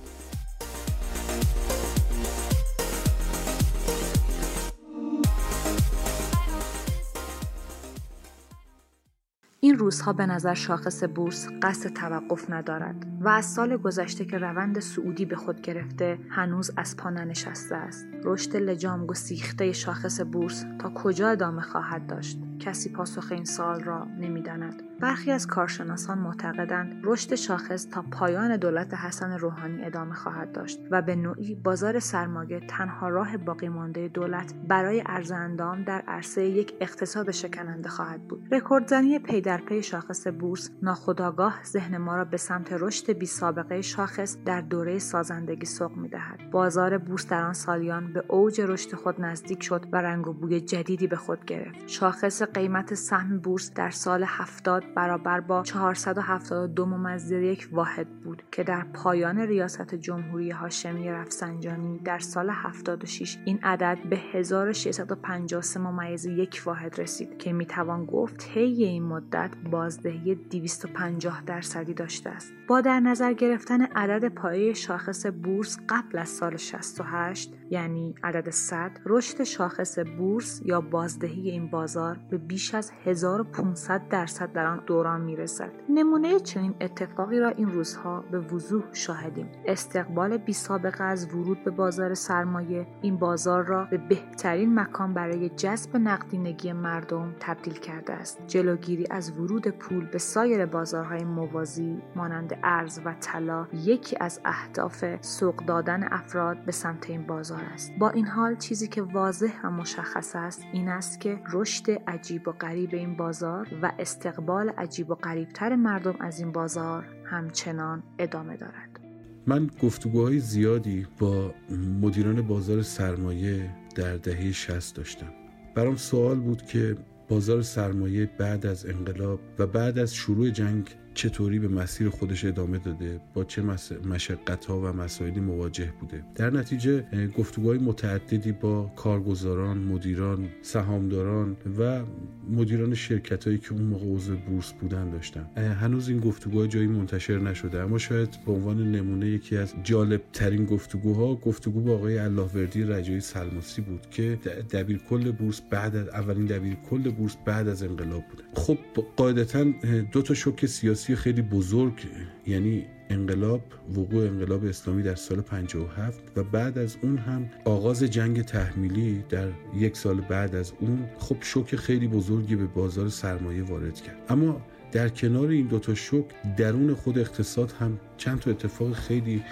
روزها 9.90 10.12
به 10.12 10.26
نظر 10.26 10.54
شاخص 10.54 11.04
بورس 11.04 11.48
قصد 11.62 11.92
توقف 11.92 12.50
ندارد 12.50 13.06
و 13.20 13.28
از 13.28 13.44
سال 13.44 13.76
گذشته 13.76 14.24
که 14.24 14.38
روند 14.38 14.80
صعودی 14.80 15.24
به 15.24 15.36
خود 15.36 15.60
گرفته 15.60 16.18
هنوز 16.28 16.70
از 16.76 16.96
پا 16.96 17.10
ننشسته 17.10 17.76
است. 17.76 18.06
رشد 18.24 18.56
لجام 18.56 19.06
گسیخته 19.06 19.72
شاخص 19.72 20.20
بورس 20.20 20.64
تا 20.78 20.90
کجا 20.94 21.28
ادامه 21.28 21.62
خواهد 21.62 22.06
داشت؟ 22.06 22.38
کسی 22.60 22.92
پاسخ 22.92 23.32
این 23.32 23.44
سوال 23.44 23.80
را 23.80 24.06
نمی‌داند. 24.18 24.82
برخی 25.00 25.30
از 25.30 25.46
کارشناسان 25.46 26.18
معتقدند 26.18 27.00
رشد 27.04 27.34
شاخص 27.34 27.86
تا 27.88 28.02
پایان 28.02 28.56
دولت 28.56 28.94
حسن 28.94 29.38
روحانی 29.38 29.84
ادامه 29.84 30.14
خواهد 30.14 30.52
داشت 30.52 30.80
و 30.90 31.02
به 31.02 31.16
نوعی 31.16 31.54
بازار 31.54 31.98
سرمایه 31.98 32.60
تنها 32.60 33.08
راه 33.08 33.36
باقی 33.36 33.68
مانده 33.68 34.08
دولت 34.08 34.54
برای 34.68 35.02
عرض 35.06 35.32
اندام 35.32 35.84
در 35.84 36.02
عرصه 36.08 36.44
یک 36.44 36.74
اقتصاد 36.80 37.30
شکننده 37.30 37.88
خواهد 37.88 38.28
بود. 38.28 38.54
رکوردزنی 38.54 39.18
پی 39.18 39.40
در 39.40 39.58
پی 39.58 39.82
شاخص 39.82 40.26
بورس 40.26 40.70
ناخودآگاه 40.82 41.60
ذهن 41.64 41.96
ما 41.96 42.16
را 42.16 42.24
به 42.24 42.36
سمت 42.36 42.72
رشد 42.72 43.12
بی 43.12 43.26
سابقه 43.26 43.80
شاخص 43.80 44.36
در 44.44 44.60
دوره 44.60 44.98
سازندگی 44.98 45.66
سوق 45.66 45.96
می‌دهد. 45.96 46.50
بازار 46.50 46.98
بورس 46.98 47.26
در 47.26 47.42
آن 47.42 47.52
سالیان 47.52 48.12
به 48.12 48.24
اوج 48.28 48.60
رشد 48.60 48.94
خود 48.94 49.20
نزدیک 49.20 49.62
شد 49.62 49.86
و 49.92 49.96
رنگ 49.96 50.28
و 50.28 50.32
بوی 50.32 50.60
جدیدی 50.60 51.06
به 51.06 51.16
خود 51.16 51.44
گرفت. 51.44 51.88
شاخص 51.88 52.42
قیمت 52.54 52.94
سهم 52.94 53.38
بورس 53.38 53.74
در 53.74 53.90
سال 53.90 54.24
70 54.26 54.84
برابر 54.94 55.40
با 55.40 55.62
472 55.62 56.86
ممیز 56.86 57.30
یک 57.30 57.68
واحد 57.72 58.20
بود 58.20 58.42
که 58.52 58.64
در 58.64 58.86
پایان 58.94 59.38
ریاست 59.38 59.94
جمهوری 59.94 60.50
هاشمی 60.50 61.10
رفسنجانی 61.10 61.98
در 61.98 62.18
سال 62.18 62.50
76 62.50 63.38
این 63.44 63.58
عدد 63.62 63.98
به 64.10 64.16
1653 64.32 65.80
ممیز 65.80 66.26
یک 66.26 66.62
واحد 66.66 67.00
رسید 67.00 67.38
که 67.38 67.52
می‌توان 67.52 68.04
گفت 68.04 68.36
طی 68.36 68.60
این 68.84 69.02
مدت 69.02 69.50
بازدهی 69.70 70.34
250 70.34 71.42
درصدی 71.46 71.94
داشته 71.94 72.30
است. 72.30 72.52
با 72.68 72.80
در 72.80 73.00
نظر 73.00 73.32
گرفتن 73.32 73.82
عدد 73.82 74.28
پایه 74.28 74.72
شاخص 74.74 75.26
بورس 75.26 75.78
قبل 75.88 76.18
از 76.18 76.28
سال 76.28 76.56
68 76.56 77.59
یعنی 77.70 78.14
عدد 78.22 78.50
100 78.50 78.90
رشد 79.06 79.42
شاخص 79.42 79.98
بورس 80.18 80.62
یا 80.64 80.80
بازدهی 80.80 81.50
این 81.50 81.70
بازار 81.70 82.20
به 82.30 82.38
بیش 82.38 82.74
از 82.74 82.92
1500 83.04 84.08
درصد 84.08 84.52
در 84.52 84.66
آن 84.66 84.82
دوران 84.86 85.20
می‌رسد. 85.20 85.70
نمونه 85.88 86.40
چنین 86.40 86.74
اتفاقی 86.80 87.38
را 87.38 87.48
این 87.48 87.70
روزها 87.70 88.24
به 88.30 88.38
وضوح 88.38 88.82
شاهدیم. 88.92 89.48
استقبال 89.66 90.36
بی 90.36 90.52
سابقه 90.52 91.04
از 91.04 91.34
ورود 91.34 91.64
به 91.64 91.70
بازار 91.70 92.14
سرمایه 92.14 92.86
این 93.02 93.16
بازار 93.16 93.64
را 93.64 93.84
به 93.84 93.98
بهترین 93.98 94.80
مکان 94.80 95.14
برای 95.14 95.48
جذب 95.48 95.96
نقدینگی 95.96 96.72
مردم 96.72 97.34
تبدیل 97.40 97.74
کرده 97.74 98.12
است. 98.12 98.46
جلوگیری 98.46 99.06
از 99.10 99.38
ورود 99.38 99.68
پول 99.68 100.06
به 100.06 100.18
سایر 100.18 100.66
بازارهای 100.66 101.24
موازی 101.24 102.02
مانند 102.16 102.58
ارز 102.62 103.00
و 103.04 103.14
طلا 103.20 103.66
یکی 103.72 104.16
از 104.20 104.40
اهداف 104.44 105.04
سوق 105.20 105.56
دادن 105.56 106.12
افراد 106.12 106.64
به 106.64 106.72
سمت 106.72 107.10
این 107.10 107.26
بازار 107.26 107.59
است. 107.60 107.92
با 107.98 108.10
این 108.10 108.26
حال 108.26 108.56
چیزی 108.56 108.88
که 108.88 109.02
واضح 109.02 109.52
و 109.64 109.70
مشخص 109.70 110.36
است 110.36 110.62
این 110.72 110.88
است 110.88 111.20
که 111.20 111.40
رشد 111.52 111.90
عجیب 111.90 112.48
و 112.48 112.52
غریب 112.52 112.94
این 112.94 113.16
بازار 113.16 113.68
و 113.82 113.92
استقبال 113.98 114.68
عجیب 114.68 115.10
و 115.10 115.14
غریبتر 115.14 115.76
مردم 115.76 116.16
از 116.20 116.40
این 116.40 116.52
بازار 116.52 117.06
همچنان 117.24 118.02
ادامه 118.18 118.56
دارد. 118.56 119.00
من 119.46 119.70
گفتگوهای 119.82 120.38
زیادی 120.38 121.06
با 121.18 121.54
مدیران 122.00 122.42
بازار 122.42 122.82
سرمایه 122.82 123.70
در 123.96 124.16
دهه 124.16 124.52
60 124.52 124.96
داشتم. 124.96 125.32
برام 125.74 125.96
سوال 125.96 126.40
بود 126.40 126.62
که 126.62 126.96
بازار 127.28 127.62
سرمایه 127.62 128.30
بعد 128.38 128.66
از 128.66 128.86
انقلاب 128.86 129.40
و 129.58 129.66
بعد 129.66 129.98
از 129.98 130.14
شروع 130.14 130.50
جنگ 130.50 130.90
چطوری 131.14 131.58
به 131.58 131.68
مسیر 131.68 132.08
خودش 132.08 132.44
ادامه 132.44 132.78
داده 132.78 133.20
با 133.34 133.44
چه 133.44 133.62
مشقت 134.04 134.64
ها 134.66 134.80
و 134.80 134.86
مسائلی 134.86 135.40
مواجه 135.40 135.92
بوده. 136.00 136.24
در 136.34 136.50
نتیجه 136.50 137.04
گفتگوهای 137.38 137.78
متعددی 137.78 138.52
با 138.52 138.92
کارگزاران 138.96 139.78
مدیران 139.78 140.48
سهامداران 140.62 141.56
و 141.78 142.02
مدیران 142.50 142.94
شرکت 142.94 143.44
هایی 143.44 143.58
که 143.58 143.72
اون 143.72 143.82
موقع 143.82 144.06
عضو 144.06 144.36
بورس 144.36 144.72
بودن 144.72 145.10
داشتم 145.10 145.46
هنوز 145.56 146.08
این 146.08 146.20
گفتگوها 146.20 146.66
جایی 146.66 146.86
منتشر 146.86 147.38
نشده 147.38 147.82
اما 147.82 147.98
شاید 147.98 148.38
به 148.46 148.52
عنوان 148.52 148.92
نمونه 148.92 149.26
یکی 149.26 149.56
از 149.56 149.74
جالب 149.82 150.22
ترین 150.32 150.64
گفتگوها 150.64 151.34
گفتگو 151.34 151.80
با 151.80 151.94
آقای 151.94 152.18
اللهوردی 152.18 152.84
رجایی 152.84 153.20
سلموسی 153.20 153.82
بود 153.82 154.10
که 154.10 154.38
دبیر 154.72 154.98
کل 154.98 155.32
بورس 155.32 155.60
بعد 155.70 155.96
از 155.96 156.08
اولین 156.08 156.46
دبیر 156.46 156.74
کل 156.90 157.10
بورس 157.10 157.36
بعد 157.44 157.68
از 157.68 157.82
انقلاب 157.82 158.24
بودن 158.30 158.44
خب 158.54 158.78
قاعدتا 159.16 159.64
دو 160.12 160.22
تا 160.22 160.34
شوک 160.34 160.66
سیاسی 160.66 161.09
خیلی 161.14 161.42
بزرگ 161.42 162.06
یعنی 162.46 162.86
انقلاب 163.10 163.60
وقوع 163.96 164.26
انقلاب 164.26 164.64
اسلامی 164.64 165.02
در 165.02 165.14
سال 165.14 165.40
57 165.40 166.20
و 166.36 166.44
بعد 166.44 166.78
از 166.78 166.96
اون 167.02 167.18
هم 167.18 167.50
آغاز 167.64 168.02
جنگ 168.02 168.42
تحمیلی 168.42 169.24
در 169.28 169.48
یک 169.74 169.96
سال 169.96 170.20
بعد 170.20 170.54
از 170.54 170.72
اون 170.80 171.08
خب 171.18 171.36
شوک 171.40 171.76
خیلی 171.76 172.08
بزرگی 172.08 172.56
به 172.56 172.66
بازار 172.66 173.08
سرمایه 173.08 173.62
وارد 173.62 174.00
کرد. 174.00 174.16
اما 174.28 174.60
در 174.92 175.08
کنار 175.08 175.48
این 175.48 175.66
دوتا 175.66 175.94
شوک 175.94 176.24
درون 176.56 176.94
خود 176.94 177.18
اقتصاد 177.18 177.72
هم 177.80 177.98
چند 178.20 178.38
تا 178.38 178.50
اتفاق 178.50 178.92
خیلی 178.92 179.42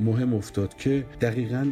مهم 0.00 0.34
افتاد 0.34 0.76
که 0.76 1.04
دقیقا 1.20 1.66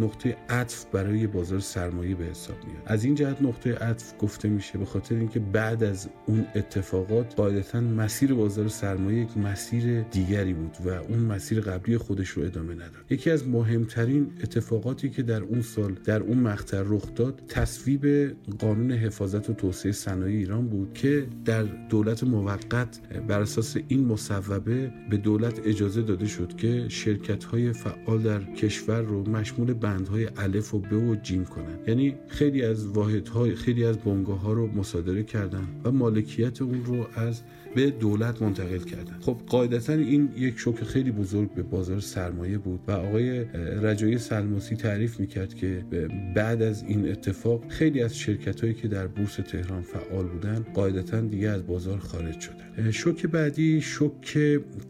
نقطه 0.00 0.36
عطف 0.48 0.84
برای 0.84 1.26
بازار 1.26 1.60
سرمایه 1.60 2.14
به 2.14 2.24
حساب 2.24 2.56
میاد. 2.66 2.82
از 2.86 3.04
این 3.04 3.14
جهت 3.14 3.42
نقطه 3.42 3.74
عطف 3.74 4.12
گفته 4.18 4.48
میشه 4.48 4.78
به 4.78 4.84
خاطر 4.84 5.14
اینکه 5.14 5.40
بعد 5.40 5.84
از 5.84 6.08
اون 6.26 6.46
اتفاقات 6.54 7.34
قاعدتا 7.34 7.80
مسیر 7.80 8.34
بازار 8.34 8.68
سرمایه 8.68 9.22
یک 9.22 9.36
مسیر 9.36 10.02
دیگری 10.02 10.54
بود 10.54 10.76
و 10.84 10.88
اون 10.88 11.18
مسیر 11.18 11.60
قبلی 11.60 11.98
خودش 11.98 12.28
رو 12.28 12.42
ادامه 12.44 12.74
نداد. 12.74 13.04
یکی 13.10 13.30
از 13.30 13.48
مهمترین 13.48 14.30
اتفاقاتی 14.42 15.10
که 15.10 15.22
در 15.22 15.42
اون 15.42 15.62
سال 15.62 15.92
در 16.04 16.20
اون 16.20 16.38
مقطع 16.38 16.82
رخ 16.86 17.14
داد 17.14 17.42
تصویب 17.48 18.32
قانون 18.58 18.92
حفاظت 18.92 19.50
و 19.50 19.52
توسعه 19.52 19.92
صنایع 19.92 20.36
ایران 20.36 20.68
بود 20.68 20.94
که 20.94 21.26
در 21.44 21.62
دولت 21.62 22.24
موقت 22.24 23.00
بر 23.28 23.40
اساس 23.40 23.76
این 23.88 24.04
مصوبه 24.04 24.92
به 25.10 25.16
دولت 25.16 25.60
اجازه 25.64 25.87
اجازه 25.88 26.02
داده 26.02 26.26
شد 26.26 26.56
که 26.56 26.88
شرکت 26.88 27.44
های 27.44 27.72
فعال 27.72 28.22
در 28.22 28.42
کشور 28.42 29.00
رو 29.00 29.30
مشمول 29.30 29.72
بندهای 29.72 30.28
الف 30.36 30.74
و 30.74 30.78
ب 30.78 30.92
و 30.92 31.14
جیم 31.14 31.44
کنن. 31.44 31.78
یعنی 31.86 32.14
خیلی 32.28 32.62
از 32.62 32.86
واحدهای 32.86 33.54
خیلی 33.54 33.84
از 33.84 33.98
بنگاه 33.98 34.40
ها 34.40 34.52
رو 34.52 34.66
مصادره 34.66 35.22
کردن 35.22 35.68
و 35.84 35.92
مالکیت 35.92 36.62
اون 36.62 36.84
رو 36.84 37.06
از 37.14 37.42
به 37.74 37.90
دولت 37.90 38.42
منتقل 38.42 38.78
کردن. 38.78 39.16
خب 39.20 39.40
قاعدتا 39.46 39.92
این 39.92 40.28
یک 40.36 40.58
شوک 40.58 40.84
خیلی 40.84 41.10
بزرگ 41.10 41.54
به 41.54 41.62
بازار 41.62 42.00
سرمایه 42.00 42.58
بود 42.58 42.80
و 42.88 42.92
آقای 42.92 43.44
رجایی 43.82 44.18
سلموسی 44.18 44.76
تعریف 44.76 45.20
می‌کرد 45.20 45.54
که 45.54 45.84
بعد 46.34 46.62
از 46.62 46.82
این 46.82 47.08
اتفاق 47.08 47.68
خیلی 47.68 48.02
از 48.02 48.18
شرکت 48.18 48.60
هایی 48.60 48.74
که 48.74 48.88
در 48.88 49.06
بورس 49.06 49.34
تهران 49.36 49.82
فعال 49.82 50.26
بودن 50.26 50.66
قاعدتا 50.74 51.20
دیگه 51.20 51.48
از 51.48 51.66
بازار 51.66 51.98
خارج 51.98 52.40
شدن. 52.40 52.90
شوک 52.90 53.26
بعدی 53.26 53.80
شوک 53.80 54.38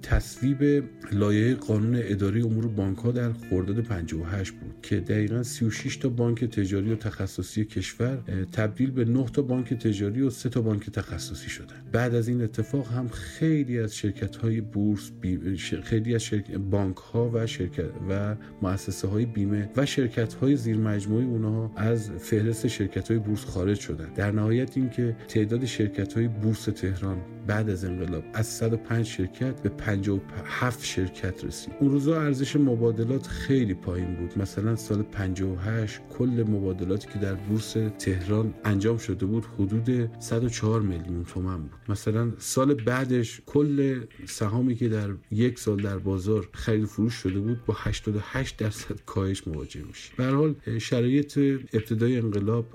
تصویب 0.02 0.84
لایحه 1.12 1.54
قانون 1.54 2.00
اداره 2.02 2.44
امور 2.44 2.66
بانک 2.68 2.98
ها 2.98 3.10
در 3.10 3.32
خرداد 3.32 3.80
58 3.80 4.52
بود 4.52 4.74
که 4.82 5.00
دقیقا 5.00 5.42
36 5.42 5.96
تا 5.96 6.08
بانک 6.08 6.44
تجاری 6.44 6.92
و 6.92 6.96
تخصصی 6.96 7.64
کشور 7.64 8.18
تبدیل 8.52 8.90
به 8.90 9.04
9 9.04 9.24
تا 9.32 9.42
بانک 9.42 9.74
تجاری 9.74 10.20
و 10.22 10.30
3 10.30 10.48
تا 10.48 10.60
بانک 10.60 10.90
تخصصی 10.90 11.50
شدن. 11.50 11.76
بعد 11.92 12.14
از 12.14 12.28
این 12.28 12.42
اتفاق 12.42 12.88
هم 12.88 13.08
خیلی 13.08 13.78
از 13.78 13.96
شرکت 13.96 14.36
های 14.36 14.60
بورس 14.60 15.10
خیلی 15.82 16.14
از 16.14 16.22
شرکت 16.22 16.56
بانک 16.56 16.96
ها 16.96 17.30
و 17.34 17.46
شرکت 17.46 17.90
و 18.08 18.36
مؤسسه 18.62 19.08
های 19.08 19.26
بیمه 19.26 19.70
و 19.76 19.86
شرکت 19.86 20.34
های 20.34 20.56
زیر 20.56 20.76
مجموعه 20.76 21.24
اونها 21.24 21.72
از 21.76 22.10
فهرست 22.10 22.66
شرکت 22.66 23.10
های 23.10 23.18
بورس 23.18 23.44
خارج 23.44 23.80
شدن. 23.80 24.12
در 24.14 24.30
نهایت 24.30 24.76
اینکه 24.76 25.16
تعداد 25.28 25.64
شرکت 25.64 26.12
های 26.12 26.28
بورس 26.28 26.64
تهران 26.64 27.18
بعد 27.46 27.70
از 27.70 27.84
انقلاب 27.84 28.24
از 28.34 28.46
105 28.46 29.06
شرکت 29.06 29.62
به 29.62 29.68
57 29.68 30.84
شرکت 30.84 31.44
رسید. 31.44 31.74
اون 31.80 31.90
روزا 31.90 32.20
ارزش 32.20 32.56
مبادلات 32.56 33.26
خیلی 33.26 33.74
پایین 33.74 34.14
بود. 34.14 34.38
مثلا 34.38 34.76
سال 34.76 35.02
58 35.02 36.00
کل 36.18 36.44
مبادلاتی 36.48 37.08
که 37.08 37.18
در 37.18 37.34
بورس 37.34 37.76
تهران 37.98 38.54
انجام 38.64 38.98
شده 38.98 39.26
بود 39.26 39.44
حدود 39.58 40.10
104 40.18 40.80
میلیون 40.80 41.24
تومن 41.24 41.62
بود. 41.62 41.80
مثلا 41.88 42.32
سال 42.38 42.74
بعدش 42.74 43.40
کل 43.46 44.00
سهامی 44.26 44.74
که 44.74 44.88
در 44.88 45.10
یک 45.30 45.58
سال 45.58 45.82
در 45.82 45.98
بازار 45.98 46.48
خرید 46.52 46.84
فروش 46.84 47.14
شده 47.14 47.40
بود 47.40 47.64
با 47.66 47.76
88 47.78 48.56
درصد 48.56 49.00
کاهش 49.06 49.42
مواجه 49.46 49.82
میشه 49.82 50.12
به 50.16 50.26
حال 50.26 50.54
شرایط 50.78 51.38
ابتدای 51.72 52.16
انقلاب 52.16 52.66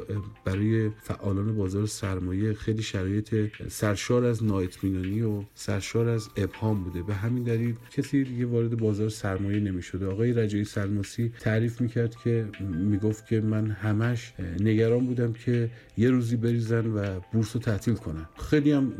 برای 0.45 0.89
فعالان 0.89 1.55
بازار 1.55 1.85
سرمایه 1.85 2.53
خیلی 2.53 2.81
شرایط 2.81 3.35
سرشار 3.67 4.25
از 4.25 4.43
نااطمینانی 4.43 5.21
و 5.21 5.43
سرشار 5.55 6.09
از 6.09 6.29
ابهام 6.37 6.83
بوده. 6.83 7.03
به 7.03 7.13
همین 7.13 7.43
دلیل 7.43 7.75
کسی 7.91 8.23
دیگه 8.23 8.45
وارد 8.45 8.77
بازار 8.77 9.09
سرمایه 9.09 9.59
نمی‌شده. 9.59 10.05
آقای 10.05 10.33
رجایی 10.33 10.65
سلماسی 10.65 11.31
تعریف 11.39 11.81
می‌کرد 11.81 12.15
که 12.23 12.47
می‌گفت 12.73 13.27
که 13.27 13.41
من 13.41 13.71
همش 13.71 14.33
نگران 14.59 15.05
بودم 15.05 15.33
که 15.33 15.69
یه 15.97 16.09
روزی 16.09 16.35
بریزن 16.35 16.85
و 16.85 17.19
بورس 17.33 17.55
رو 17.55 17.61
تعطیل 17.61 17.93
کنن. 17.93 18.25
خیلی 18.49 18.71
هم 18.71 18.93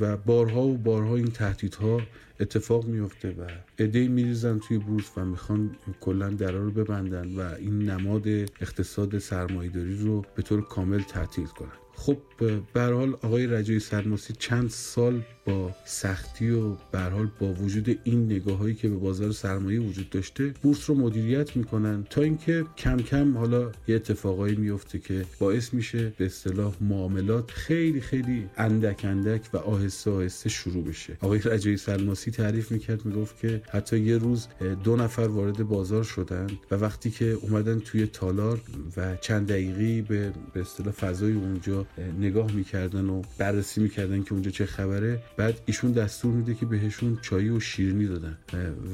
و 0.00 0.16
بارها 0.16 0.62
و 0.62 0.76
بارها 0.76 1.16
این 1.16 1.30
تهدیدها 1.30 2.00
اتفاق 2.40 2.86
میفته 2.86 3.30
و 3.30 3.46
ایده 3.78 4.08
میریزن 4.08 4.58
توی 4.58 4.78
بورس 4.78 5.10
و 5.16 5.24
می‌خوان 5.24 5.70
کلا 6.00 6.30
درا 6.30 6.64
رو 6.64 6.70
ببندن 6.70 7.36
و 7.36 7.40
این 7.40 7.90
نماد 7.90 8.28
اقتصاد 8.28 9.18
سرمایهداری 9.18 9.96
رو 9.96 10.24
به 10.34 10.42
طور 10.42 10.62
کامل 10.62 11.02
تعطیل 11.02 11.46
کنن. 11.46 11.78
خب 11.94 12.18
به 12.38 12.60
حال 12.74 13.12
آقای 13.12 13.46
رجایی 13.46 13.80
سرماسی 13.80 14.34
چند 14.38 14.70
سال 14.70 15.22
با 15.44 15.74
سختی 15.84 16.50
و 16.50 16.74
به 16.92 17.00
حال 17.00 17.28
با 17.40 17.52
وجود 17.52 17.98
این 18.04 18.24
نگاه 18.24 18.58
هایی 18.58 18.74
که 18.74 18.88
به 18.88 18.96
بازار 18.96 19.32
سرمایه 19.32 19.80
وجود 19.80 20.10
داشته 20.10 20.54
بورس 20.62 20.90
رو 20.90 20.96
مدیریت 20.96 21.56
می‌کنن 21.56 22.04
تا 22.10 22.22
اینکه 22.22 22.64
کم 22.78 22.96
کم 22.96 23.38
حالا 23.38 23.72
یه 23.88 23.96
اتفاقایی 23.96 24.56
میفته 24.56 24.98
که 24.98 25.24
باعث 25.38 25.74
میشه 25.74 26.12
به 26.18 26.26
اصطلاح 26.26 26.74
معاملات 26.80 27.50
خیلی 27.50 28.00
خیلی 28.00 28.46
اندک 28.56 29.00
اندک 29.04 29.40
و 29.52 29.56
آهسته 29.56 30.10
آهسته 30.10 30.48
شروع 30.48 30.84
بشه. 30.84 31.16
آقای 31.20 31.38
رجایی 31.38 31.76
سلماسی 31.76 32.30
تعریف 32.30 32.72
می‌کرد 32.72 33.06
می‌گفت 33.06 33.38
که 33.40 33.62
حتی 33.70 33.98
یه 33.98 34.18
روز 34.18 34.46
دو 34.84 34.96
نفر 34.96 35.22
وارد 35.22 35.68
بازار 35.68 36.02
شدن 36.02 36.46
و 36.70 36.74
وقتی 36.74 37.10
که 37.10 37.24
اومدن 37.24 37.78
توی 37.78 38.06
تالار 38.06 38.60
و 38.96 39.16
چند 39.16 39.48
دقیقی 39.48 40.02
به 40.02 40.32
به 40.52 40.60
اصطلاح 40.60 40.92
فضای 40.92 41.32
اونجا 41.32 41.86
نگاه 42.28 42.52
می‌کردن 42.52 43.04
و 43.04 43.22
بررسی 43.38 43.80
می‌کردن 43.80 44.22
که 44.22 44.32
اونجا 44.32 44.50
چه 44.50 44.66
خبره. 44.66 45.22
بعد 45.36 45.60
ایشون 45.66 45.92
دستور 45.92 46.32
میده 46.32 46.54
که 46.54 46.66
بهشون 46.66 47.18
چای 47.22 47.48
و 47.48 47.60
شیرینی 47.60 48.06
دادن. 48.06 48.36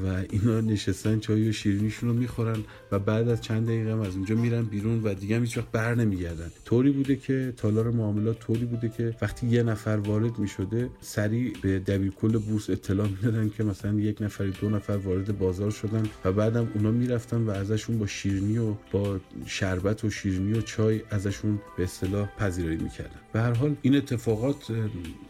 و 0.04 0.22
اینا 0.30 0.60
نشستن 0.60 1.18
چای 1.18 1.48
و 1.48 1.52
شیرینیشون 1.52 2.08
رو 2.08 2.14
می‌خورن 2.14 2.58
و 2.92 2.98
بعد 2.98 3.28
از 3.28 3.40
چند 3.40 3.66
دقیقه 3.66 3.92
هم 3.92 4.00
از 4.00 4.14
اونجا 4.14 4.34
میرن 4.34 4.62
بیرون 4.62 5.02
و 5.02 5.14
دیگه 5.14 5.40
هیچ 5.40 5.58
وقت 5.58 5.70
بر 5.70 5.94
نمیگردن. 5.94 6.50
طوری 6.64 6.90
بوده 6.90 7.16
که 7.16 7.52
تالار 7.56 7.90
معاملات 7.90 8.38
طوری 8.38 8.64
بوده 8.64 8.88
که 8.88 9.16
وقتی 9.22 9.46
یه 9.46 9.62
نفر 9.62 9.96
وارد 9.96 10.38
می‌شده 10.38 10.90
سریع 11.00 11.52
به 11.62 11.78
دبیر 11.78 12.10
کل 12.10 12.38
بورس 12.38 12.70
اطلاع 12.70 13.08
می‌دادن 13.08 13.48
که 13.48 13.64
مثلا 13.64 13.94
یک 13.94 14.22
نفری 14.22 14.52
دو 14.60 14.70
نفر 14.70 14.92
وارد 14.92 15.38
بازار 15.38 15.70
شدن 15.70 16.02
و 16.24 16.32
بعدم 16.32 16.68
اونا 16.74 16.90
می‌رفتن 16.90 17.42
و 17.42 17.50
ازشون 17.50 17.98
با 17.98 18.06
شیرینی 18.06 18.58
و 18.58 18.74
با 18.92 19.20
شربت 19.46 20.04
و 20.04 20.10
شیرینی 20.10 20.52
و 20.52 20.60
چای 20.60 21.02
ازشون 21.10 21.60
به 21.76 21.84
اصطلاح 21.84 22.28
پذیرایی 22.38 22.76
می‌کردن. 22.76 23.23
به 23.34 23.40
هر 23.40 23.52
حال 23.52 23.76
این 23.82 23.96
اتفاقات 23.96 24.72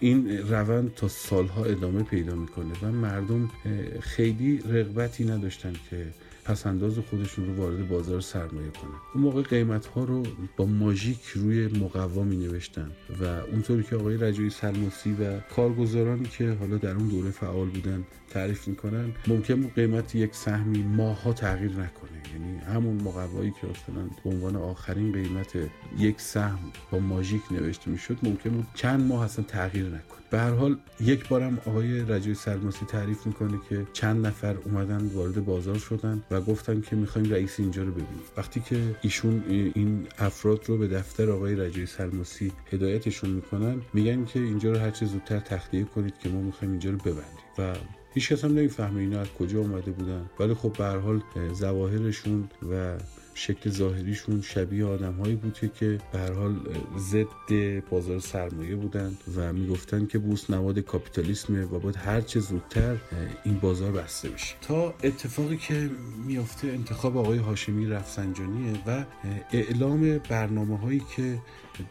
این 0.00 0.38
روند 0.38 0.94
تا 0.94 1.09
سالها 1.09 1.64
ادامه 1.64 2.02
پیدا 2.02 2.34
می‌کنه 2.34 2.72
و 2.82 2.92
مردم 2.92 3.50
خیلی 4.00 4.59
رغبتی 4.59 5.24
نداشتن 5.24 5.72
که 5.90 6.07
پسنداز 6.44 6.98
خودشون 6.98 7.46
رو 7.46 7.55
وارد 7.55 7.88
بازار 7.88 8.20
سرمایه 8.20 8.70
کنن. 8.70 8.90
اون 9.14 9.24
موقع 9.24 9.42
قیمت 9.42 9.86
ها 9.86 10.05
رو 10.05 10.22
با 10.57 10.66
ماژیک 10.66 11.24
روی 11.34 11.66
مقوا 11.66 12.22
می 12.22 12.36
نوشتن 12.36 12.90
و 13.20 13.24
اونطوری 13.24 13.82
که 13.82 13.96
آقای 13.96 14.16
رجایی 14.16 14.50
سلموسی 14.50 15.12
و 15.12 15.40
کارگزارانی 15.40 16.24
که 16.24 16.52
حالا 16.52 16.76
در 16.76 16.94
اون 16.94 17.09
دوره 17.09 17.30
فعال 17.30 17.68
بودن 17.68 18.05
تعریف 18.30 18.68
می‌کنن 18.68 19.12
ممکن 19.26 19.68
قیمت 19.68 20.14
یک 20.14 20.34
سهمی 20.34 20.82
ماها 20.82 21.32
تغییر 21.32 21.70
نکنه. 21.70 22.23
یعنی 22.35 22.59
همون 22.59 23.03
مقوایی 23.03 23.51
که 23.51 23.66
مثلا 23.66 24.05
به 24.24 24.30
عنوان 24.30 24.57
آخرین 24.57 25.12
قیمت 25.12 25.57
یک 25.99 26.20
سهم 26.20 26.59
با 26.91 26.99
ماژیک 26.99 27.43
نوشته 27.51 27.91
می‌شد 27.91 28.18
ممکن 28.22 28.51
بود 28.51 28.66
چند 28.74 29.09
ماه 29.09 29.24
اصلا 29.24 29.45
تغییر 29.45 29.87
نکنه. 29.87 30.24
به 30.30 30.41
هر 30.41 30.51
حال 30.51 30.76
یک 31.01 31.28
بارم 31.28 31.59
آقای 31.66 32.01
رجای 32.01 32.35
سلماسی 32.35 32.87
تعریف 32.87 33.26
می‌کنه 33.26 33.59
که 33.68 33.87
چند 33.93 34.26
نفر 34.26 34.57
اومدن 34.64 35.07
وارد 35.07 35.45
بازار 35.45 35.78
شدن 35.78 36.22
و 36.30 36.41
گفتن 36.41 36.80
که 36.80 36.97
می‌خوایم 36.97 37.32
رئیس 37.32 37.61
اینجا 37.61 37.82
رو 37.82 37.91
ببینیم. 37.91 38.20
وقتی 38.37 38.61
که 38.61 38.97
ایشون 39.03 39.45
این 39.49 40.07
افراد 40.18 40.61
رو 40.66 40.78
به 40.78 40.89
دفتر 40.89 41.30
آقای 41.30 41.55
رجای 41.55 41.87
سلماسی 41.87 42.53
هدایتشون 42.72 43.30
می‌کنن 43.30 43.82
میگن 43.93 44.24
که 44.24 44.41
اینجا 44.41 44.72
رو 44.72 44.78
هر 44.78 44.91
چه 44.91 45.07
زودتر 45.07 45.39
تخلیه 45.39 45.85
کنید 45.85 46.18
که 46.18 46.28
ما 46.28 46.41
می‌خوایم 46.41 46.70
اینجا 46.70 46.91
رو 46.91 46.97
ببندیم. 46.97 47.45
و 47.59 47.74
هیچ 48.14 48.32
کس 48.32 48.44
هم 48.44 48.50
نمی‌فهمه 48.50 49.00
اینا 49.00 49.20
از 49.20 49.28
کجا 49.38 49.58
اومده 49.58 49.90
بودن. 49.90 50.30
ولی 50.40 50.54
خب 50.54 50.72
به 50.72 50.84
هر 50.84 50.98
حال 50.98 51.22
ظواهرشون 51.52 52.48
و 52.70 52.98
شکل 53.34 53.70
ظاهریشون 53.70 54.40
شبیه 54.40 54.84
آدم 54.84 55.12
هایی 55.12 55.34
بوده 55.34 55.70
که 55.74 55.98
به 56.12 56.18
هر 56.18 56.32
حال 56.32 56.56
ضد 56.98 57.88
بازار 57.90 58.20
سرمایه 58.20 58.76
بودن 58.76 59.16
و 59.36 59.52
می‌گفتن 59.52 60.06
که 60.06 60.18
بورس 60.18 60.50
نواد 60.50 60.78
کاپیتالیسمه 60.78 61.64
و 61.64 61.78
باید 61.78 61.96
هر 61.96 62.20
چه 62.20 62.40
زودتر 62.40 62.96
این 63.44 63.58
بازار 63.58 63.92
بسته 63.92 64.28
بشه. 64.28 64.54
تا 64.62 64.94
اتفاقی 65.02 65.56
که 65.56 65.90
میافته 66.26 66.68
انتخاب 66.68 67.16
آقای 67.16 67.38
هاشمی 67.38 67.86
رفسنجانیه 67.86 68.72
و 68.86 69.04
اعلام 69.52 70.18
برنامه 70.18 70.78
هایی 70.78 71.02
که 71.16 71.38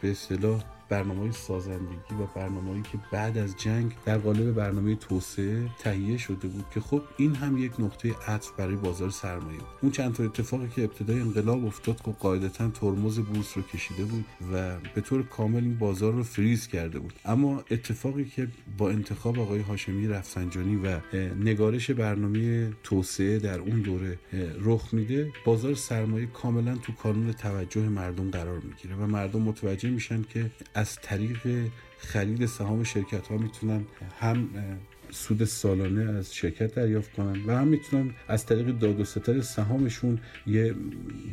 به 0.00 0.10
اصطلاح 0.10 0.64
برنامه 0.88 1.32
سازندگی 1.32 2.14
و 2.20 2.26
برنامه‌ای 2.36 2.82
که 2.82 2.98
بعد 3.12 3.38
از 3.38 3.56
جنگ 3.56 3.92
در 4.04 4.18
قالب 4.18 4.54
برنامه 4.54 4.94
توسعه 4.94 5.68
تهیه 5.78 6.16
شده 6.16 6.48
بود 6.48 6.64
که 6.74 6.80
خب 6.80 7.02
این 7.16 7.34
هم 7.34 7.58
یک 7.58 7.80
نقطه 7.80 8.14
عطف 8.28 8.50
برای 8.56 8.76
بازار 8.76 9.10
سرمایه 9.10 9.58
بود. 9.58 9.68
اون 9.82 9.92
چند 9.92 10.14
تا 10.14 10.24
اتفاقی 10.24 10.68
که 10.68 10.84
ابتدای 10.84 11.20
انقلاب 11.20 11.66
افتاد 11.66 12.02
که 12.02 12.10
قاعدتا 12.10 12.68
ترمز 12.68 13.18
بورس 13.18 13.56
رو 13.56 13.62
کشیده 13.62 14.04
بود 14.04 14.24
و 14.52 14.76
به 14.94 15.00
طور 15.00 15.22
کامل 15.22 15.62
این 15.62 15.78
بازار 15.78 16.12
رو 16.12 16.22
فریز 16.22 16.66
کرده 16.66 16.98
بود. 16.98 17.12
اما 17.24 17.64
اتفاقی 17.70 18.24
که 18.24 18.48
با 18.78 18.90
انتخاب 18.90 19.38
آقای 19.38 19.60
هاشمی 19.60 20.08
رفسنجانی 20.08 20.76
و 20.76 21.00
نگارش 21.44 21.90
برنامه 21.90 22.72
توسعه 22.82 23.38
در 23.38 23.58
اون 23.58 23.80
دوره 23.80 24.18
رخ 24.60 24.94
میده 24.94 25.32
بازار 25.44 25.74
سرمایه 25.74 26.26
کاملا 26.26 26.76
تو 26.76 26.92
کانون 26.92 27.32
توجه 27.32 27.88
مردم 27.88 28.30
قرار 28.30 28.60
می‌گیره 28.60 28.96
و 28.96 29.06
مردم 29.06 29.42
متوجه 29.42 29.90
میشن 29.90 30.22
که 30.22 30.50
از 30.74 30.96
طریق 30.96 31.70
خرید 31.98 32.46
سهام 32.46 32.84
شرکت 32.84 33.26
ها 33.26 33.36
می‌تونن 33.36 33.84
هم 34.20 34.48
سود 35.10 35.44
سالانه 35.44 36.12
از 36.12 36.34
شرکت 36.34 36.74
دریافت 36.74 37.12
کنن 37.12 37.44
و 37.46 37.56
هم 37.56 37.68
می‌تونن 37.68 38.10
از 38.28 38.46
طریق 38.46 38.78
داد 38.78 39.00
و 39.00 39.04
ستر 39.04 39.40
سهامشون 39.40 40.18
یه 40.46 40.74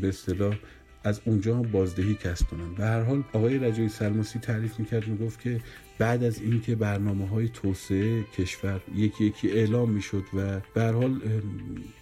به 0.02 0.08
اصطلاح 0.08 0.56
از 1.04 1.22
اونجا 1.26 1.58
هم 1.58 1.62
بازدهی 1.62 2.14
کسب 2.14 2.48
کنن. 2.48 2.74
به 2.76 2.84
هر 2.84 3.02
حال 3.02 3.24
آقای 3.34 3.58
رجایی 3.58 3.90
سلماسی 3.90 4.40
تعریف 4.40 4.80
می‌کرد 4.80 5.08
می‌گفت 5.08 5.42
که 5.42 5.60
بعد 5.98 6.24
از 6.24 6.42
اینکه 6.42 6.76
برنامه 6.76 7.28
های 7.28 7.50
توسعه 7.50 8.24
کشور 8.24 8.82
یکی 8.96 9.26
یکی 9.26 9.52
اعلام 9.52 9.90
می‌شد 9.90 10.24
و 10.34 10.60
به 10.74 10.82
هر 10.82 10.92
حال 10.92 11.22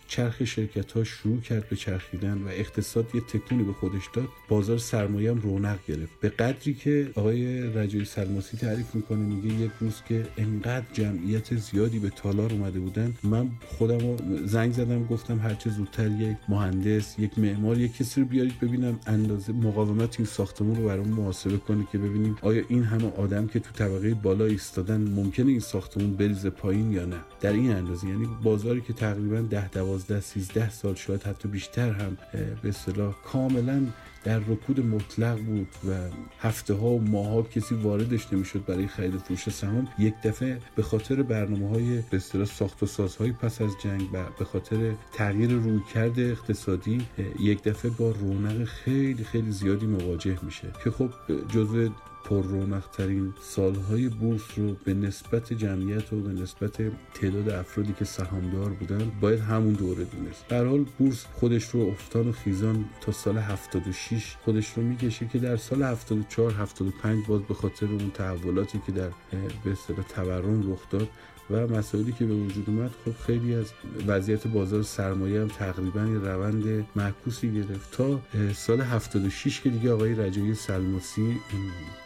چرخ 0.09 0.43
شرکت 0.45 0.91
ها 0.91 1.03
شروع 1.03 1.41
کرد 1.41 1.69
به 1.69 1.75
چرخیدن 1.75 2.37
و 2.37 2.47
اقتصاد 2.47 3.15
یه 3.15 3.21
تکونی 3.21 3.63
به 3.63 3.73
خودش 3.73 4.03
داد. 4.13 4.27
بازار 4.47 4.77
سرمایه 4.77 5.31
هم 5.31 5.39
رونق 5.39 5.79
گرفت. 5.87 6.19
به 6.21 6.29
قدری 6.29 6.73
که 6.73 7.11
آقای 7.15 7.61
رجایی 7.61 8.05
سلماسی 8.05 8.57
تعریف 8.57 8.95
می‌کنه 8.95 9.19
میگه 9.19 9.53
یک 9.53 9.71
روز 9.79 10.01
که 10.07 10.27
انقدر 10.37 10.85
جمعیت 10.93 11.55
زیادی 11.55 11.99
به 11.99 12.09
تالار 12.09 12.53
اومده 12.53 12.79
بودن. 12.79 13.13
من 13.23 13.49
خودم 13.65 13.97
رو 13.97 14.17
زنگ 14.45 14.73
زدم 14.73 15.05
گفتم 15.05 15.39
هرچه 15.39 15.69
زودتر 15.69 16.11
یک 16.11 16.37
مهندس 16.49 17.19
یک 17.19 17.39
معمار 17.39 17.77
یک 17.77 17.97
کسی 17.97 18.21
رو 18.21 18.27
بیارید 18.27 18.59
ببینم 18.59 18.99
اندازه 19.07 19.53
مقاومت 19.53 20.19
این 20.19 20.25
ساختمون 20.25 20.75
رو 20.75 20.85
برام 20.85 21.07
محاسبه 21.07 21.57
کنه 21.57 21.87
که 21.91 21.97
ببینیم 21.97 22.37
آیا 22.41 22.63
این 22.69 22.83
همه 22.83 23.11
آدم 23.17 23.47
که 23.47 23.59
تو 23.59 23.71
طبقه 23.71 24.13
بالا 24.13 24.45
ایستادن 24.45 25.01
ممکنه 25.01 25.51
این 25.51 25.59
ساختمون 25.59 26.13
بریزه 26.13 26.49
پایین 26.49 26.91
یا 26.91 27.05
نه. 27.05 27.17
در 27.41 27.53
این 27.53 27.71
اندازه 27.71 28.07
یعنی 28.07 28.27
بازاری 28.43 28.81
که 28.81 28.93
تقریبا 28.93 29.41
10 29.41 29.67
12 30.07 30.21
13 30.21 30.69
سال 30.69 30.95
شاید 30.95 31.23
حتی 31.23 31.47
بیشتر 31.47 31.91
هم 31.91 32.17
به 32.61 32.69
اصطلاح 32.69 33.15
کاملا 33.25 33.81
در 34.23 34.39
رکود 34.39 34.79
مطلق 34.79 35.39
بود 35.39 35.67
و 35.89 35.91
هفته 36.39 36.73
ها 36.73 36.87
و 36.87 37.01
ماه 37.01 37.27
ها 37.27 37.41
کسی 37.41 37.75
واردش 37.75 38.33
نمی‌شد 38.33 38.65
برای 38.65 38.87
خرید 38.87 39.17
فروش 39.17 39.49
سهام. 39.49 39.87
یک 39.99 40.13
دفعه 40.23 40.59
به 40.75 40.83
خاطر 40.83 41.23
برنامه 41.23 41.69
های 41.69 42.01
به 42.01 42.17
اصطلاح 42.17 42.45
ساخت 42.45 42.83
و 42.83 42.85
سازهای 42.85 43.31
پس 43.31 43.61
از 43.61 43.71
جنگ 43.83 44.01
و 44.13 44.23
به 44.39 44.45
خاطر 44.45 44.91
تغییر 45.13 45.51
رویکرد 45.51 46.19
اقتصادی 46.19 47.01
یک 47.39 47.63
دفعه 47.63 47.91
با 47.91 48.11
رونق 48.11 48.63
خیلی 48.63 49.23
خیلی 49.23 49.51
زیادی 49.51 49.85
مواجه 49.85 50.37
میشه. 50.41 50.67
که 50.83 50.91
خب 50.91 51.09
جزو 51.49 51.89
پر 52.29 52.43
ترین 52.97 53.33
سالهای 53.41 54.09
بورس 54.09 54.41
رو 54.57 54.75
به 54.83 54.93
نسبت 54.93 55.53
جمعیت 55.53 56.13
و 56.13 56.21
به 56.21 56.41
نسبت 56.41 56.71
تعداد 57.13 57.49
افرادی 57.49 57.93
که 57.93 58.05
سهامدار 58.05 58.69
بودن 58.69 59.11
باید 59.21 59.39
همون 59.39 59.73
دوره 59.73 60.03
دونست. 60.03 60.47
در 60.47 60.65
حال 60.65 60.85
بورس 60.97 61.25
خودش 61.33 61.69
رو 61.69 61.81
افتان 61.81 62.27
و 62.27 62.31
خیزان 62.31 62.85
تا 63.01 63.11
سال 63.11 63.37
76 63.37 64.35
خودش 64.45 64.73
رو 64.73 64.83
می‌کشه 64.83 65.27
که 65.27 65.39
در 65.39 65.57
سال 65.57 65.83
74 65.83 66.51
75 66.51 67.25
باز 67.27 67.41
به 67.41 67.53
خاطر 67.53 67.85
اون 67.85 68.11
تحولاتی 68.13 68.81
که 68.85 68.91
در 68.91 69.09
به 69.63 69.71
اصطلاح 69.71 70.05
تورم 70.07 70.71
رخ 70.71 70.89
داد 70.89 71.09
و 71.51 71.67
مسائلی 71.67 72.11
که 72.11 72.25
به 72.25 72.33
وجود 72.33 72.69
اومد 72.69 72.91
خب 73.05 73.11
خیلی 73.25 73.55
از 73.55 73.65
وضعیت 74.07 74.47
بازار 74.47 74.83
سرمایه 74.83 75.41
هم 75.41 75.47
تقریبا 75.47 75.99
یه 75.99 76.17
روند 76.17 76.85
معکوسی 76.95 77.53
گرفت 77.53 77.91
تا 77.91 78.21
سال 78.53 78.81
76 78.81 79.61
که 79.61 79.69
دیگه 79.69 79.91
آقای 79.91 80.15
رجایی 80.15 80.55
سلموسی 80.55 81.37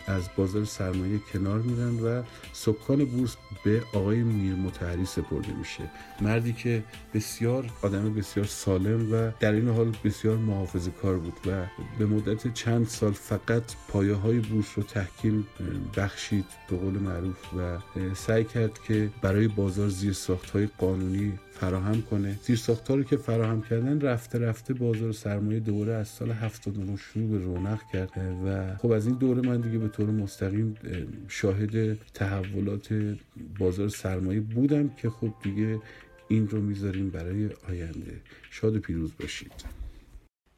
از 0.08 0.30
بازار 0.38 0.66
سرمایه 0.66 1.20
کنار 1.34 1.60
میرن 1.60 2.00
و 2.00 2.24
سکان 2.54 3.06
بورس 3.06 3.36
به 3.66 3.82
آقای 3.94 4.24
میر 4.24 4.56
متحری 4.56 5.06
سپرده 5.06 5.54
میشه. 5.54 5.84
مردی 6.22 6.54
که 6.54 6.84
بسیار 7.14 7.66
آدم 7.82 8.14
بسیار 8.14 8.46
سالم 8.46 9.14
و 9.14 9.32
در 9.40 9.52
این 9.52 9.70
حال 9.70 9.94
بسیار 10.04 10.38
محافظه 10.38 10.92
کار 10.92 11.18
بود 11.18 11.34
و 11.46 11.66
به 12.00 12.06
مدت 12.06 12.54
چند 12.54 12.88
سال 12.88 13.12
فقط 13.12 13.64
پایه 13.88 14.14
های 14.14 14.40
بورس 14.40 14.68
رو 14.76 14.84
تحکیم 14.84 15.48
بخشید 15.98 16.46
به 16.70 16.78
قول 16.78 16.94
معروف 16.94 17.54
و 17.58 17.78
سعی 18.16 18.44
کرد 18.44 18.80
که 18.88 19.10
برای 19.22 19.48
بازار 19.48 19.90
زیر 19.90 20.14
ساخت 20.14 20.50
های 20.50 20.68
قانونی 20.78 21.40
فراهم 21.64 22.02
کنه. 22.02 22.40
زیر 22.44 22.60
رو 22.88 23.04
که 23.04 23.18
فراهم 23.18 23.62
کردن 23.62 24.02
رفته 24.02 24.40
رفته 24.40 24.74
بازار 24.74 25.12
سرمایه 25.12 25.60
دوره 25.60 25.94
از 25.94 26.08
سال 26.08 26.32
79 26.32 26.98
شروع 26.98 27.30
به 27.30 27.38
رونق 27.38 27.80
کرد 27.94 28.12
و 28.46 28.78
خب 28.78 28.92
از 28.92 29.08
این 29.08 29.16
دوره 29.16 29.42
من 29.42 29.62
دیگه 29.62 29.78
به 29.78 29.88
طور 29.88 30.10
مستقیم 30.10 30.78
شاهد 31.28 31.98
تحولات 32.14 33.16
بازار 33.60 33.90
سرمایه 33.90 34.40
بودم 34.40 34.90
که 34.90 35.10
خب 35.10 35.34
دیگه 35.44 35.80
این 36.28 36.48
رو 36.48 36.62
می‌ذاریم 36.62 37.10
برای 37.10 37.50
آینده. 37.70 38.22
شاد 38.52 38.76
و 38.76 38.80
پیروز 38.80 39.12
باشید. 39.20 39.66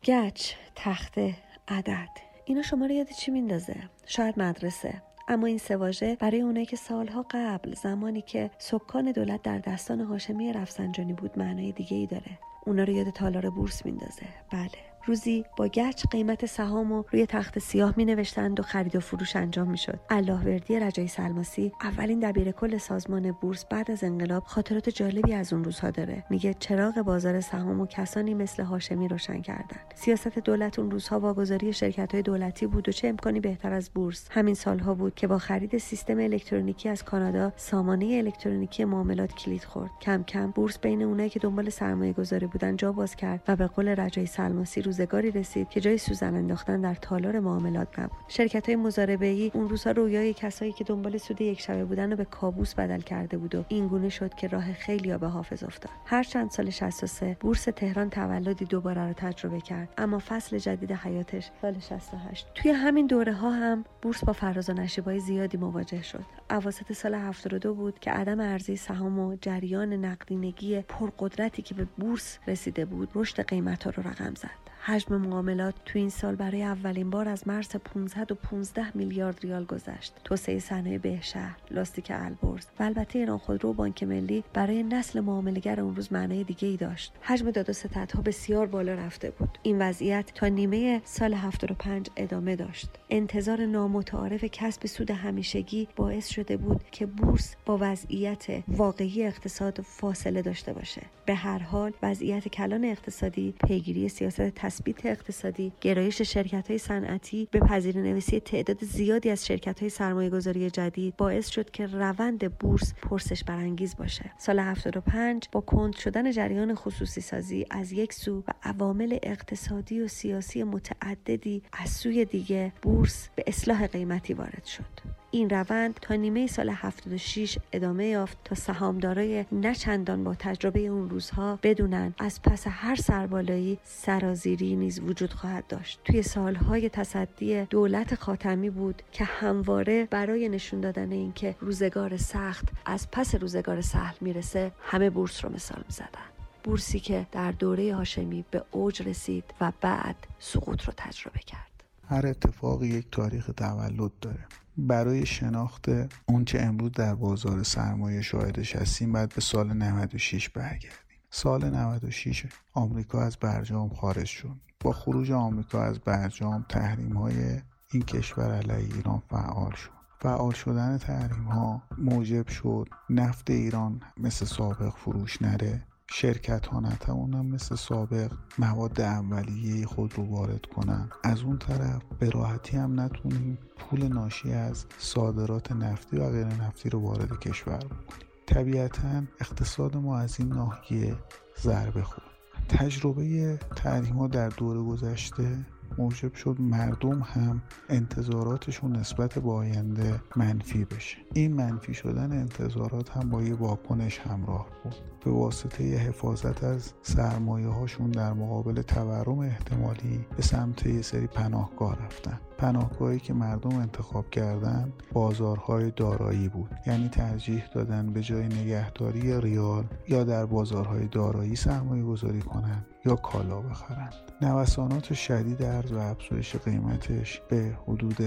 گچ 0.03 0.53
تخته 0.75 1.35
عدد. 1.67 2.09
اینا 2.45 2.61
شما 2.61 2.85
رو 2.85 2.91
یاد 2.91 3.07
چی 3.19 3.31
میندازه؟ 3.31 3.75
شاید 4.05 4.39
مدرسه. 4.39 5.01
اما 5.27 5.47
این 5.47 5.57
سواژه 5.57 6.17
برای 6.19 6.41
اونایی 6.41 6.65
که 6.65 6.75
سالها 6.75 7.25
قبل 7.31 7.73
زمانی 7.73 8.21
که 8.21 8.51
سکان 8.57 9.11
دولت 9.11 9.41
در 9.41 9.59
دستان 9.59 10.01
هاشمی 10.01 10.53
رفسنجانی 10.53 11.13
بود 11.13 11.39
معنای 11.39 11.71
دیگه 11.71 11.97
ای 11.97 12.07
داره. 12.07 12.39
اونا 12.65 12.83
رو 12.83 12.93
یاد 12.93 13.09
تالار 13.09 13.49
بورس 13.49 13.85
میندازه. 13.85 14.25
بله. 14.51 14.94
روزی 15.07 15.45
با 15.57 15.67
گچ 15.67 16.05
قیمت 16.11 16.45
سهام 16.45 16.91
و 16.91 17.03
روی 17.11 17.25
تخت 17.25 17.59
سیاه 17.59 17.93
می 17.97 18.05
نوشتند 18.05 18.59
و 18.59 18.63
خرید 18.63 18.95
و 18.95 18.99
فروش 18.99 19.35
انجام 19.35 19.67
می 19.67 19.77
شد. 19.77 19.99
وردی 20.45 20.79
رجای 20.79 21.07
سلماسی 21.07 21.71
اولین 21.81 22.19
دبیر 22.19 22.51
کل 22.51 22.77
سازمان 22.77 23.31
بورس 23.31 23.65
بعد 23.65 23.91
از 23.91 24.03
انقلاب 24.03 24.43
خاطرات 24.43 24.89
جالبی 24.89 25.33
از 25.33 25.53
اون 25.53 25.63
روزها 25.63 25.89
داره. 25.89 26.23
میگه 26.29 26.53
چراغ 26.53 27.01
بازار 27.01 27.41
سهام 27.41 27.81
و 27.81 27.85
کسانی 27.85 28.33
مثل 28.33 28.63
هاشمی 28.63 29.07
روشن 29.07 29.41
کردن. 29.41 29.77
سیاست 29.95 30.39
دولت 30.39 30.79
اون 30.79 30.91
روزها 30.91 31.19
واگذاری 31.19 31.73
شرکت 31.73 32.11
های 32.11 32.21
دولتی 32.21 32.67
بود 32.67 32.89
و 32.89 32.91
چه 32.91 33.07
امکانی 33.07 33.39
بهتر 33.39 33.73
از 33.73 33.89
بورس. 33.89 34.27
همین 34.31 34.55
سالها 34.55 34.93
بود 34.93 35.15
که 35.15 35.27
با 35.27 35.37
خرید 35.37 35.77
سیستم 35.77 36.19
الکترونیکی 36.19 36.89
از 36.89 37.03
کانادا 37.03 37.53
سامانه 37.55 38.05
الکترونیکی 38.05 38.85
معاملات 38.85 39.33
کلید 39.33 39.63
خورد. 39.63 39.91
کم 40.01 40.23
کم 40.23 40.51
بورس 40.51 40.79
بین 40.79 41.01
اونایی 41.01 41.29
که 41.29 41.39
دنبال 41.39 41.69
سرمایه 41.69 42.13
گذاری 42.13 42.45
بودن 42.45 42.75
جا 42.75 42.91
باز 42.91 43.15
کرد 43.15 43.43
و 43.47 43.55
به 43.55 43.67
قول 43.67 43.87
رجای 43.87 44.25
سلماسی 44.25 44.81
روزگاری 44.99 45.31
رسید 45.31 45.69
که 45.69 45.81
جای 45.81 45.97
سوزن 45.97 46.35
انداختن 46.35 46.81
در 46.81 46.95
تالار 46.95 47.39
معاملات 47.39 47.99
نبود. 47.99 48.17
شرکت 48.27 48.65
های 48.65 48.75
مزاربه 48.75 49.25
ای 49.25 49.51
اون 49.53 49.69
روزها 49.69 49.91
رویای 49.91 50.33
کسایی 50.33 50.71
که 50.71 50.83
دنبال 50.83 51.17
سود 51.17 51.41
یک 51.41 51.61
شبه 51.61 51.85
بودن 51.85 52.11
رو 52.11 52.17
به 52.17 52.25
کابوس 52.25 52.75
بدل 52.75 53.01
کرده 53.01 53.37
بود 53.37 53.55
و 53.55 53.65
این 53.67 53.87
گونه 53.87 54.09
شد 54.09 54.33
که 54.33 54.47
راه 54.47 54.73
خیلی 54.73 55.17
به 55.17 55.27
حافظ 55.27 55.63
افتاد. 55.63 55.91
هر 56.05 56.23
چند 56.23 56.51
سال 56.51 56.69
63 56.69 57.37
بورس 57.39 57.63
تهران 57.63 58.09
تولدی 58.09 58.65
دوباره 58.65 59.07
رو 59.07 59.13
تجربه 59.13 59.61
کرد 59.61 59.89
اما 59.97 60.19
فصل 60.27 60.57
جدید 60.57 60.91
حیاتش 60.91 61.51
سال 61.61 61.79
68 61.79 62.47
توی 62.55 62.71
همین 62.71 63.07
دوره 63.07 63.33
ها 63.33 63.51
هم 63.51 63.85
بورس 64.01 64.23
با 64.23 64.33
فراز 64.33 64.69
و 64.69 64.73
نشیبای 64.73 65.19
زیادی 65.19 65.57
مواجه 65.57 66.01
شد. 66.01 66.23
اواسط 66.49 66.93
سال 66.93 67.15
72 67.15 67.73
بود 67.73 67.99
که 67.99 68.11
عدم 68.11 68.39
ارزی 68.39 68.75
سهام 68.75 69.19
و 69.19 69.35
جریان 69.41 69.93
نقدینگی 69.93 70.81
پرقدرتی 70.81 71.61
که 71.61 71.75
به 71.75 71.85
بورس 71.85 72.39
رسیده 72.47 72.85
بود 72.85 73.09
رشد 73.15 73.41
قیمت 73.41 73.83
ها 73.83 73.89
رو 73.89 74.07
رقم 74.07 74.33
زد. 74.35 74.65
حجم 74.87 75.17
معاملات 75.17 75.73
تو 75.85 75.99
این 75.99 76.09
سال 76.09 76.35
برای 76.35 76.63
اولین 76.63 77.09
بار 77.09 77.29
از 77.29 77.47
مرز 77.47 77.75
515 77.75 78.97
میلیارد 78.97 79.39
ریال 79.41 79.65
گذشت. 79.65 80.13
توسعه 80.23 80.59
صنایع 80.59 80.97
بهشهر، 80.97 81.57
لاستیک 81.71 82.11
البرز 82.15 82.65
و 82.79 82.83
البته 82.83 83.19
ایران 83.19 83.37
خودرو 83.37 83.73
بانک 83.73 84.03
ملی 84.03 84.43
برای 84.53 84.83
نسل 84.83 85.19
معاملهگر 85.19 85.79
اون 85.79 85.95
روز 85.95 86.13
معنای 86.13 86.43
دیگه 86.43 86.67
ای 86.67 86.77
داشت. 86.77 87.13
حجم 87.21 87.51
داد 87.51 87.69
و 87.69 87.73
ستدها 87.73 88.21
بسیار 88.21 88.65
بالا 88.67 88.93
رفته 88.93 89.29
بود. 89.29 89.57
این 89.63 89.81
وضعیت 89.81 90.31
تا 90.35 90.47
نیمه 90.47 91.01
سال 91.03 91.33
75 91.33 92.09
ادامه 92.15 92.55
داشت. 92.55 92.89
انتظار 93.09 93.65
نامتعارف 93.65 94.43
کسب 94.43 94.85
سود 94.85 95.11
همیشگی 95.11 95.87
باعث 95.95 96.27
شده 96.27 96.57
بود 96.57 96.81
که 96.91 97.05
بورس 97.05 97.55
با 97.65 97.77
وضعیت 97.81 98.45
واقعی 98.67 99.25
اقتصاد 99.25 99.81
فاصله 99.81 100.41
داشته 100.41 100.73
باشه. 100.73 101.01
به 101.25 101.35
هر 101.35 101.59
حال 101.59 101.91
وضعیت 102.03 102.47
کلان 102.47 102.85
اقتصادی 102.85 103.53
پیگیری 103.67 104.09
سیاست 104.09 104.55
تثبیت 104.75 105.05
اقتصادی 105.05 105.71
گرایش 105.81 106.21
شرکت 106.21 106.67
های 106.67 106.77
صنعتی 106.77 107.47
به 107.51 107.59
پذیر 107.59 107.97
نویسی 107.97 108.39
تعداد 108.39 108.83
زیادی 108.83 109.29
از 109.29 109.45
شرکت 109.45 109.79
های 109.79 109.89
سرمایه 109.89 110.29
گذاری 110.29 110.69
جدید 110.69 111.17
باعث 111.17 111.49
شد 111.49 111.71
که 111.71 111.85
روند 111.85 112.57
بورس 112.57 112.93
پرسش 112.93 113.43
برانگیز 113.43 113.95
باشه. 113.95 114.31
سال 114.37 114.59
75 114.59 115.47
با 115.51 115.61
کند 115.61 115.95
شدن 115.95 116.31
جریان 116.31 116.75
خصوصی 116.75 117.21
سازی 117.21 117.65
از 117.69 117.91
یک 117.91 118.13
سو 118.13 118.39
و 118.39 118.51
عوامل 118.63 119.17
اقتصادی 119.23 120.01
و 120.01 120.07
سیاسی 120.07 120.63
متعددی 120.63 121.63
از 121.73 121.89
سوی 121.89 122.25
دیگه 122.25 122.73
بورس 122.81 123.29
به 123.35 123.43
اصلاح 123.47 123.87
قیمتی 123.87 124.33
وارد 124.33 124.65
شد. 124.65 125.24
این 125.35 125.49
روند 125.49 125.93
تا 126.01 126.15
نیمه 126.15 126.47
سال 126.47 126.69
76 126.69 127.57
ادامه 127.73 128.05
یافت 128.05 128.37
تا 128.43 128.55
سهامدارای 128.55 129.45
نچندان 129.51 130.23
با 130.23 130.35
تجربه 130.35 130.79
اون 130.79 131.09
روزها 131.09 131.59
بدونن 131.63 132.13
از 132.17 132.41
پس 132.41 132.63
هر 132.67 132.95
سربالایی 132.95 133.79
سرازیری 133.83 134.75
نیز 134.75 134.99
وجود 134.99 135.33
خواهد 135.33 135.67
داشت. 135.67 135.99
توی 136.05 136.21
سالهای 136.21 136.89
تصدی 136.89 137.65
دولت 137.65 138.15
خاتمی 138.15 138.69
بود 138.69 139.01
که 139.11 139.23
همواره 139.23 140.05
برای 140.05 140.49
نشون 140.49 140.81
دادن 140.81 141.11
اینکه 141.11 141.55
روزگار 141.59 142.17
سخت 142.17 142.65
از 142.85 143.11
پس 143.11 143.35
روزگار 143.35 143.81
سهل 143.81 144.15
می‌رسه 144.21 144.71
همه 144.81 145.09
بورس 145.09 145.45
رو 145.45 145.53
مثال 145.53 145.83
می‌زدن. 145.85 146.29
بورسی 146.63 146.99
که 146.99 147.27
در 147.31 147.51
دوره 147.51 147.95
هاشمی 147.95 148.45
به 148.51 148.63
اوج 148.71 149.01
رسید 149.01 149.43
و 149.61 149.71
بعد 149.81 150.15
سقوط 150.39 150.83
رو 150.83 150.93
تجربه 150.97 151.39
کرد. 151.39 151.83
هر 152.09 152.27
اتفاقی 152.27 152.87
یک 152.87 153.05
تاریخ 153.11 153.49
تولد 153.57 154.11
داره. 154.21 154.45
برای 154.77 155.25
شناخت 155.25 155.85
اونچه 156.25 156.61
امروز 156.61 156.91
در 156.91 157.15
بازار 157.15 157.63
سرمایه 157.63 158.21
شاهدش 158.21 158.75
هستیم 158.75 159.11
باید 159.11 159.35
به 159.35 159.41
سال 159.41 159.73
96 159.73 160.49
برگردیم. 160.49 160.89
سال 161.29 161.69
96 161.69 162.45
آمریکا 162.73 163.21
از 163.21 163.37
برجام 163.37 163.89
خارج 163.89 164.25
شد. 164.25 164.55
با 164.79 164.91
خروج 164.91 165.31
آمریکا 165.31 165.83
از 165.83 165.99
برجام 165.99 166.65
تحریم 166.69 167.17
های 167.17 167.61
این 167.91 168.01
کشور 168.01 168.51
علیه 168.51 168.95
ایران 168.95 169.21
فعال 169.29 169.71
شد. 169.71 169.89
فعال 170.19 170.51
شدن 170.51 170.97
تحریم 170.97 171.43
ها 171.43 171.83
موجب 171.97 172.47
شد 172.47 172.87
نفت 173.09 173.49
ایران 173.49 174.01
مثل 174.17 174.45
سابق 174.45 174.89
فروش 174.89 175.41
نره. 175.41 175.83
شرکت 176.11 176.67
ها 176.67 176.79
نتوانن 176.79 177.45
مثل 177.45 177.75
سابق 177.75 178.31
مواد 178.57 179.01
اولیه 179.01 179.85
خود 179.85 180.13
رو 180.15 180.23
وارد 180.23 180.65
کنن. 180.65 181.09
از 181.23 181.41
اون 181.41 181.57
طرف 181.57 182.01
به 182.19 182.29
راحتی 182.29 182.77
هم 182.77 182.99
نتونیم 182.99 183.57
پول 183.77 184.07
ناشی 184.07 184.53
از 184.53 184.85
صادرات 184.97 185.71
نفتی 185.71 186.17
و 186.17 186.29
غیر 186.29 186.45
نفتی 186.45 186.89
رو 186.89 186.99
وارد 186.99 187.39
کشور 187.39 187.77
بکنیم. 187.77 188.25
طبیعتا 188.45 189.23
اقتصاد 189.39 189.97
ما 189.97 190.19
از 190.19 190.39
این 190.39 190.49
ناحیه 190.49 191.15
ضربه 191.61 192.03
خورد. 192.03 192.25
تجربه 192.69 193.59
تحریم 193.75 194.15
ها 194.15 194.27
در 194.27 194.49
دور 194.49 194.85
گذشته 194.85 195.65
موجب 195.97 196.33
شد 196.33 196.55
مردم 196.59 197.19
هم 197.19 197.61
انتظاراتشون 197.89 198.95
نسبت 198.95 199.39
به 199.39 199.51
آینده 199.51 200.21
منفی 200.35 200.85
بشه. 200.85 201.17
این 201.33 201.53
منفی 201.53 201.93
شدن 201.93 202.31
انتظارات 202.31 203.09
هم 203.09 203.29
با 203.29 203.43
یه 203.43 203.55
واکنش 203.55 204.19
همراه 204.19 204.67
بود. 204.83 204.95
به 205.25 205.31
واسطه 205.31 205.83
حفاظت 205.83 206.63
از 206.63 206.93
سرمایه 207.01 207.67
هاشون 207.67 208.11
در 208.11 208.33
مقابل 208.33 208.81
تورم 208.81 209.39
احتمالی 209.39 210.25
به 210.35 210.43
سمت 210.43 210.85
یه 210.85 211.01
سری 211.01 211.27
پناهگاه 211.27 212.05
رفتن. 212.05 212.39
پناهگاهی 212.57 213.19
که 213.19 213.33
مردم 213.33 213.75
انتخاب 213.79 214.29
کردن 214.29 214.93
بازارهای 215.13 215.91
دارایی 215.91 216.49
بود. 216.49 216.69
یعنی 216.87 217.09
ترجیح 217.09 217.63
دادن 217.73 218.13
به 218.13 218.21
جای 218.21 218.45
نگهداری 218.45 219.41
ریال 219.41 219.83
یا 220.07 220.23
در 220.23 220.45
بازارهای 220.45 221.07
دارایی 221.07 221.55
سرمایه 221.55 222.03
گذاری 222.03 222.41
کنند 222.41 222.85
یا 223.05 223.15
کالا 223.15 223.61
بخرند. 223.61 224.13
نوسانات 224.41 225.13
شدید 225.13 225.63
ارز 225.63 225.91
و 225.91 225.97
افزایش 225.97 226.55
قیمتش 226.55 227.41
به 227.49 227.77
حدود 227.87 228.17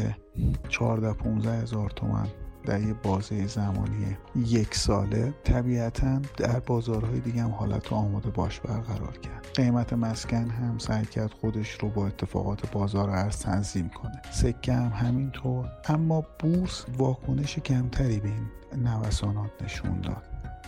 14 0.69 1.13
15 1.13 1.51
هزار 1.51 1.91
تومن 1.91 2.27
در 2.65 2.81
یه 2.81 2.95
بازه 2.95 3.47
زمانی 3.47 4.17
یک 4.37 4.75
ساله 4.75 5.35
طبیعتا 5.45 6.21
در 6.37 6.61
بازارهای 6.61 7.21
دیگه 7.21 7.43
هم 7.43 7.51
حالت 7.51 7.93
آماده 7.93 8.31
باش 8.31 8.61
برقرار 8.61 9.19
کرد. 9.19 9.47
قیمت 9.55 9.93
مسکن 9.93 10.51
هم 10.51 10.79
سعی 10.79 11.05
کرد 11.05 11.31
خودش 11.31 11.71
رو 11.71 11.89
با 11.89 12.07
اتفاقات 12.07 12.71
بازار 12.73 13.11
ارز 13.11 13.39
تنظیم 13.39 13.89
کنه. 13.89 14.23
سکه 14.31 14.73
هم 14.73 15.07
همینطور 15.07 15.69
اما 15.89 16.25
بورس 16.39 16.85
واکنش 16.99 17.59
کمتری 17.59 18.21
به 18.21 18.29
این 18.29 18.87
نوسانات 18.87 19.51
نشون 19.65 20.01
داد. 20.01 20.23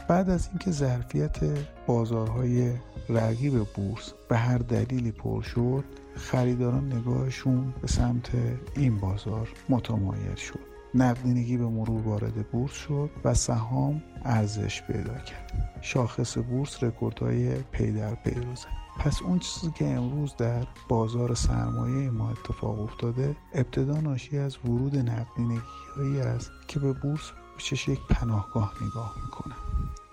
بعد 0.08 0.30
از 0.30 0.48
اینکه 0.48 0.70
ظرفیت 0.70 1.38
بازارهای 1.86 2.72
رقیب 3.08 3.64
بورس 3.64 4.12
به 4.28 4.36
هر 4.36 4.58
دلیلی 4.58 5.12
پر 5.12 5.42
شد 5.42 5.84
خریداران 6.14 6.92
نگاهشون 6.92 7.74
به 7.82 7.88
سمت 7.88 8.30
این 8.76 8.96
بازار 8.96 9.48
متمایل 9.68 10.34
شد. 10.34 10.69
نقدینگی 10.94 11.56
به 11.56 11.66
مرور 11.66 12.02
وارد 12.02 12.50
بورس 12.50 12.72
شد 12.72 13.10
و 13.24 13.34
سهام 13.34 14.02
ارزش 14.24 14.82
پیدا 14.82 15.14
کرد. 15.18 15.78
شاخص 15.80 16.38
بورس 16.38 16.82
رکوردهای 16.82 17.54
پی 17.54 17.92
در 17.92 18.14
پی 18.14 18.30
رو 18.30 18.54
زد 18.54 18.80
پس 19.00 19.22
اون 19.22 19.38
چیزی 19.38 19.72
که 19.74 19.86
امروز 19.86 20.36
در 20.36 20.66
بازار 20.88 21.34
سرمایه 21.34 22.10
ما 22.10 22.30
اتفاق 22.30 22.80
افتاده 22.80 23.36
ابتدا 23.54 24.00
ناشی 24.00 24.38
از 24.38 24.58
ورود 24.64 24.96
نقدینگی 24.96 25.60
هایی 25.96 26.20
است 26.20 26.50
که 26.68 26.80
به 26.80 26.92
بورس 26.92 27.30
چشم 27.58 27.88
یک 27.88 28.00
پناهگاه 28.10 28.74
نگاه 28.82 29.14
می‌کنه. 29.24 29.54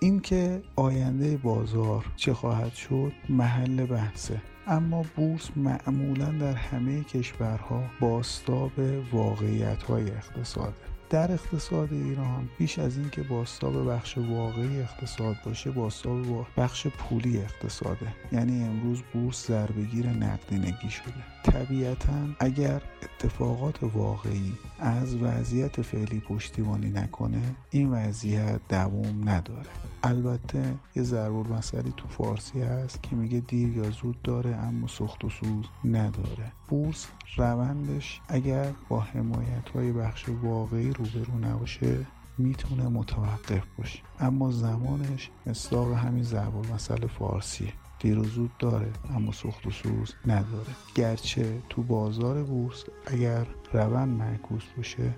اینکه 0.00 0.62
آینده 0.76 1.36
بازار 1.36 2.04
چه 2.16 2.34
خواهد 2.34 2.74
شد 2.74 3.12
محل 3.28 3.86
بحثه. 3.86 4.42
اما 4.68 5.04
بورس 5.16 5.50
معمولا 5.56 6.26
در 6.26 6.52
همه 6.52 7.04
کشورها 7.04 7.82
باستاب 8.00 8.72
واقعیت 9.12 9.82
های 9.82 10.10
اقتصاده. 10.10 10.97
در 11.10 11.32
اقتصاد 11.32 11.92
ایران 11.92 12.48
بیش 12.58 12.78
از 12.78 12.96
اینکه 12.96 13.22
باستاب 13.22 13.90
بخش 13.90 14.18
واقعی 14.18 14.80
اقتصاد 14.80 15.36
باشه 15.44 15.70
باستاب 15.70 16.46
بخش 16.56 16.86
پولی 16.86 17.38
اقتصاده. 17.38 18.14
یعنی 18.32 18.64
امروز 18.64 19.02
بورس 19.12 19.46
ضربهگیر 19.46 20.06
نقدینگی 20.06 20.90
شده. 20.90 21.14
طبیعتا 21.42 22.12
اگر 22.40 22.82
اتفاقات 23.02 23.82
واقعی 23.82 24.52
از 24.78 25.16
وضعیت 25.16 25.82
فعلی 25.82 26.20
پشتیبانی 26.20 26.90
نکنه 26.90 27.42
این 27.70 27.90
وضعیت 27.90 28.60
دوام 28.68 29.28
نداره. 29.28 29.70
البته 30.02 30.74
یه 30.96 31.02
ضرور 31.02 31.46
مسئله 31.46 31.90
تو 31.96 32.08
فارسی 32.08 32.60
هست 32.60 33.02
که 33.02 33.16
میگه 33.16 33.40
دیر 33.40 33.76
یا 33.76 33.90
زود 33.90 34.22
داره 34.22 34.50
اما 34.50 34.86
سخت 34.86 35.24
و 35.24 35.30
سوز 35.30 35.64
نداره. 35.84 36.52
بورس 36.68 37.06
روندش 37.36 38.20
اگر 38.28 38.72
با 38.88 39.00
حمایت 39.00 39.68
های 39.74 39.92
بخش 39.92 40.28
واقعی 40.28 40.92
روبرو 40.92 41.38
نباشه 41.38 42.06
می‌تونه 42.38 42.88
متوقف 42.88 43.64
باشه. 43.78 43.98
اما 44.20 44.50
زمانش 44.50 45.30
مصداق 45.46 45.92
همین 45.92 46.22
ضرب 46.22 46.72
مسئله 46.74 47.06
فارسیه 47.06 47.72
دیر 48.00 48.18
و 48.18 48.24
زود 48.24 48.50
داره 48.58 48.92
اما 49.14 49.32
سخت 49.32 49.66
و 49.66 49.70
سوز 49.70 50.14
نداره. 50.26 50.70
گرچه 50.94 51.62
تو 51.68 51.82
بازار 51.82 52.42
بورس 52.42 52.84
اگر 53.06 53.46
روند 53.72 54.18
معکوس 54.18 54.64
باشه 54.76 55.14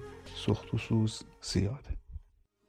سخت 0.47 0.75
و 0.75 0.79
سوز 0.79 1.23
زیاده. 1.43 2.00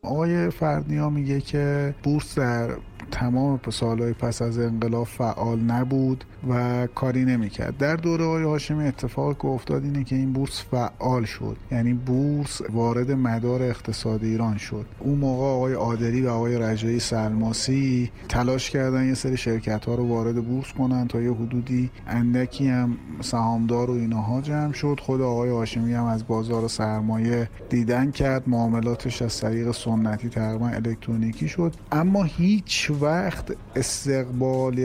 آقای 0.06 0.49
فردنیا 0.49 1.10
میگه 1.10 1.41
که 1.41 1.95
بورس 2.04 2.39
در 2.39 2.70
تمام 3.12 3.60
سالهای 3.70 4.14
پس 4.14 4.41
از 4.41 4.60
انقلاب 4.60 5.08
فعال 5.08 5.60
نبود 5.60 6.24
و 6.49 6.88
کاری 6.95 7.26
نمی‌کرد. 7.26 7.78
در 7.78 7.95
دوره 7.95 8.26
های 8.26 8.43
هاشمی 8.43 8.88
اتفاق 8.88 9.38
که 9.38 9.45
افتاد 9.45 9.84
اینه 9.84 10.04
که 10.04 10.16
این 10.16 10.34
بورس 10.34 10.64
فعال 10.72 11.26
شد. 11.26 11.58
یعنی 11.72 11.93
بورس 11.93 12.62
وارد 12.70 13.12
مدار 13.12 13.64
اقتصاد 13.64 14.24
ایران 14.24 14.58
شد. 14.58 14.86
اون 14.99 15.18
موقع 15.18 15.45
آقای 15.45 15.74
عادری 15.74 16.22
و 16.22 16.30
آقای 16.30 16.58
رجایی 16.58 16.99
سلماسی 16.99 18.12
تلاش 18.30 18.70
کردن 18.70 19.08
یه 19.08 19.14
سری 19.14 19.38
شرکت 19.38 19.86
ها 19.86 19.95
رو 19.95 20.08
وارد 20.08 20.36
بورس 20.36 20.74
کنن 20.74 21.08
تا 21.08 21.22
یه 21.22 21.34
حدودی 21.34 21.89
اندکی 22.08 22.68
هم 22.68 22.97
سهامدار 23.22 23.89
و 23.89 23.93
اینها 23.93 24.41
جمع 24.41 24.74
شد. 24.74 24.99
خود 25.02 25.22
آقای 25.22 25.49
هاشمی 25.49 25.93
هم 25.93 26.06
از 26.06 26.28
بازار 26.28 26.68
سرمایه 26.68 27.49
دیدن 27.70 28.12
کرد. 28.12 28.49
معاملاتش 28.49 29.22
از 29.22 29.41
طریق 29.41 29.72
سنتی 29.95 30.29
تقریبا 30.29 30.67
الکترونیکی 30.67 31.47
شد. 31.47 31.73
اما 31.91 32.23
هیچ 32.23 32.91
وقت 33.01 33.45
استقبال 33.75 34.77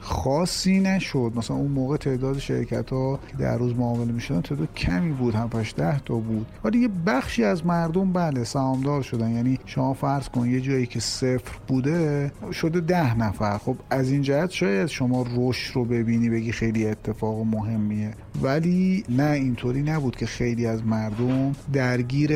خاصی 0.00 0.80
نشد. 0.80 1.32
مثلا 1.36 1.56
اون 1.56 1.70
موقع 1.70 1.96
تعداد 1.96 2.38
شرکت 2.38 2.90
ها 2.90 3.20
که 3.28 3.36
در 3.36 3.58
روز 3.58 3.74
معامله 3.76 4.12
می‌شدن 4.12 4.40
تعداد 4.40 4.74
کمی 4.74 5.12
بود 5.12 5.34
هم 5.34 5.48
پاش 5.48 5.74
ده 5.76 6.00
تا 6.00 6.14
بود. 6.14 6.46
ولی 6.64 6.78
یه 6.78 6.88
بخشی 7.06 7.44
از 7.44 7.66
مردم 7.66 8.12
بله 8.12 8.44
سهامدار 8.44 9.02
شدن. 9.02 9.30
یعنی 9.30 9.58
شما 9.66 9.94
فرض 9.94 10.28
کن 10.28 10.48
یه 10.48 10.60
جایی 10.60 10.86
که 10.86 11.00
صفر 11.00 11.52
بوده 11.68 12.32
شده 12.52 12.80
ده 12.80 13.18
نفر. 13.18 13.58
خب 13.58 13.76
از 13.90 14.10
این 14.10 14.22
جهت 14.22 14.50
شاید 14.50 14.86
شما 14.86 15.26
رشد 15.36 15.74
رو 15.74 15.84
ببینی 15.84 16.30
بگی 16.30 16.52
خیلی 16.52 16.86
اتفاق 16.86 17.46
مهمیه. 17.46 18.10
ولی 18.42 19.04
نه 19.08 19.30
اینطوری 19.30 19.82
نبود 19.82 20.16
که 20.16 20.26
خیلی 20.26 20.66
از 20.66 20.86
مردم 20.86 21.52
درگیر 21.72 22.32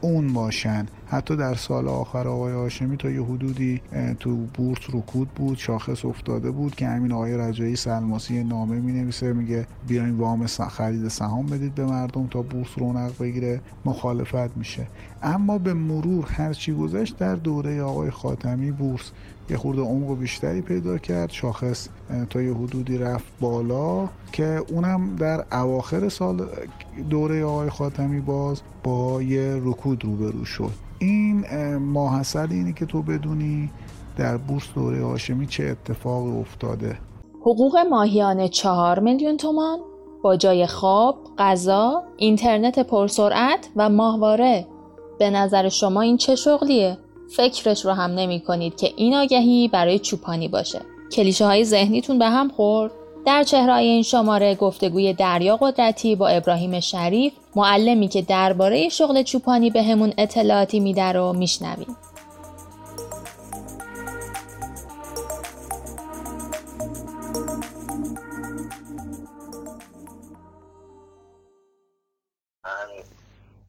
اون 0.00 0.32
باشن. 0.32 0.86
حتی 1.08 1.36
در 1.36 1.54
سال 1.54 1.88
آخر 1.88 2.28
آقای 2.28 2.52
هاشمی 2.52 2.96
تا 2.96 3.10
یه 3.10 3.22
حدودی 3.22 3.80
تو 4.20 4.36
بورس 4.36 4.80
رکود 4.92 5.28
بود 5.28 5.58
شاخص 5.58 6.04
افتاده 6.04 6.50
بود 6.50 6.74
که 6.74 6.86
همین 6.86 7.12
آقای 7.12 7.36
رجایی 7.36 7.76
سلماسی 7.76 8.44
نامه 8.44 8.80
می 8.80 8.92
نویسه 8.92 9.32
میگه 9.32 9.66
بیاین 9.88 10.18
وام 10.18 10.46
خرید 10.46 11.08
سهام 11.08 11.46
بدید 11.46 11.74
به 11.74 11.84
مردم 11.84 12.26
تا 12.26 12.42
بورس 12.42 12.68
رونق 12.76 13.18
بگیره 13.20 13.60
مخالفت 13.84 14.56
میشه. 14.56 14.86
اما 15.22 15.58
به 15.58 15.74
مرور 15.74 16.26
هرچی 16.30 16.72
گذشت 16.72 17.18
در 17.18 17.34
دوره 17.34 17.82
آقای 17.82 18.10
خاتمی 18.10 18.70
بورس 18.70 19.10
یه 19.50 19.56
خورده 19.56 19.80
عمق 19.80 20.18
بیشتری 20.18 20.60
پیدا 20.60 20.98
کرد. 20.98 21.30
شاخص 21.30 21.88
تا 22.30 22.42
یه 22.42 22.54
حدودی 22.54 22.98
رفت 22.98 23.24
بالا 23.40 24.08
که 24.32 24.62
اونم 24.68 25.16
در 25.16 25.44
اواخر 25.52 26.08
سال 26.08 26.46
دوره 27.10 27.44
آقای 27.44 27.70
خاتمی 27.70 28.20
باز 28.20 28.62
با 28.84 29.22
یه 29.22 29.60
رکود 29.64 30.04
روبرو 30.04 30.44
شد. 30.44 30.70
این 30.98 31.44
ماحصل 31.76 32.46
اینه 32.50 32.72
که 32.72 32.86
تو 32.86 33.02
بدونی 33.02 33.70
در 34.16 34.36
بورس 34.36 34.64
دوره 34.74 35.04
هاشمی 35.04 35.46
چه 35.46 35.64
اتفاقی 35.64 36.40
افتاده. 36.40 36.98
حقوق 37.40 37.76
ماهیانه 37.90 38.48
چهار 38.48 38.98
میلیون 38.98 39.36
تومان 39.36 39.78
با 40.22 40.36
جای 40.36 40.66
خواب، 40.66 41.16
غذا، 41.38 42.02
اینترنت 42.16 42.78
پرسرعت 42.78 43.68
و 43.76 43.88
ماهواره. 43.88 44.66
به 45.18 45.30
نظر 45.30 45.68
شما 45.68 46.00
این 46.00 46.16
چه 46.16 46.34
شغلیه؟ 46.34 46.98
فکرش 47.28 47.84
رو 47.84 47.92
هم 47.92 48.10
نمی 48.10 48.40
کنید 48.40 48.76
که 48.76 48.92
این 48.96 49.14
آگهی 49.14 49.68
برای 49.68 49.98
چوپانی 49.98 50.48
باشه. 50.48 50.80
کلیشه 51.12 51.46
های 51.46 51.64
ذهنیتون 51.64 52.18
به 52.18 52.26
هم 52.26 52.48
خورد. 52.48 52.92
در 53.26 53.42
چهرهای 53.42 53.86
این 53.86 54.02
شماره 54.02 54.54
گفتگوی 54.54 55.12
دریا 55.12 55.56
قدرتی 55.56 56.16
با 56.16 56.28
ابراهیم 56.28 56.80
شریف 56.80 57.32
معلمی 57.56 58.08
که 58.08 58.22
درباره 58.22 58.88
شغل 58.88 59.22
چوپانی 59.22 59.70
به 59.70 59.82
همون 59.82 60.12
اطلاعاتی 60.18 60.80
میده 60.80 61.12
رو 61.12 61.32
میشنویم. 61.32 61.96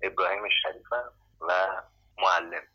ابراهیم 0.02 0.44
شریفم 0.64 1.12
و 1.42 1.54
معلم. 2.22 2.67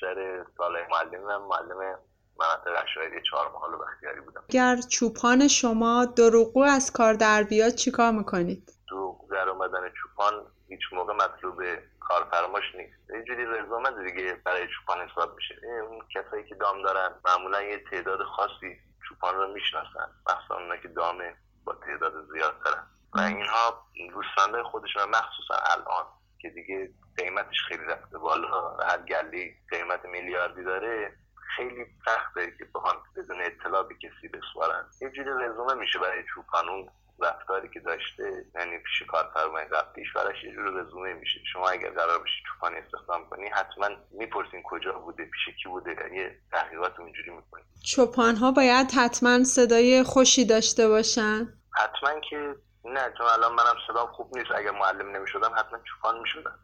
بیشتر 0.00 0.44
سال 0.58 0.72
معلم 0.90 1.24
و 1.24 1.48
معلم 1.48 1.98
مناطق 2.40 2.82
عشایری 2.82 3.22
چهار 3.30 3.52
محال 3.52 3.74
و 3.74 3.78
بختیاری 3.78 4.20
بودم. 4.20 4.42
اگر 4.48 4.76
چوپان 4.76 5.48
شما 5.48 6.04
دروغو 6.04 6.62
از 6.62 6.92
کار 6.92 7.14
در 7.14 7.42
بیاد 7.42 7.74
چیکار 7.74 8.12
می‌کنید؟ 8.12 8.72
دروغ 8.90 9.30
در 9.30 9.48
اومدن 9.48 9.92
چوپان 10.02 10.46
هیچ 10.68 10.80
موقع 10.92 11.12
مطلوب 11.14 11.62
کارفرماش 12.00 12.74
نیست. 12.74 13.10
یه 13.10 13.22
جوری 13.22 13.46
رزومه 13.46 14.10
دیگه 14.10 14.42
برای 14.44 14.68
چوپان 14.68 15.08
حساب 15.08 15.36
میشه. 15.36 15.54
اون 15.90 15.98
کسایی 16.14 16.48
که 16.48 16.54
دام 16.54 16.82
دارن 16.82 17.14
معمولا 17.24 17.62
یه 17.62 17.84
تعداد 17.90 18.22
خاصی 18.22 18.78
چوپان 19.08 19.34
رو 19.34 19.52
می‌شناسن. 19.52 20.10
مخصوصا 20.30 20.54
اونا 20.54 20.76
که 20.76 20.88
دامه 20.88 21.34
با 21.64 21.74
تعداد 21.74 22.12
زیاد 22.32 22.54
دارن 22.64 22.86
و 23.14 23.20
اینها 23.20 23.86
گوسفندهای 24.14 24.62
خودشون 24.62 25.02
مخصوصا 25.02 25.54
الان 25.54 26.04
که 26.42 26.48
دیگه 26.50 26.90
قیمتش 27.16 27.56
خیلی 27.68 27.84
رفته 27.84 28.18
بالا 28.18 28.76
و 28.78 28.82
هر 28.82 28.98
گلی 28.98 29.54
قیمت 29.70 30.04
میلیاردی 30.04 30.64
داره 30.64 31.12
خیلی 31.56 31.86
سخته 32.04 32.52
که 32.58 32.64
بخوان 32.74 32.94
بدون 33.16 33.40
اطلاع 33.40 33.88
به 33.88 33.94
کسی 33.94 34.28
بسپارن 34.28 34.84
یه 35.00 35.10
جوری 35.10 35.30
رزومه 35.30 35.74
میشه 35.74 35.98
برای 35.98 36.24
چوپانون 36.34 36.88
رفتاری 37.20 37.68
که 37.68 37.80
داشته. 37.80 38.44
یعنی 38.54 38.78
پیش 38.78 39.02
کارفرمای 39.08 39.64
قبلیش 39.64 40.12
براش 40.12 40.44
یه 40.44 40.52
جور 40.52 40.82
رزومه 40.82 41.12
میشه. 41.12 41.40
شما 41.52 41.68
اگر 41.68 41.90
قرار 41.90 42.18
باشی 42.18 42.42
چوپانی 42.48 42.76
استخدام 42.76 43.28
کنی 43.30 43.48
حتما 43.48 43.88
می‌پرسین 44.10 44.62
کجا 44.62 44.92
بوده 44.92 45.24
پیش 45.24 45.54
کی 45.62 45.68
بوده. 45.68 45.90
یه 45.90 46.38
تحقیقات 46.52 47.00
اونجوری 47.00 47.30
می‌کنی 47.30 47.62
چوپان 47.84 48.36
ها 48.36 48.52
باید 48.52 48.90
حتما 48.96 49.44
صدای 49.44 50.02
خوشی 50.02 50.44
داشته 50.44 50.88
باشن. 50.88 51.48
حتما 51.74 52.20
که 52.30 52.54
نه 52.92 53.12
چون 53.18 53.26
الان 53.26 53.52
منم 53.52 53.76
صدام 53.86 54.06
خوب 54.06 54.36
نیست 54.36 54.50
اگر 54.54 54.70
معلم 54.70 55.16
نمی‌شدم 55.16 55.54
حتما 55.56 55.78
چوپان 55.78 56.18
می‌شدم. 56.18 56.58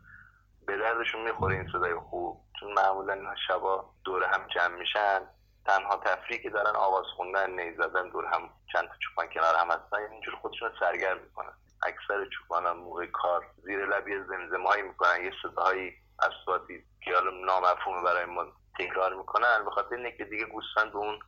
به 0.66 0.77
دردشون 0.77 1.20
می‌خوره 1.22 1.55
این 1.57 1.68
صدای 1.72 1.95
خوب 1.95 2.41
چون 2.61 2.72
معمولا 2.72 3.35
شبا 3.49 3.91
دور 4.05 4.25
هم 4.25 4.49
جمع 4.55 4.75
میشن. 4.75 5.20
تنها 5.66 5.97
تفریحی 5.97 6.43
که 6.43 6.51
دارن 6.51 6.77
آواز 6.77 7.05
خوندن 7.16 7.51
نی 7.61 7.75
زدن 7.77 8.09
دور 8.09 8.25
هم 8.25 8.51
چند 8.72 8.89
تا 8.89 8.95
چوپان 9.01 9.27
کنار 9.35 9.55
هم 9.57 9.70
هستن 9.70 9.97
اینجور 10.12 10.35
خودشون 10.35 10.72
سرگرم 10.81 11.18
می‌کنن. 11.18 11.53
اکثر 11.83 12.27
چوپان 12.39 12.66
هم 12.66 12.77
موقع 12.77 13.07
کار 13.07 13.47
زیر 13.64 13.87
لبی 13.87 14.18
زمزمه 14.18 14.68
هایی 14.68 14.83
می‌کنن 14.83 15.25
یه 15.25 15.33
صداهایی 15.43 15.93
اصواتی 16.22 16.85
که 17.05 17.14
حالا 17.14 17.31
نامفهومه 17.31 18.03
برای 18.03 18.25
ما 18.25 18.47
تکرار 18.79 19.14
می‌کنن 19.14 19.64
به 19.64 19.70
خاطر 19.70 19.95
اینه 19.95 20.12
که 20.12 20.25
دیگه 20.25 20.45
گوسفند 20.45 20.93
به 20.93 20.99
اون 20.99 21.18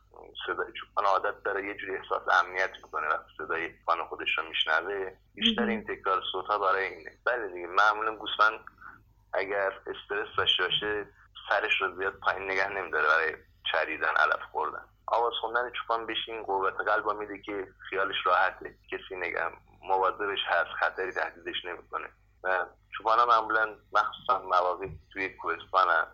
صدای 0.47 0.73
چوپان 0.73 1.05
عادت 1.05 1.43
داره 1.43 1.67
یه 1.67 1.73
جوری 1.73 1.95
احساس 1.95 2.21
امنیت 2.43 2.71
می‌کنه 2.83 3.07
وقتی 3.07 3.31
صدای 3.37 3.77
چوپان 3.79 4.05
خودش 4.07 4.37
رو 4.37 4.43
میشنوه. 4.43 5.11
بیشتر 5.35 5.63
این 5.63 5.83
تکرار 5.83 6.21
صوت 6.31 6.47
برای 6.47 6.93
اینه. 6.93 7.11
بله 7.25 7.47
دیگه 7.47 7.67
معمولا 7.67 8.15
گوسفند 8.15 8.59
اگر 9.33 9.73
استرس 9.87 10.27
داشته 10.37 10.63
باشه 10.63 11.05
سرش 11.49 11.81
رو 11.81 11.95
زیاد 11.95 12.13
پایین 12.13 12.51
نگه 12.51 12.69
نمیداره 12.69 13.07
برای 13.07 13.35
چریدن 13.71 14.15
علف 14.17 14.41
خوردن. 14.51 14.85
آواز 15.07 15.33
خوندن 15.41 15.71
چوپان 15.71 16.05
بشین 16.05 16.43
قوت 16.43 16.73
قلب 16.73 17.11
میده 17.11 17.41
که 17.41 17.67
خیالش 17.89 18.25
راحته 18.25 18.75
کسی 18.91 19.15
نگه 19.15 19.51
مواظبش 19.81 20.39
هست 20.47 20.69
خطری 20.79 21.11
تهدیدش 21.11 21.65
نمی‌کنه. 21.65 22.09
و 22.43 22.65
چوپان 22.97 23.27
معمولا 23.27 23.75
مخصوصا 23.93 24.39
مواقع 24.39 24.87
توی 25.13 25.29
کوهستان 25.29 26.07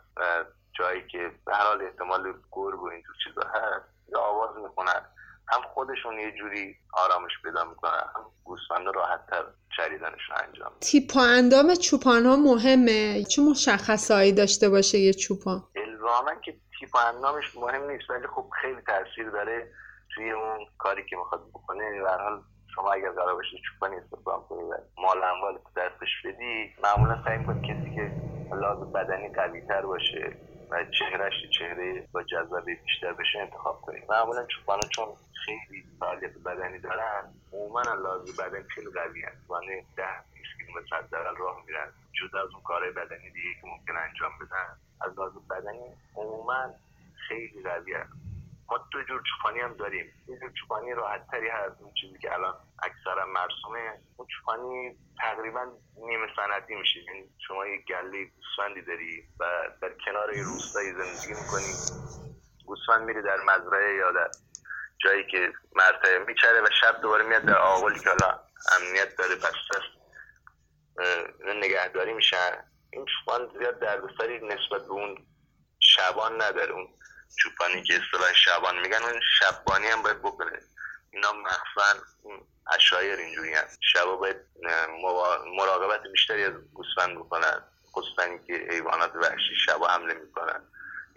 جایی 0.80 1.08
که 1.08 1.32
به 1.46 1.56
هر 1.56 1.64
حال 1.64 1.82
احتمال 1.82 2.34
گرگ 2.52 2.82
و 2.82 2.88
اینجور 2.88 3.16
چیزا 3.24 3.42
هست 3.42 3.86
یا 4.14 4.20
آواز 4.20 4.58
می‌کنن 4.64 5.02
هم 5.48 5.62
خودشون 5.74 6.20
یه 6.20 6.32
جوری 6.32 6.76
آرامش 6.94 7.32
پیدا 7.44 7.64
می‌کنن 7.64 8.04
هم 8.16 8.22
گوسفندا 8.44 8.92
راحت 8.92 9.28
تر 9.28 9.44
چریدنش 9.78 10.22
رو 10.30 10.36
انجام 10.48 10.72
تیپ 10.80 11.16
و 11.16 11.20
اندام 11.20 11.76
چوپان 11.76 12.26
ها 12.26 12.36
مهمه. 12.36 13.24
چه 13.24 13.42
مشخصهایی 13.42 14.32
داشته 14.32 14.70
باشه 14.70 14.98
یه 14.98 15.14
چوپان 15.14 15.64
الزاما 15.76 16.36
که 16.46 16.56
تیپ 16.80 16.96
و 16.96 16.98
اندامش 16.98 17.56
مهم 17.56 17.92
نیست 17.92 18.10
ولی 18.10 18.28
خب 18.28 18.50
خیلی 18.62 18.82
تاثیر 18.82 19.30
داره 19.30 19.72
توی 20.16 20.32
اون 20.32 20.66
کاری 20.78 21.06
که 21.10 21.16
می‌خواد 21.16 21.50
بکنه. 21.50 22.02
و 22.02 22.08
حال 22.08 22.42
شما 22.76 22.92
اگر 22.92 23.12
قرار 23.12 23.36
باشه 23.36 23.58
چوپانی 23.66 23.96
استخدام 23.96 24.46
کنی 24.50 24.64
و 24.64 24.78
مال 24.98 25.24
اموال 25.24 25.60
دستش 25.78 26.10
بدی 26.26 26.76
معمولا 26.84 27.24
سعی 27.26 27.40
کنی 27.46 27.62
کسی 27.62 27.92
که 27.96 28.12
لازم 28.56 28.92
بدنی 28.92 29.30
قوی 29.30 29.62
تر 29.62 29.82
باشه 29.82 30.38
و 30.70 30.86
چهرهش 31.00 31.34
چهره 31.60 32.08
با 32.12 32.24
جذابی 32.24 32.76
بیشتر 32.76 33.14
بشه 33.14 33.40
انتخاب 33.40 33.82
کنید 33.82 34.04
معمولا 34.10 34.46
چوپانا 34.46 34.90
چون 34.96 35.08
خیلی 35.46 35.84
فعالیت 36.00 36.38
بدنی 36.38 36.80
دارن 36.80 37.34
عموما 37.54 37.82
لازم 37.82 38.44
بدن 38.44 38.64
خیلی 38.64 38.90
قوی 38.90 39.22
هست. 39.22 39.38
یعنی 39.50 39.82
ده 39.96 40.06
20 40.34 40.48
کیلومتر 40.58 40.96
حداقل 40.96 41.36
راه 41.36 41.64
میرن. 41.68 41.88
جدا 42.14 42.44
از 42.44 42.50
اون 42.54 42.64
کارهای 42.64 42.92
بدنی 42.92 43.30
دیگه 43.30 43.54
که 43.62 43.68
ممکن 43.68 43.98
انجام 43.98 44.32
بدن 44.42 44.78
از 45.02 45.20
لازم 45.20 45.42
بدنی 45.50 45.94
عموما 46.16 46.74
خیلی 47.28 47.64
قوی 47.64 47.94
هست. 47.94 48.14
ما 48.70 48.78
دو 48.92 49.04
جور 49.04 49.24
چوپانی 49.24 49.60
هم 49.60 49.74
داریم. 49.74 50.06
یه 50.28 50.40
جور 50.40 50.52
چوپانی 50.52 50.94
راحت 50.94 51.28
تری 51.28 51.50
هست 51.50 51.82
اون 51.82 51.94
چیزی 52.02 52.18
که 52.18 52.34
الان 52.34 52.54
اکثرا 52.86 53.26
مرسومه 53.26 54.00
اون 54.18 54.28
چوپانی 54.28 54.98
تقریبا 55.22 55.66
نیمه 55.98 56.28
سندی 56.36 56.76
میشه. 56.76 57.00
یعنی 57.00 57.30
شما 57.48 57.68
یه 57.68 57.78
گله 57.78 58.26
گوسفندی 58.26 58.82
داری 58.82 59.24
و 59.40 59.46
در 59.82 59.94
کنار 60.06 60.36
یه 60.36 60.44
روستایی 60.44 60.92
زندگی 60.92 61.42
می‌کنی. 61.42 61.74
گوسفند 62.66 63.02
میره 63.02 63.22
در 63.22 63.38
مزرعه 63.38 63.96
یا 63.96 64.12
در 64.12 64.32
جایی 65.04 65.28
که 65.32 65.54
مرتبه 65.76 66.20
میچره 66.28 66.62
و 66.62 66.68
شب 66.82 67.02
دوباره 67.02 67.24
میاد 67.24 67.46
در 67.46 67.58
آقلی 67.58 68.00
که 68.00 68.10
حالا 68.10 68.40
امنیت 68.76 69.16
داره 69.16 69.36
بسته 69.36 69.80
نگهداری 71.46 72.14
میشن. 72.14 72.64
این 72.94 73.06
چوپان 73.06 73.50
زیاد 73.60 73.80
دردسری 73.80 74.40
نسبت 74.40 74.82
به 74.82 74.92
اون 74.92 75.28
شبان 75.80 76.42
نداره. 76.42 76.74
اون 76.74 76.88
چوپانی 77.40 77.84
که 77.84 77.94
اصطلاح 77.94 78.34
شبان 78.34 78.80
میگن 78.80 79.04
اون 79.04 79.20
شبانی 79.40 79.88
هم 79.88 80.02
باید 80.02 80.20
بکنه 80.20 80.60
اینا 81.14 81.34
مخفن 81.34 82.00
اشایر 82.76 83.20
اینجوری 83.20 83.54
هم 83.54 83.68
شبا 83.94 84.16
باید 84.16 84.38
مراقبت 85.58 86.02
بیشتری 86.12 86.44
از 86.44 86.54
گوسفند 86.74 87.18
بکنن. 87.18 87.64
خصوصا 87.92 88.38
که 88.48 88.54
حیوانات 88.70 89.16
وحشی 89.16 89.56
شبا 89.66 89.88
حمله 89.88 90.14
می‌کنن. 90.14 90.62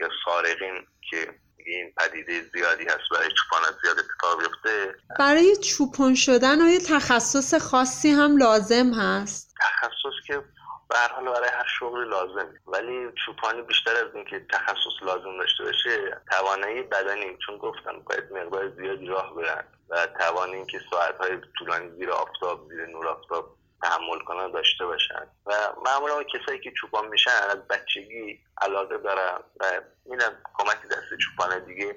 یا 0.01 0.09
سارقین 0.25 0.87
که 1.11 1.35
این 1.67 1.93
پدیده 1.97 2.43
زیادی 2.43 2.85
هست 2.85 3.11
برای 3.11 3.29
چوپان 3.29 3.63
زیاد 3.83 3.99
اتفاق 3.99 4.39
بیفته. 4.39 4.95
برای 5.19 5.57
چوپان 5.57 6.15
شدن 6.15 6.63
آیا 6.63 6.79
تخصص 6.89 7.55
خاصی 7.55 8.11
هم 8.11 8.37
لازم 8.37 8.93
هست. 8.95 9.55
تخصص 9.61 10.27
که 10.27 10.43
به 10.89 10.99
هر 10.99 11.09
حال 11.09 11.25
برای 11.25 11.49
هر 11.49 11.67
شغلی 11.79 12.09
لازم. 12.09 12.55
ولی 12.67 13.13
چوپانی 13.27 13.63
بیشتر 13.63 13.97
از 13.97 14.15
اینکه 14.15 14.47
تخصص 14.53 15.03
لازم 15.03 15.39
داشته 15.39 15.65
باشه 15.65 16.21
توانایی 16.31 16.83
بدنی. 16.83 17.39
چون 17.47 17.59
گفتم 17.59 18.01
باید 18.01 18.33
مقدار 18.33 18.71
زیادی 18.77 19.07
راه 19.07 19.35
برن. 19.35 19.65
و 19.91 20.07
توان 20.07 20.51
اینکه 20.51 20.81
ساعتهای 20.91 21.39
طولانی 21.59 21.91
زیر 21.91 22.11
آفتاب 22.11 22.69
زیر 22.69 22.87
نور 22.87 23.09
آفتاب 23.09 23.57
تحمل 23.83 24.19
کنن 24.19 24.51
داشته 24.51 24.87
باشن. 24.87 25.27
و 25.47 25.53
معمولا 25.85 26.23
کسایی 26.23 26.61
که 26.61 26.73
چوپان 26.81 27.09
میشن 27.09 27.31
از 27.31 27.69
بچگی 27.69 28.41
علاقه 28.61 28.99
دارن 28.99 29.39
و 29.61 29.65
اینم 30.07 30.33
کمک 30.55 30.83
دست 30.83 31.19
چوپان 31.21 31.65
دیگه 31.65 31.97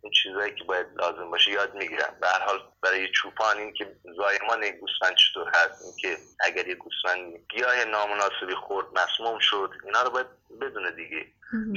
اون 0.00 0.12
چیزهایی 0.22 0.54
که 0.54 0.64
باید 0.64 0.86
لازم 0.96 1.30
باشه 1.30 1.50
یاد 1.50 1.74
می‌گیرن. 1.74 2.16
به 2.20 2.28
هر 2.28 2.40
حال 2.40 2.60
برای 2.82 3.08
چوپان 3.12 3.58
این 3.58 3.74
که 3.74 3.96
زایمان 4.16 4.62
یک 4.62 4.74
گوسفند 4.74 5.16
چطور 5.16 5.48
هست 5.48 5.82
این 5.82 5.92
که 6.00 6.16
اگر 6.40 6.68
یه 6.68 6.74
گوسفند 6.74 7.34
گیاه 7.48 7.84
نامناسبی 7.84 8.54
خورد 8.54 8.86
مسموم 8.98 9.38
شد 9.38 9.70
اینا 9.84 10.02
رو 10.02 10.10
باید 10.10 10.26
بدونه 10.60 10.90
دیگه. 10.90 11.26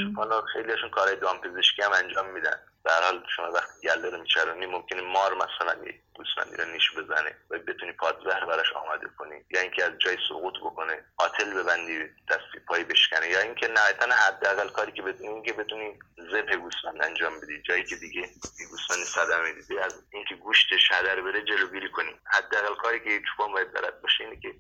چوپان 0.03 0.32
ها 0.32 0.41
خیلیشون 0.53 0.89
کارهای 0.89 1.16
دامپزشکی 1.16 1.82
هم 1.82 1.91
انجام 1.91 2.30
میدن. 2.30 2.59
هر 2.90 3.02
حال 3.02 3.24
شما 3.36 3.52
وقتی 3.52 3.88
گله 3.88 4.10
رو 4.10 4.22
میچرونی 4.22 4.66
ممکنه 4.66 5.02
مار 5.02 5.34
مثلا 5.34 5.86
یه 5.86 6.02
گوسفندی 6.14 6.58
رو 6.58 6.66
نیش 6.66 6.92
بزنه 6.98 7.36
و 7.50 7.60
بتونی 7.60 7.92
پادزهر 7.92 8.46
براش 8.46 8.74
آماده 8.74 9.08
کنی. 9.18 9.46
یا 9.50 9.62
اینکه 9.62 9.84
از 9.84 9.92
جای 10.00 10.18
سقوط 10.30 10.54
بکنه 10.54 11.06
قاتل 11.18 11.54
ببندی 11.54 12.00
دستی 12.30 12.60
پای 12.68 12.84
بشکنه. 12.84 13.28
یا 13.28 13.40
اینکه 13.40 13.68
نهایتا 13.68 14.06
حداقل 14.06 14.70
کاری 14.70 14.92
که 14.92 15.02
بتونی 15.02 15.42
که 15.42 15.54
بتونی 15.54 16.00
ذبح 16.32 16.56
گوسفند 16.56 17.04
انجام 17.04 17.40
بدی. 17.40 17.62
جایی 17.62 17.84
که 17.84 17.96
دیگه 17.96 18.30
گوسفند 18.70 19.04
صدمه 19.06 19.54
دیدی 19.54 19.78
از 19.78 20.04
اینکه 20.12 20.36
گوشتش 20.36 20.92
هدر 20.92 21.22
بره 21.22 21.42
جلوگیری 21.42 21.92
کنی. 21.92 22.12
حداقل 22.26 22.76
کاری 22.76 23.00
که 23.00 23.22
چوپان 23.32 23.52
باید 23.52 23.74
بلد 23.74 24.02
باشه 24.02 24.24
اینه 24.24 24.40
که 24.42 24.56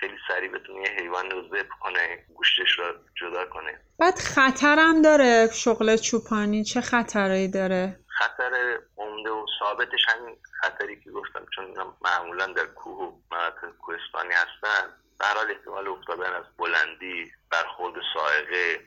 خیلی 0.00 0.16
سریع 0.28 0.50
بتونه 0.50 0.80
یه 0.80 0.90
حیوان 0.98 1.30
رو 1.30 1.42
ذبح 1.42 1.68
کنه 1.80 2.24
گوشتش 2.34 2.78
رو 2.78 2.84
جدا 3.20 3.46
کنه. 3.46 3.80
بعد 3.98 4.18
خطرم 4.18 5.02
داره 5.02 5.48
شغل 5.52 5.96
چوپانی؟ 5.96 6.64
چه 6.64 6.80
خطرایی 6.80 7.48
داره؟ 7.48 8.00
خطر 8.18 8.78
عمده 8.98 9.30
و 9.30 9.46
ثابتش 9.58 10.00
همین 10.08 10.36
خطری 10.60 11.00
که 11.00 11.10
گفتم 11.10 11.46
چون 11.54 11.74
معمولا 12.04 12.46
در 12.46 12.66
کوه 12.66 12.98
و 12.98 13.34
مناطق 13.34 13.76
کوهستانی 13.78 14.34
هستن. 14.34 14.92
به 15.18 15.26
حال 15.26 15.50
احتمال 15.50 15.88
افتادن 15.88 16.32
از 16.32 16.44
بلندی 16.58 17.32
برخورد 17.50 17.94
سائقه 18.14 18.80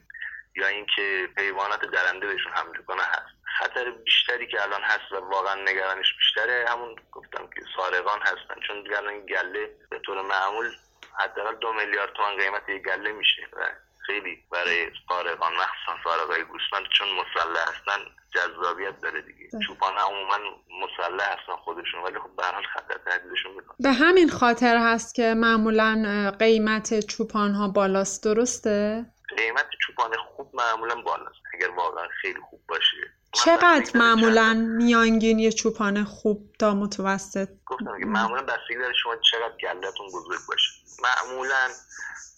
یا 0.55 0.67
اینکه 0.67 1.29
حیوانات 1.37 1.81
درنده 1.85 2.27
بهشون 2.27 2.51
حمله 2.51 2.81
کنه 2.87 3.01
هست. 3.01 3.35
خطر 3.59 3.91
بیشتری 3.91 4.47
که 4.47 4.63
الان 4.63 4.81
هست 4.81 5.11
و 5.11 5.15
واقعا 5.15 5.55
نگرانش 5.55 6.13
بیشتره 6.17 6.65
همون 6.69 6.95
گفتم 7.11 7.47
که 7.55 7.61
سارقان 7.75 8.19
هستن. 8.21 8.61
چون 8.67 8.83
دیگر 8.83 9.07
این 9.07 9.25
گله 9.25 9.69
به 9.89 9.99
طور 10.05 10.21
معمول 10.21 10.71
حداقل 11.19 11.55
دو 11.55 11.73
میلیارد 11.73 12.13
تومن 12.13 12.35
قیمت 12.37 12.69
یک 12.69 12.83
گله 12.83 13.11
میشه 13.11 13.47
و 13.53 13.59
خیلی 14.05 14.43
برای 14.51 14.91
فارغان 15.07 15.53
مخصوصا 15.53 15.97
فارغای 16.03 16.43
گوسفند 16.43 16.85
چون 16.97 17.07
مسلح 17.07 17.61
هستن 17.61 17.99
جذابیت 18.35 19.01
داره 19.01 19.21
دیگه. 19.21 19.49
چوپان 19.67 19.97
عموما 19.97 20.37
مسلح 20.83 21.25
هستن 21.25 21.55
خودشون 21.63 22.03
ولی 22.03 22.19
خب 22.19 22.35
به 22.37 22.43
هر 22.43 22.53
حال 22.53 22.63
خطر 22.63 22.99
تهدیدشون 23.05 23.51
می‌کنه 23.51 23.75
به 23.79 23.91
همین 23.91 24.29
خاطر 24.29 24.77
هست 24.77 25.15
که 25.15 25.33
معمولا 25.37 26.31
قیمت 26.39 26.99
چوپان 26.99 27.53
ها 27.53 27.67
بالاست. 27.67 28.23
درسته؟ 28.23 29.05
قیمت 29.37 29.65
چوپان 29.81 30.11
خوب 30.17 30.51
معمولا 30.53 30.95
بالاست. 30.95 31.39
اگر 31.53 31.69
واقعا 31.69 32.07
خیلی 32.21 32.39
خوب 32.49 32.59
باشه. 32.67 32.97
چقدر 33.31 33.91
معمولا 33.97 34.53
میانگین 34.77 35.39
یه 35.39 35.51
چوپان 35.51 36.03
خوب 36.03 36.55
تا 36.59 36.73
متوسط؟ 36.73 37.49
گفتم 37.65 37.99
که 37.99 38.05
معمولا 38.05 38.41
بستگی 38.41 38.75
داره 38.79 38.93
شما 38.93 39.15
چقدر 39.31 39.55
گلتون 39.61 40.07
بزرگ 40.07 40.39
باشه. 40.47 40.78
معمولا 41.03 41.75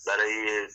برای 0.05 0.67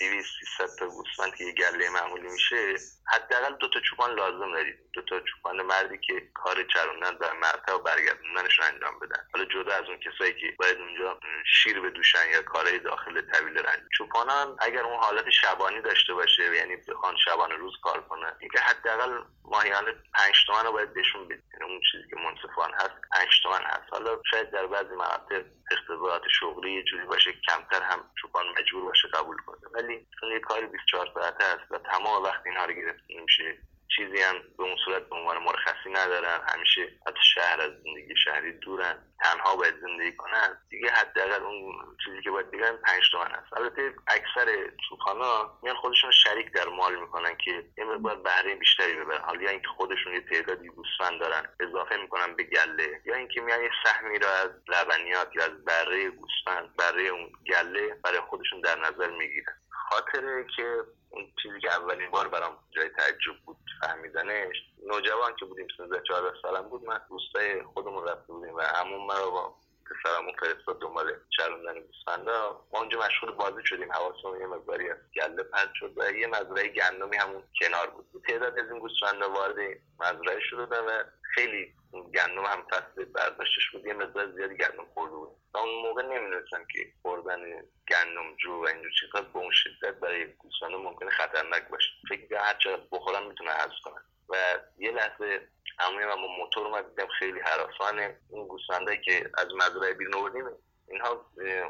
200 0.00 0.28
300 0.58 0.78
تا 0.78 0.86
گوسفند 0.86 1.34
که 1.34 1.44
یه 1.44 1.52
گله 1.52 1.90
معمولی 1.90 2.28
میشه 2.28 2.74
حداقل 3.12 3.54
دو 3.54 3.68
تا 3.68 3.80
چوپان 3.80 4.14
لازم 4.14 4.52
دارید 4.52 4.78
دو 4.92 5.02
تا 5.02 5.20
چوپان 5.20 5.62
مردی 5.62 5.98
که 5.98 6.28
کار 6.34 6.62
چروندن 6.62 7.14
و 7.20 7.34
مرتب 7.34 7.74
و 7.74 7.78
برگردوندنش 7.78 8.58
رو 8.58 8.64
انجام 8.64 8.98
بدن. 8.98 9.26
حالا 9.34 9.44
جدا 9.44 9.72
از 9.72 9.84
اون 9.88 9.98
کسایی 9.98 10.32
که 10.32 10.54
باید 10.58 10.78
اونجا 10.78 11.20
شیر 11.46 11.80
بدوشن 11.80 12.30
یا 12.32 12.42
کارهای 12.42 12.78
داخل 12.78 13.20
طویل 13.20 13.58
رنج. 13.58 13.80
چوپانان 13.98 14.56
اگر 14.60 14.82
اون 14.82 15.00
حالت 15.00 15.30
شبانی 15.30 15.80
داشته 15.80 16.14
باشه 16.14 16.56
یعنی 16.56 16.76
بخوان 16.76 17.16
شبانه 17.24 17.54
روز 17.54 17.74
کار 17.82 18.00
کنن 18.08 18.32
اینکه 18.40 18.60
حداقل 18.60 19.22
ماهیانه 19.44 19.92
5 20.14 20.34
تومن 20.46 20.64
رو 20.64 20.72
باید 20.72 20.94
بهشون 20.94 21.24
بدید 21.24 21.44
یعنی 21.52 21.72
اون 21.72 21.80
چیزی 21.92 22.04
که 22.10 22.16
منصفانه 22.16 22.76
هست 22.76 22.94
5 23.12 23.28
تومن 23.42 23.62
هست. 23.64 23.84
حالا 23.90 24.22
شاید 24.30 24.50
در 24.50 24.66
بعضی 24.66 24.94
مقاطع 24.94 25.42
اختبارات 25.70 26.22
شغلی 26.40 26.72
یه 26.72 26.82
جوری 26.82 27.04
باشه 27.04 27.32
کمتر 27.32 27.82
هم 27.82 28.10
چوپان 28.20 28.44
مجبور 28.58 28.84
باشه 28.84 29.08
قبول 29.08 29.36
کنه. 29.46 29.60
ولی 29.74 29.89
چون 30.20 30.30
یه 30.32 30.40
کاری 30.40 30.66
24 30.66 31.10
ساعته 31.14 31.44
است 31.44 31.72
و 31.72 31.78
تمام 31.78 32.22
وقت 32.22 32.46
اینها 32.46 32.64
رو 32.64 32.72
گرفت 32.72 33.00
نمیشه 33.10 33.58
چیزی 33.96 34.22
هم 34.22 34.34
به 34.58 34.64
اون 34.64 34.76
صورت 34.84 35.08
به 35.08 35.16
عنوان 35.16 35.42
مرخصی 35.42 35.90
ندارن. 35.92 36.40
همیشه 36.54 36.82
حتی 37.06 37.20
شهر 37.34 37.60
از 37.60 37.70
زندگی 37.70 38.14
شهری 38.24 38.52
دورن. 38.52 38.98
تنها 39.22 39.56
باید 39.56 39.80
زندگی 39.80 40.16
کنن. 40.16 40.58
دیگه 40.70 40.90
حداقل 40.90 41.42
اون 41.42 41.96
چیزی 42.04 42.22
که 42.22 42.30
باید 42.30 42.50
بگن 42.50 42.76
پنج 42.76 43.02
تومن 43.12 43.30
هست 43.30 43.52
البته 43.52 43.94
اکثر 44.06 44.70
سوخانا 44.88 45.58
میان 45.62 45.76
خودشون 45.76 46.10
شریک 46.10 46.52
در 46.52 46.68
مال 46.68 47.00
می‌کنن 47.00 47.36
که 47.44 47.64
یه 47.78 47.84
مقدار 47.84 48.16
بهره 48.16 48.54
بیشتری 48.54 48.94
ببرن 48.94 49.24
حالا 49.24 49.42
یا 49.42 49.50
اینکه 49.50 49.68
خودشون 49.68 50.12
یه 50.12 50.20
تعدادی 50.20 50.68
گوسفند 50.68 51.20
دارن 51.20 51.46
اضافه 51.60 51.96
می‌کنن 51.96 52.36
به 52.36 52.42
گله. 52.42 53.00
یا 53.04 53.14
اینکه 53.14 53.40
میان 53.40 53.62
یه 53.62 53.70
سهمی 53.84 54.18
رو 54.18 54.28
از 54.28 54.50
لبنیات 54.68 55.28
یا 55.36 55.44
از 55.44 55.64
بره 55.64 56.10
گوسفند 56.10 56.76
بره 56.76 57.02
اون 57.02 57.32
گله 57.46 57.94
برای 58.04 58.20
خودشون 58.20 58.60
در 58.60 58.78
نظر 58.78 59.10
می‌گیرن. 59.10 59.54
خاطره 59.90 60.46
که 60.56 60.84
اون 61.10 61.32
چیزی 61.42 61.60
که 61.60 61.70
اولین 61.70 62.10
بار 62.10 62.28
برام 62.28 62.58
جای 62.70 62.88
تعجب 62.88 63.44
بود 63.44 63.56
فهمیدنش 63.80 64.56
نوجوان 64.86 65.36
که 65.38 65.44
بودیم 65.44 65.66
13 65.76 66.02
14 66.08 66.28
سالم 66.42 66.68
بود 66.68 66.84
من 66.84 67.00
دوستای 67.10 67.62
خودمون 67.62 68.08
رفته 68.08 68.32
بودیم 68.32 68.54
و 68.54 68.60
عموم 68.60 69.06
مرا 69.06 69.30
با 69.30 69.54
پسرمون 69.90 70.32
فرستاد 70.40 70.80
دنبال 70.80 71.12
چروندن 71.36 71.80
گوسفندا 71.80 72.66
ما 72.72 72.78
اونجا 72.78 72.98
مشغول 72.98 73.30
بازی 73.30 73.66
شدیم. 73.66 73.92
حواسمون 73.92 74.40
یه 74.40 74.46
مقداری 74.46 74.90
از 74.90 74.96
گله 75.14 75.42
پرد 75.42 75.70
شد 75.74 75.92
و 75.96 76.12
یه 76.12 76.26
مزرعه 76.26 76.68
گندمی 76.68 77.16
همون 77.16 77.42
کنار 77.60 77.90
بود. 77.90 78.22
تعداد 78.28 78.58
از 78.58 78.70
این 78.70 78.78
گوسفندا 78.78 79.30
وارد 79.30 79.56
مزرعه 80.00 80.40
شدن 80.40 80.80
و 80.80 81.02
خیلی 81.34 81.74
گندم 81.92 82.44
هم 82.44 82.66
فصل 82.70 83.04
برداشتش 83.04 83.70
بود. 83.72 83.86
یه 83.86 83.94
مقدار 83.94 84.32
زیادی 84.32 84.56
گندم 84.56 84.86
خورده 84.94 85.14
بود. 85.14 85.36
و 85.54 85.58
اون 85.58 85.82
موقع 85.82 86.02
نمی‌دونستم 86.02 86.64
که 86.64 86.92
خوردن 87.02 87.40
گندم 87.88 88.36
جو 88.36 88.52
و 88.52 88.66
اینجور 88.66 88.90
چیزا 89.00 89.20
به 89.20 89.38
اون 89.38 89.52
شدت 89.52 89.94
برای 89.94 90.26
گوسفندا 90.26 90.78
ممکنه 90.78 91.10
خطرناک 91.10 91.68
باشه. 91.68 91.90
فکر 92.08 92.36
هر 92.36 92.54
چقدر 92.54 92.82
بخورم 92.92 93.26
می‌تونه 93.26 93.50
حذف 93.50 93.80
کنن 93.84 94.02
و 94.28 94.34
یه 94.78 94.90
لحظه 94.90 95.48
همه 95.78 96.06
من 96.06 96.22
با 96.22 96.28
موتور 96.38 96.66
اومد 96.66 96.88
دیدم 96.88 97.08
خیلی 97.18 97.40
حراسانه. 97.40 98.18
اون 98.28 98.48
گوسفندایی 98.48 99.00
که 99.00 99.30
از 99.38 99.46
مزرعه 99.54 99.94
بیرون 99.94 100.14
آوردیم 100.14 100.44
اینها 100.88 101.26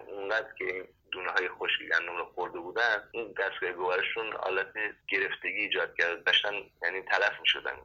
اونقدر 0.07 0.55
که 0.59 0.89
دونه 1.13 1.31
های 1.31 1.49
خشک 1.49 1.83
گندم 1.93 2.17
رو 2.17 2.25
خورده 2.25 2.59
بودن 2.59 3.09
این 3.13 3.35
دستگاه 3.39 3.73
گوارشون 3.73 4.33
حالت 4.33 4.73
گرفتگی 5.09 5.59
ایجاد 5.59 5.95
کرد. 5.99 6.25
داشتن 6.25 6.55
یعنی 6.83 7.03
تلف 7.03 7.41
می 7.41 7.47
شدن 7.47 7.77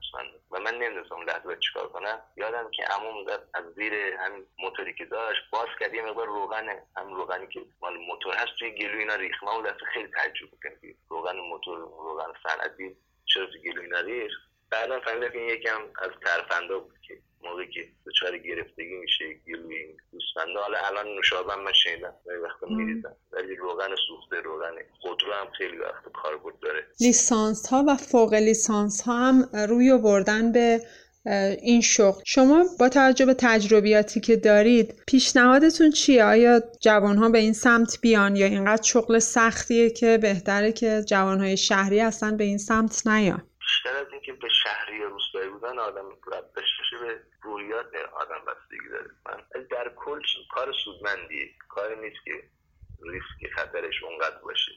و 0.51 0.59
من 0.59 0.75
نمی‌دونستم 0.75 1.21
لحظه 1.21 1.57
چیکار 1.59 1.87
کنم. 1.89 2.21
یادم 2.37 2.71
که 2.71 2.83
عموم 2.83 3.25
از 3.53 3.63
زیر 3.75 3.93
همین 3.93 4.45
موتوری 4.59 4.93
که 4.93 5.05
داشت 5.05 5.41
باز 5.51 5.67
کرد 5.79 5.93
یه 5.93 6.01
مقدار 6.01 6.27
روغنه 6.27 6.83
هم 6.97 7.13
روغنی 7.13 7.47
که 7.47 7.61
مال 7.81 7.97
موتور 7.97 8.35
هست 8.35 8.55
توی 8.59 8.71
گلوی 8.71 8.99
اینا 8.99 9.15
ریخت. 9.15 9.43
من 9.43 9.49
اون 9.49 9.65
خیلی 9.93 10.07
تعجب 10.07 10.49
کردم 10.63 10.95
روغن 11.09 11.37
موتور 11.37 11.77
روغن 11.79 12.33
صنعتی 12.43 12.97
چرا 13.25 13.45
توی 13.45 13.61
گلوی 13.61 13.85
اینا 13.85 13.99
ریخت. 13.99 14.54
بعدا 14.75 14.99
فهمیدم 14.99 15.29
که 15.29 15.39
این 15.39 15.49
یکم 15.49 15.81
از 16.05 16.11
ترفندا 16.25 16.79
بود 16.79 16.95
که 17.07 17.13
موقعی 17.43 17.67
که 17.67 17.81
دچار 18.05 18.37
گرفتگی 18.37 18.95
میشه 19.01 19.25
گلوی 19.47 19.75
این 19.75 19.97
گوسفندا 20.11 20.61
حالا 20.61 20.77
الان 20.87 21.15
نوشابه 21.15 21.55
من 21.55 21.73
شنیدم 21.83 22.13
وقتا 22.43 22.67
میریزن 22.67 23.15
ولی 23.31 23.55
روغن 23.55 23.95
سوخته 24.07 24.35
روغن 24.41 24.75
خودرو 25.01 25.33
هم 25.33 25.47
خیلی 25.57 25.77
وقت 25.77 26.03
کاربرد 26.13 26.59
داره. 26.59 26.87
لیسانس 26.99 27.67
ها 27.67 27.83
و 27.87 27.95
فوق 27.95 28.33
لیسانس 28.33 29.01
ها 29.01 29.13
هم 29.13 29.49
روی 29.53 29.91
آوردن 29.91 30.51
به 30.51 30.81
این 31.61 31.81
شغل. 31.81 32.21
شما 32.25 32.65
با 32.79 32.89
توجه 32.89 33.25
به 33.25 33.33
تجربیاتی 33.33 34.19
که 34.19 34.35
دارید 34.35 35.03
پیشنهادتون 35.07 35.91
چیه؟ 35.91 36.23
آیا 36.23 36.61
جوانها 36.81 37.29
به 37.29 37.39
این 37.39 37.53
سمت 37.53 38.01
بیان 38.01 38.35
یا 38.35 38.45
اینقدر 38.45 38.83
شغل 38.83 39.19
سختیه 39.19 39.89
که 39.89 40.17
بهتره 40.17 40.71
که 40.71 41.03
جوانهای 41.07 41.57
شهری 41.57 41.99
اصلا 41.99 42.31
به 42.31 42.43
این 42.43 42.57
سمت 42.57 43.07
نیان؟ 43.07 43.43
بیشتر 43.65 43.97
از 43.97 44.07
اینکه 44.11 44.33
به 44.33 44.47
شهری 44.63 45.03
روستایی 45.03 45.49
بودن 45.49 45.79
آدم 45.79 46.09
بشه 46.55 46.97
به 47.01 47.21
رویات 47.41 47.95
آدم 47.95 48.41
بستگی 48.47 48.89
داره. 48.89 49.09
من 49.25 49.63
در 49.63 49.91
کل 49.95 50.21
کار 50.49 50.73
سودمندیه. 50.85 51.49
کاری 51.69 51.95
نیست 51.95 52.25
که 52.25 52.43
ریسک 53.03 53.53
خطرش 53.55 54.03
اونقدر 54.03 54.37
باشه. 54.37 54.71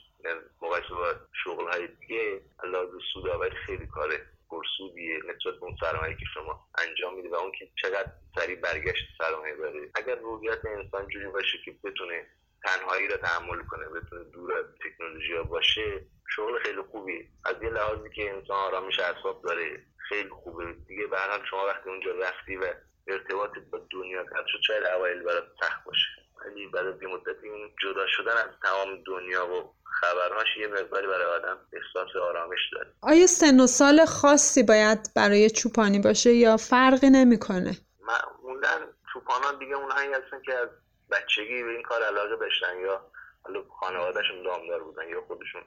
مقایسه 0.63 0.89
با 0.89 1.15
شغل 1.45 1.73
های 1.73 1.87
دیگه 1.87 2.41
لازم 2.65 2.99
سودآوری 3.13 3.57
خیلی 3.67 3.87
کار 3.87 4.11
پرسودیه. 4.51 5.17
نسبت 5.19 5.55
به 5.55 5.65
اون 5.65 5.77
سرمایه 5.81 6.17
که 6.17 6.25
شما 6.35 6.69
انجام 6.79 7.15
میده 7.15 7.29
و 7.29 7.35
اون 7.35 7.53
که 7.59 7.69
چقدر 7.83 8.13
سریع 8.35 8.57
برگشت 8.57 9.05
سرمایه 9.19 9.57
داره. 9.57 9.91
اگر 9.95 10.15
رویت 10.15 10.65
انسان 10.65 11.09
جوری 11.09 11.27
باشه 11.27 11.59
که 11.65 11.75
بتونه 11.85 12.27
تنهایی 12.65 13.09
رو 13.09 13.17
تحمل 13.17 13.63
کنه 13.67 13.89
بتونه 13.89 14.25
دور 14.25 14.53
از 14.53 14.67
تکنولوژی 14.85 15.33
باشه 15.49 16.07
شغل 16.37 16.59
خیلی 16.59 16.83
خوبی 16.91 17.29
از 17.45 17.57
یه 17.63 17.71
لحاظی 17.71 18.11
که 18.15 18.31
انسان 18.31 18.57
آرامش 18.57 19.01
اعصاب 19.01 19.43
داره 19.43 19.85
خیلی 20.09 20.29
خوبه. 20.29 20.73
دیگه 20.89 21.07
به 21.07 21.17
شما 21.51 21.67
وقتی 21.67 21.91
اونجا 21.91 22.11
رفتی 22.13 22.57
و 22.57 22.65
ارتباطت 23.07 23.71
با 23.73 23.81
دنیا 23.91 24.23
قطع 24.23 24.47
شد 24.47 24.59
شاید 24.67 24.85
اوایل 24.85 25.23
برات 25.23 25.45
سخت 25.61 25.85
باشه. 25.85 26.09
ولی 26.45 26.67
بعد 26.67 27.03
یه 27.03 27.09
مدت 27.09 27.43
این 27.43 27.71
جدا 27.83 28.07
شدن 28.07 28.33
از 28.33 28.51
تمام 28.63 29.03
دنیا 29.07 29.47
و 29.47 29.75
خبرهاش 29.85 30.57
یه 30.57 30.67
مقداری 30.67 31.07
برای 31.07 31.27
آدم 31.27 31.59
احساس 31.73 32.17
آرامش 32.17 32.59
داره. 32.73 32.93
آیا 33.03 33.27
سن 33.27 33.61
و 33.61 33.67
سال 33.67 34.05
خاصی 34.05 34.63
باید 34.63 34.99
برای 35.17 35.51
چوپانی 35.51 35.99
باشه 35.99 36.33
یا 36.33 36.57
فرقی 36.57 37.11
نمی‌کنه؟ 37.11 37.77
معمولا 38.01 38.87
چوپانان 39.13 39.59
دیگه 39.59 39.75
اونهایی 39.75 40.13
هستن 40.13 40.43
که 40.43 40.55
از 40.55 40.69
بچگی 41.11 41.63
به 41.63 41.71
این 41.71 41.83
کار 41.83 42.03
علاقه 42.03 42.37
داشتن 42.37 42.81
یا 42.81 43.11
حالا 43.43 43.63
خانوادهشون 43.81 44.43
دامدار 44.43 44.83
بودن 44.85 45.09
یا 45.09 45.21
خودشون 45.21 45.63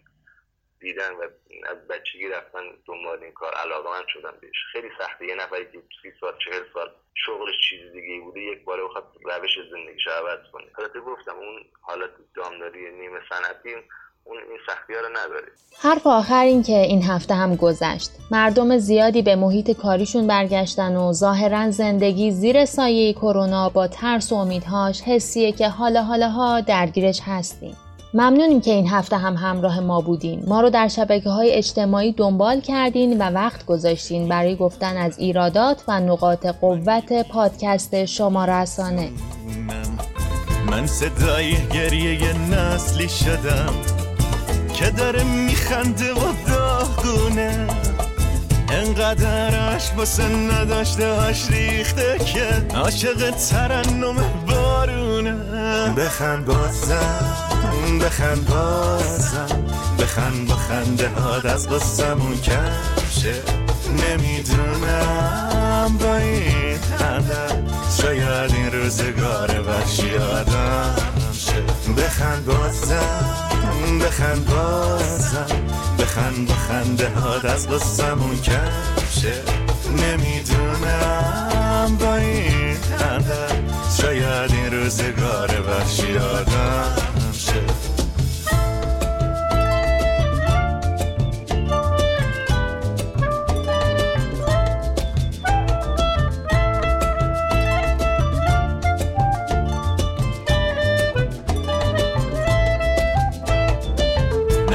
دیدن 0.82 1.12
و 1.12 1.22
از 1.72 1.88
بچگی 1.88 2.28
رفتن 2.28 2.60
دنبال 2.88 3.24
این 3.24 3.32
کار 3.32 3.54
علاقه 3.54 3.90
من 3.90 4.06
شدن 4.08 4.34
بهش. 4.42 4.56
خیلی 4.72 4.90
سخته. 5.00 5.26
یه 5.26 5.36
نفری 5.36 5.66
که 5.66 5.82
سی 6.02 6.12
سال 6.22 6.34
چهل 6.46 6.64
سال 6.74 6.90
شغلش 7.26 7.56
چیز 7.70 7.92
دیگه 7.92 8.20
بوده 8.20 8.40
یک 8.40 8.64
باره 8.64 8.84
بخواد 8.84 9.04
روش 9.24 9.52
زندگیش 9.72 10.08
عوض 10.08 10.52
کنه. 10.54 10.66
البته 10.80 11.00
گفتم 11.00 11.36
اون 11.36 11.66
حالت 11.82 12.10
دامداری 12.36 12.92
نیمه 12.92 13.20
صنعتی 13.30 13.70
اون 14.24 14.38
این 14.38 14.60
سختی 14.68 14.94
رو 14.94 15.10
نداره. 15.10 15.48
حرف 15.82 16.08
آخر 16.08 16.44
این 16.44 16.64
که 16.64 16.78
این 16.78 17.04
هفته 17.04 17.34
هم 17.34 17.56
گذشت. 17.56 18.12
مردم 18.32 18.78
زیادی 18.78 19.22
به 19.22 19.36
محیط 19.36 19.72
کاریشون 19.82 20.28
برگشتن 20.28 20.96
و 20.96 21.14
ظاهرا 21.14 21.72
زندگی 21.72 22.32
زیر 22.32 22.66
سایه 22.66 23.14
کرونا 23.14 23.70
با 23.70 23.88
ترس 23.88 24.32
و 24.32 24.36
امیدهاش 24.36 25.02
حسیه 25.02 25.52
که 25.52 25.68
حالا 25.68 26.04
حالاها 26.04 26.62
درگیرش 26.62 27.22
هستیم. 27.26 27.78
ممنونیم 28.14 28.62
که 28.62 28.72
این 28.72 28.88
هفته 28.88 29.18
هم 29.18 29.36
همراه 29.36 29.80
ما 29.80 30.02
بودین. 30.02 30.44
ما 30.48 30.62
رو 30.62 30.70
در 30.70 30.88
شبکه 30.88 31.30
های 31.30 31.52
اجتماعی 31.52 32.12
دنبال 32.12 32.60
کردین 32.60 33.18
و 33.18 33.30
وقت 33.30 33.66
گذاشتین 33.66 34.28
برای 34.28 34.56
گفتن 34.56 34.98
از 34.98 35.20
ایرادات 35.20 35.84
و 35.88 36.00
نقاط 36.00 36.46
قوت 36.46 37.28
پادکست 37.30 38.06
شما 38.06 38.46
رسانه. 38.46 39.10
من 40.70 40.88
صدای 40.88 41.56
گریه 41.74 42.38
نسلی 42.38 43.10
شدم 43.10 43.74
که 44.74 44.90
داره 44.90 45.24
میخنده 45.24 46.14
و 46.14 46.34
داغونه 46.48 47.68
انقدر 48.72 49.76
عشق 49.76 49.96
بسه 49.96 50.24
نداشته 50.30 51.16
هاش 51.16 51.52
ریخته 51.52 52.18
که 52.26 52.78
عاشق 52.78 53.32
ترنم 53.32 54.16
بارونه 54.48 55.36
بخند 55.98 56.46
بازم 56.46 57.51
بخند 58.00 58.48
بازم. 58.48 59.66
بخند 60.00 60.48
با 60.48 60.56
خنده 60.56 61.10
هاد 61.10 61.48
از 61.48 61.70
قصمون 61.70 62.42
کمشه. 62.42 63.42
نمی‌دونم 64.10 65.98
با 66.00 66.16
این 66.16 66.78
خنده 66.78 67.64
شاید 68.02 68.54
این 68.54 68.72
روزگار 68.72 69.62
وحشی 69.68 70.16
آدم 70.16 70.96
شه 71.34 71.62
بخند 71.98 72.46
بازم 72.46 73.26
بخند 74.06 74.46
بازم. 74.46 75.46
بخند 76.00 76.48
با 76.48 76.54
خنده 76.54 77.10
هاد 77.10 77.46
از 77.46 77.70
قصمون 77.70 78.42
کمشه. 78.42 79.34
نمی‌دونم 79.98 81.98
با 82.00 82.16
این 82.16 82.78
خنده 83.00 83.48
شاید 84.02 84.52
این 84.52 84.72
روزگار 84.72 85.62
وحشی 85.70 86.18
آدم 86.18 87.11
شه 87.52 87.92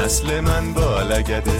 نسل 0.03 0.39
من 0.39 0.73
بالگده 0.73 1.51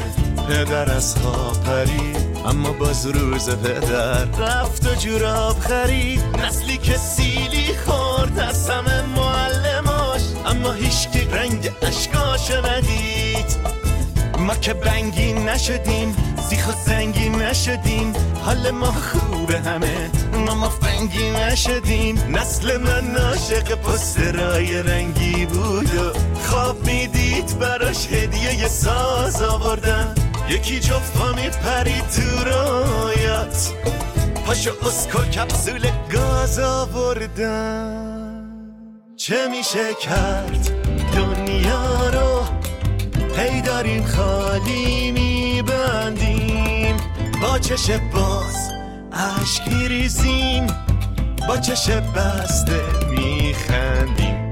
پدر 0.50 0.92
از 0.92 1.16
خواب 1.16 1.64
پرید 1.64 2.38
اما 2.46 2.72
باز 2.72 3.06
روز 3.08 3.50
پدر 3.50 4.26
رفت 4.26 4.88
و 4.88 4.96
جوراب 4.96 5.60
خرید. 5.60 6.24
نسلی 6.46 6.78
که 6.78 6.98
سیلی 6.98 7.76
خورد 7.86 8.40
از 8.40 8.66
اما 10.58 10.72
هیچکی 10.72 11.20
رنگ 11.20 11.72
اشکاش 11.82 12.52
ندید. 12.52 13.58
ما 14.38 14.56
که 14.56 14.74
بنگی 14.74 15.34
نشدیم 15.34 16.16
سیخ 16.50 16.68
و 16.68 16.72
زنگی 16.86 17.30
نشدیم. 17.30 18.14
حال 18.46 18.72
ما 18.72 18.92
خوبه 18.92 19.60
همه 19.60 20.10
ما 20.34 20.56
ما 20.56 20.70
فنگی 20.70 21.30
نشدیم. 21.30 22.36
نسل 22.38 22.78
من 22.78 23.16
عاشق 23.16 23.76
پسترای 23.76 24.84
رنگی 24.84 25.46
بود 25.46 25.96
و 25.96 26.14
خواب 26.44 26.86
می‌دید 26.86 27.60
براش 27.60 28.08
هدیه 28.08 28.54
یه 28.54 28.68
ساز 28.68 29.42
آوردن. 29.42 30.16
یکی 30.50 30.80
جفت 30.80 31.18
می 31.36 31.50
پرید 31.50 32.08
تو 32.08 32.44
رایت 32.44 33.70
پاشو 34.46 34.72
اسکو 34.88 35.24
کپسول 35.24 35.92
گاز 36.14 36.60
آوردن. 36.60 38.07
چه 39.18 39.48
میشه 39.48 39.94
کرد؟ 39.94 40.70
دنیا 41.16 42.10
رو 42.10 42.44
هی 43.38 43.62
داریم 43.62 44.06
خالی 44.06 45.12
میبندیم. 45.12 46.98
با 47.42 47.60
چش 47.60 47.90
باز 47.92 48.72
عشق 49.14 49.68
میریزیم 49.68 50.68
با 51.48 51.58
چش 51.58 51.90
بسته 51.90 52.82
میخندیم. 53.10 54.47